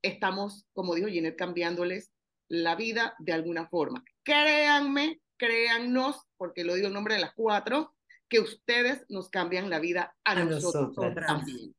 estamos, 0.00 0.64
como 0.72 0.94
dijo 0.94 1.06
Ginette, 1.06 1.36
cambiándoles 1.36 2.10
la 2.48 2.76
vida 2.76 3.14
de 3.18 3.34
alguna 3.34 3.68
forma. 3.68 4.02
Créanme, 4.22 5.20
créannos, 5.36 6.26
porque 6.38 6.64
lo 6.64 6.74
digo 6.74 6.86
en 6.86 6.94
nombre 6.94 7.16
de 7.16 7.20
las 7.20 7.34
cuatro, 7.34 7.94
que 8.26 8.40
ustedes 8.40 9.04
nos 9.10 9.28
cambian 9.28 9.68
la 9.68 9.80
vida 9.80 10.16
a, 10.24 10.34
nosotros, 10.34 11.14
también. 11.26 11.76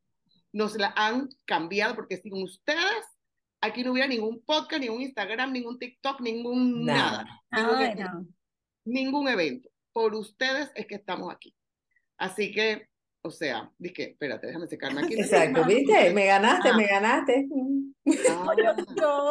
Nos 0.53 0.75
la 0.75 0.93
han 0.95 1.27
cambiado 1.45 1.95
porque 1.95 2.17
sin 2.17 2.35
ustedes 2.35 3.03
aquí 3.61 3.83
no 3.83 3.93
hubiera 3.93 4.07
ningún 4.07 4.43
podcast, 4.45 4.79
ningún 4.79 5.01
Instagram, 5.01 5.53
ningún 5.53 5.79
TikTok, 5.79 6.21
ningún 6.21 6.85
nada. 6.85 7.25
Ningún 8.85 9.27
evento. 9.27 9.69
Por 9.91 10.13
ustedes 10.13 10.69
es 10.75 10.85
que 10.85 10.95
estamos 10.95 11.33
aquí. 11.33 11.55
Así 12.19 12.51
que, 12.51 12.90
o 13.23 13.31
sea, 13.31 13.71
dije, 13.77 14.11
espérate, 14.11 14.47
déjame 14.47 14.67
secarme 14.67 15.01
aquí. 15.03 15.19
Exacto, 15.19 15.63
¿viste? 15.65 16.11
Me 16.13 16.25
ganaste, 16.25 16.69
ah. 16.69 16.77
me 16.77 16.87
ganaste. 16.87 17.47
Ah, 18.29 18.47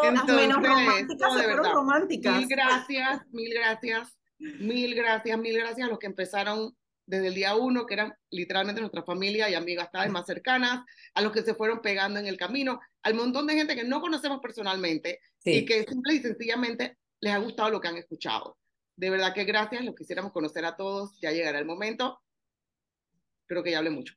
entonces, 0.05 0.37
menos 0.37 0.63
románticas, 0.63 1.35
de 1.35 1.47
verdad, 1.47 1.73
románticas. 1.73 2.39
Mil 2.39 2.49
gracias, 2.49 3.27
mil 3.33 3.53
gracias, 3.53 4.17
mil 4.39 4.95
gracias, 4.95 5.39
mil 5.39 5.59
gracias 5.59 5.87
a 5.89 5.91
los 5.91 5.99
que 5.99 6.07
empezaron 6.07 6.77
desde 7.05 7.27
el 7.27 7.35
día 7.35 7.57
uno, 7.57 7.87
que 7.87 7.95
eran 7.95 8.15
literalmente 8.31 8.81
nuestra 8.81 9.03
familia 9.03 9.51
y 9.51 9.55
amigas 9.55 9.89
cada 9.91 10.05
vez 10.05 10.13
más 10.13 10.25
cercanas, 10.25 10.85
a 11.15 11.21
los 11.23 11.33
que 11.33 11.43
se 11.43 11.55
fueron 11.55 11.83
pegando 11.83 12.21
en 12.21 12.27
el 12.27 12.37
camino, 12.37 12.79
al 13.03 13.15
montón 13.15 13.49
de 13.49 13.55
gente 13.55 13.75
que 13.75 13.83
no 13.83 14.01
conocemos 14.01 14.39
personalmente 14.41 15.21
y 15.45 15.65
que 15.65 15.83
simple 15.83 16.15
y 16.15 16.21
sencillamente 16.21 16.97
les 17.21 17.33
ha 17.33 17.39
gustado 17.39 17.71
lo 17.71 17.81
que 17.81 17.89
han 17.89 17.97
escuchado. 17.97 18.57
De 18.97 19.11
verdad 19.11 19.35
que 19.35 19.45
gracias, 19.45 19.85
los 19.85 19.97
quisiéramos 19.97 20.31
conocer 20.31 20.65
a 20.65 20.77
todos, 20.77 21.19
ya 21.21 21.33
llegará 21.33 21.59
el 21.59 21.65
momento. 21.65 22.21
Creo 23.51 23.65
que 23.65 23.73
ya 23.73 23.79
hablé 23.79 23.91
mucho. 23.91 24.15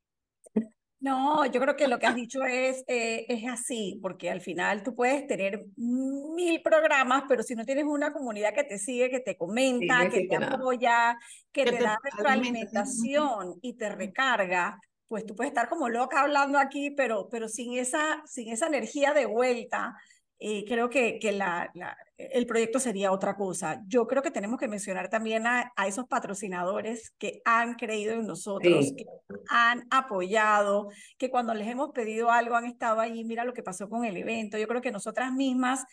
No, 1.00 1.44
yo 1.48 1.60
creo 1.60 1.76
que 1.76 1.88
lo 1.88 1.98
que 1.98 2.06
has 2.06 2.14
dicho 2.14 2.44
es, 2.44 2.84
eh, 2.88 3.26
es 3.28 3.50
así, 3.50 4.00
porque 4.00 4.30
al 4.30 4.42
final 4.42 4.84
tú 4.84 4.94
puedes 4.94 5.26
tener 5.26 5.66
mil 5.76 6.62
programas, 6.62 7.24
pero 7.28 7.42
si 7.42 7.56
no 7.56 7.66
tienes 7.66 7.86
una 7.86 8.14
comunidad 8.14 8.54
que 8.54 8.64
te 8.64 8.78
sigue, 8.78 9.10
que 9.10 9.22
te 9.22 9.36
comenta, 9.36 10.08
que 10.08 10.28
te 10.28 10.36
apoya, 10.36 11.18
que, 11.52 11.66
te, 11.66 11.80
da 11.80 11.98
retroalimentación 12.04 13.56
y 13.64 13.74
te 13.74 13.90
recarga, 13.90 14.80
pues 15.08 15.26
tú 15.26 15.36
puedes 15.36 15.50
estar 15.50 15.68
como 15.68 15.90
loca 15.90 16.22
hablando 16.22 16.60
aquí, 16.60 16.92
pero, 16.92 17.28
pero 17.28 17.50
sin, 17.50 17.76
esa, 17.80 18.22
sin 18.28 18.50
esa 18.50 18.68
energía 18.68 19.14
de 19.14 19.26
vuelta, 19.26 19.98
eh, 20.46 20.66
creo 20.68 20.90
que, 20.90 21.20
que 21.20 21.32
la, 21.32 21.72
el 22.18 22.46
proyecto 22.46 22.78
sería 22.78 23.14
otra 23.14 23.38
cosa. 23.38 23.82
Yo 23.88 24.08
creo 24.08 24.22
que 24.22 24.30
tenemos 24.30 24.60
que 24.60 24.68
mencionar 24.68 25.10
también 25.10 25.48
a, 25.48 25.72
esos 25.88 26.06
patrocinadores 26.06 27.14
que 27.18 27.42
han 27.46 27.76
creído 27.76 28.12
en 28.12 28.28
nosotros, 28.28 28.92
que 28.98 29.06
han 29.48 29.88
apoyado, 29.90 30.90
que 31.18 31.30
cuando 31.30 31.54
les 31.54 31.70
hemos 31.70 31.92
pedido 31.92 32.30
algo 32.30 32.58
han 32.58 32.66
estado 32.66 33.00
ahí. 33.00 33.24
Mira 33.24 33.46
lo 33.46 33.54
que 33.54 33.64
pasó 33.64 33.88
con 33.88 34.04
el 34.04 34.18
evento. 34.18 34.58
Yo 34.58 34.68
creo 34.68 34.82
que 34.82 34.92
nosotras 34.92 35.32
mismas 35.32 35.86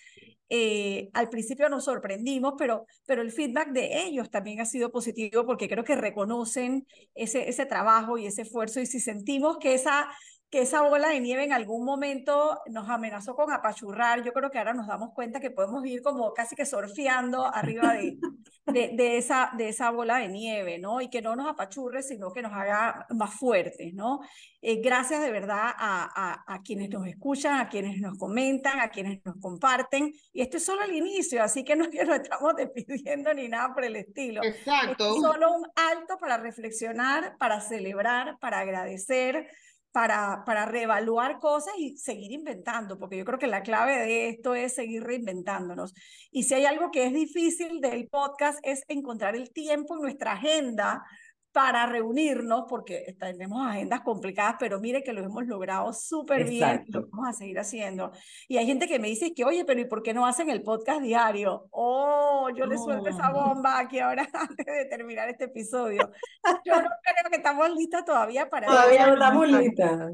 eh, 0.48 1.10
al 1.12 1.28
principio 1.28 1.68
nos 1.68 1.84
sorprendimos, 1.84 2.54
pero, 2.58 2.86
pero 3.06 3.22
el 3.22 3.30
feedback 3.30 3.68
de 3.68 4.02
ellos 4.02 4.30
también 4.30 4.60
ha 4.60 4.64
sido 4.64 4.90
positivo 4.90 5.46
porque 5.46 5.68
creo 5.68 5.84
que 5.84 5.94
reconocen 5.94 6.88
ese, 7.14 7.48
ese 7.48 7.66
trabajo 7.66 8.18
y 8.18 8.26
ese 8.26 8.42
esfuerzo 8.42 8.80
y 8.80 8.86
si 8.86 8.98
sentimos 8.98 9.58
que 9.58 9.74
esa 9.74 10.08
que 10.50 10.62
esa 10.62 10.82
bola 10.82 11.10
de 11.10 11.20
nieve 11.20 11.44
en 11.44 11.52
algún 11.52 11.84
momento 11.84 12.60
nos 12.66 12.88
amenazó 12.90 13.36
con 13.36 13.52
apachurrar. 13.52 14.24
Yo 14.24 14.32
creo 14.32 14.50
que 14.50 14.58
ahora 14.58 14.74
nos 14.74 14.88
damos 14.88 15.12
cuenta 15.14 15.38
que 15.38 15.52
podemos 15.52 15.86
ir 15.86 16.02
como 16.02 16.34
casi 16.34 16.56
que 16.56 16.66
surfeando 16.66 17.44
arriba 17.46 17.94
de, 17.94 18.18
de, 18.66 19.16
esa, 19.16 19.52
de 19.56 19.68
esa 19.68 19.90
bola 19.90 20.18
de 20.18 20.26
nieve, 20.26 20.80
¿no? 20.80 21.00
Y 21.00 21.08
que 21.08 21.22
no 21.22 21.36
nos 21.36 21.48
apachurre, 21.48 22.02
sino 22.02 22.32
que 22.32 22.42
nos 22.42 22.52
haga 22.52 23.06
más 23.10 23.32
fuertes, 23.34 23.94
¿no? 23.94 24.20
Eh, 24.60 24.80
gracias 24.82 25.22
de 25.22 25.30
verdad 25.30 25.70
a, 25.78 26.44
a, 26.46 26.62
quienes 26.62 26.90
nos 26.90 27.06
escuchan, 27.06 27.60
a 27.60 27.68
quienes 27.68 28.00
nos 28.00 28.18
comentan, 28.18 28.80
a 28.80 28.90
quienes 28.90 29.24
nos 29.24 29.36
comparten. 29.40 30.12
Y 30.32 30.42
esto 30.42 30.56
es 30.56 30.64
solo 30.64 30.82
el 30.82 30.94
inicio, 30.94 31.44
así 31.44 31.62
que 31.62 31.76
no 31.76 31.84
es 31.84 31.90
que 31.90 32.04
nos 32.04 32.16
estamos 32.18 32.56
despidiendo 32.56 33.32
ni 33.34 33.48
nada 33.48 33.72
por 33.72 33.84
el 33.84 33.94
estilo. 33.94 34.42
Exacto. 34.42 35.14
es 35.14 35.22
solo 35.22 35.52
un 35.52 35.66
alto 35.76 36.18
para 36.18 36.38
reflexionar, 36.38 37.36
para 37.38 37.60
celebrar, 37.60 38.36
para 38.40 38.58
agradecer 38.58 39.48
para, 39.92 40.44
para 40.44 40.66
reevaluar 40.66 41.40
cosas 41.40 41.74
y 41.78 41.96
seguir 41.96 42.32
inventando, 42.32 42.98
porque 42.98 43.16
yo 43.16 43.24
creo 43.24 43.38
que 43.38 43.46
la 43.46 43.62
clave 43.62 43.96
de 43.98 44.28
esto 44.28 44.54
es 44.54 44.74
seguir 44.74 45.02
reinventándonos. 45.02 45.94
Y 46.30 46.44
si 46.44 46.54
hay 46.54 46.64
algo 46.64 46.90
que 46.90 47.06
es 47.06 47.12
difícil 47.12 47.80
del 47.80 48.08
podcast 48.08 48.58
es 48.62 48.82
encontrar 48.88 49.36
el 49.36 49.52
tiempo 49.52 49.94
en 49.94 50.02
nuestra 50.02 50.32
agenda 50.32 51.04
para 51.52 51.86
reunirnos, 51.86 52.64
porque 52.68 53.16
tenemos 53.18 53.66
agendas 53.66 54.02
complicadas, 54.02 54.56
pero 54.58 54.80
mire 54.80 55.02
que 55.02 55.12
lo 55.12 55.22
hemos 55.22 55.46
logrado 55.46 55.92
súper 55.92 56.48
bien 56.48 56.84
y 56.86 56.92
lo 56.92 57.08
vamos 57.08 57.28
a 57.28 57.32
seguir 57.32 57.58
haciendo. 57.58 58.12
Y 58.48 58.58
hay 58.58 58.66
gente 58.66 58.86
que 58.86 58.98
me 58.98 59.08
dice 59.08 59.34
que, 59.34 59.44
oye, 59.44 59.64
pero 59.64 59.80
¿y 59.80 59.86
por 59.86 60.02
qué 60.02 60.14
no 60.14 60.26
hacen 60.26 60.48
el 60.48 60.62
podcast 60.62 61.02
diario? 61.02 61.66
Oh, 61.70 62.48
yo 62.54 62.66
le 62.66 62.78
suelto 62.78 63.08
esa 63.08 63.30
oh. 63.30 63.34
bomba 63.34 63.80
aquí 63.80 63.98
ahora 63.98 64.28
antes 64.32 64.66
de 64.66 64.84
terminar 64.86 65.28
este 65.28 65.44
episodio. 65.44 66.10
Yo 66.64 66.76
no 66.76 66.88
creo 67.02 67.30
que 67.30 67.36
estamos 67.36 67.70
listas 67.70 68.04
todavía 68.04 68.48
para... 68.48 68.66
Todavía 68.66 69.06
no 69.06 69.14
estamos 69.14 69.48
listas. 69.48 70.12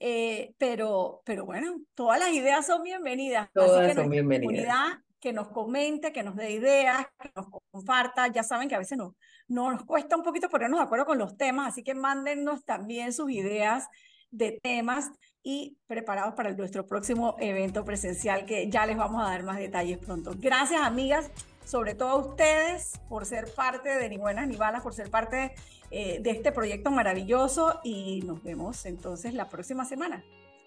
Eh, 0.00 0.54
pero, 0.58 1.22
pero 1.24 1.46
bueno, 1.46 1.76
todas 1.94 2.18
las 2.18 2.30
ideas 2.30 2.66
son 2.66 2.82
bienvenidas. 2.82 3.48
Todas 3.52 3.94
son 3.94 4.10
bienvenidas 4.10 5.03
que 5.24 5.32
nos 5.32 5.48
comente, 5.48 6.12
que 6.12 6.22
nos 6.22 6.36
dé 6.36 6.50
ideas, 6.50 7.06
que 7.18 7.32
nos 7.34 7.46
comparta. 7.72 8.26
Ya 8.28 8.42
saben 8.42 8.68
que 8.68 8.74
a 8.74 8.78
veces 8.78 8.98
no, 8.98 9.16
nos 9.48 9.82
cuesta 9.84 10.16
un 10.16 10.22
poquito 10.22 10.50
ponernos 10.50 10.78
de 10.78 10.84
acuerdo 10.84 11.06
con 11.06 11.16
los 11.16 11.38
temas, 11.38 11.68
así 11.68 11.82
que 11.82 11.94
mándennos 11.94 12.62
también 12.66 13.10
sus 13.14 13.30
ideas 13.30 13.88
de 14.30 14.60
temas 14.62 15.10
y 15.42 15.78
preparados 15.86 16.34
para 16.34 16.52
nuestro 16.52 16.86
próximo 16.86 17.36
evento 17.38 17.86
presencial 17.86 18.44
que 18.44 18.68
ya 18.68 18.84
les 18.84 18.98
vamos 18.98 19.22
a 19.24 19.30
dar 19.30 19.44
más 19.44 19.56
detalles 19.56 19.96
pronto. 19.96 20.32
Gracias 20.36 20.82
amigas, 20.82 21.30
sobre 21.64 21.94
todo 21.94 22.10
a 22.10 22.16
ustedes 22.16 23.00
por 23.08 23.24
ser 23.24 23.50
parte 23.54 23.96
de 23.96 24.10
Ni 24.10 24.18
Buenas 24.18 24.46
Ni 24.46 24.56
Balas, 24.56 24.82
por 24.82 24.92
ser 24.92 25.10
parte 25.10 25.54
eh, 25.90 26.18
de 26.20 26.30
este 26.32 26.52
proyecto 26.52 26.90
maravilloso 26.90 27.80
y 27.82 28.20
nos 28.26 28.42
vemos 28.42 28.84
entonces 28.84 29.32
la 29.32 29.48
próxima 29.48 29.86
semana. 29.86 30.22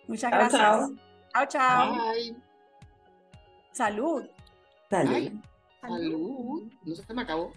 Muchas 0.08 0.32
gracias. 0.32 0.90
Chao, 1.32 1.46
chao. 1.48 1.96
Salud. 3.72 4.28
Salud. 4.90 5.32
Salud. 5.82 6.72
No 6.84 6.96
se 6.96 7.14
me 7.14 7.22
acabó. 7.22 7.52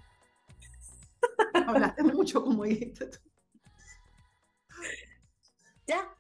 Hablaste 1.67 2.03
mucho 2.03 2.43
como 2.43 2.65
dijiste 2.65 3.07
tú. 3.07 3.19
Ya. 5.87 6.15